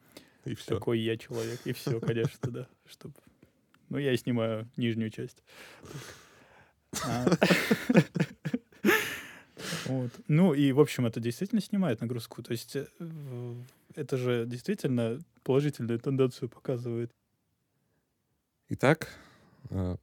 И 0.44 0.54
все. 0.54 0.76
Такой 0.76 1.00
я 1.00 1.16
человек, 1.16 1.60
и 1.64 1.72
все, 1.72 2.00
конечно, 2.00 2.50
да. 2.52 2.68
Чтоб... 2.88 3.10
Ну, 3.88 3.98
я 3.98 4.12
и 4.12 4.16
снимаю 4.16 4.68
нижнюю 4.76 5.10
часть. 5.10 5.42
А. 7.04 7.26
Вот. 9.86 10.10
Ну, 10.28 10.54
и, 10.54 10.72
в 10.72 10.80
общем, 10.80 11.06
это 11.06 11.18
действительно 11.20 11.60
снимает 11.60 12.00
нагрузку. 12.00 12.42
То 12.42 12.52
есть 12.52 12.76
э, 12.76 12.86
это 13.94 14.16
же 14.16 14.44
действительно 14.46 15.18
положительную 15.42 15.98
тенденцию 15.98 16.48
показывает. 16.48 17.10
Итак, 18.68 19.08
э, 19.70 19.96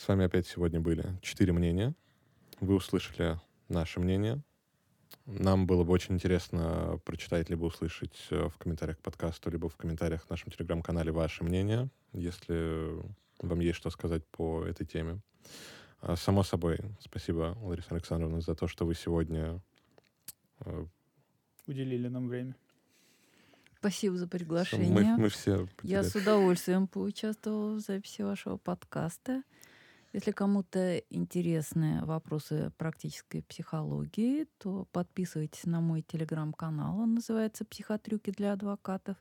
с 0.00 0.08
вами 0.08 0.24
опять 0.24 0.46
сегодня 0.46 0.80
были 0.80 1.04
четыре 1.20 1.52
мнения. 1.52 1.94
Вы 2.60 2.76
услышали 2.76 3.38
наше 3.68 4.00
мнение. 4.00 4.40
Нам 5.26 5.66
было 5.66 5.84
бы 5.84 5.92
очень 5.92 6.14
интересно 6.14 6.98
прочитать 7.04 7.50
либо 7.50 7.66
услышать 7.66 8.16
э, 8.30 8.48
в 8.48 8.56
комментариях 8.56 8.96
к 8.98 9.02
подкасту, 9.02 9.50
либо 9.50 9.68
в 9.68 9.76
комментариях 9.76 10.24
в 10.24 10.30
нашем 10.30 10.52
телеграм-канале 10.52 11.12
ваше 11.12 11.44
мнение. 11.44 11.90
Если 12.14 12.94
вам 13.40 13.60
есть 13.60 13.76
что 13.76 13.90
сказать 13.90 14.24
по 14.28 14.64
этой 14.64 14.86
теме. 14.86 15.20
А, 16.00 16.16
Само 16.16 16.44
собой, 16.44 16.78
спасибо, 17.00 17.58
Лариса 17.60 17.88
Александровна, 17.90 18.40
за 18.40 18.54
то, 18.54 18.68
что 18.68 18.86
вы 18.86 18.94
сегодня 18.94 19.60
э, 20.60 20.86
Уделили 21.66 22.08
нам 22.08 22.28
время. 22.28 22.56
Спасибо 23.80 24.16
за 24.16 24.24
мы, 24.24 24.30
приглашение. 24.30 25.16
мы 25.18 25.28
все 25.28 25.68
Я 25.82 26.02
с 26.02 26.14
удовольствием 26.14 26.86
поучаствовала 26.86 27.74
в 27.74 27.80
записи 27.80 28.22
вашего 28.22 28.56
подкаста. 28.56 29.42
Если 30.12 30.32
кому-то 30.32 30.96
интересны 31.10 32.04
вопросы 32.04 32.72
практической 32.76 33.42
психологии, 33.42 34.46
то 34.58 34.88
подписывайтесь 34.90 35.64
на 35.66 35.80
мой 35.80 36.02
телеграм-канал. 36.02 36.98
Он 36.98 37.14
называется 37.14 37.64
«Психотрюки 37.64 38.32
для 38.32 38.52
адвокатов». 38.52 39.16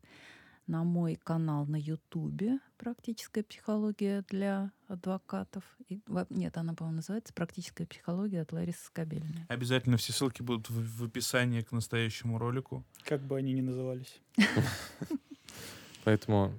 На 0.66 0.84
мой 0.84 1.16
канал 1.16 1.66
на 1.66 1.78
Ютубе 1.78 2.60
«Практическая 2.78 3.44
психология 3.44 4.24
для 4.30 4.72
адвокатов». 4.88 5.64
И 5.88 6.02
нет, 6.30 6.58
она, 6.58 6.74
по-моему, 6.74 6.98
называется 6.98 7.34
«Практическая 7.34 7.86
психология 7.86 8.42
от 8.42 8.52
Ларисы 8.52 8.86
Скобельной». 8.86 9.46
Обязательно 9.48 9.98
все 9.98 10.12
ссылки 10.12 10.42
будут 10.42 10.70
в, 10.70 11.02
в 11.02 11.04
описании 11.06 11.62
к 11.62 11.72
настоящему 11.72 12.40
ролику. 12.40 12.84
Как 13.04 13.22
бы 13.22 13.38
они 13.38 13.54
ни 13.54 13.62
назывались. 13.62 14.22
Поэтому 16.04 16.54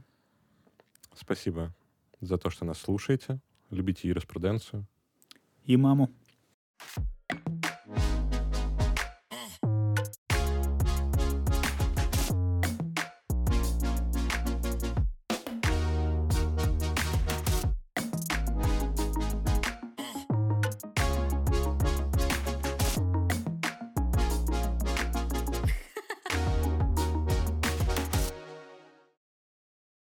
спасибо 1.14 1.74
за 2.20 2.38
то, 2.38 2.50
что 2.50 2.64
нас 2.64 2.78
слушаете 2.78 3.40
любите 3.70 4.08
юриспруденцию. 4.08 4.86
И 5.64 5.76
маму. 5.76 6.10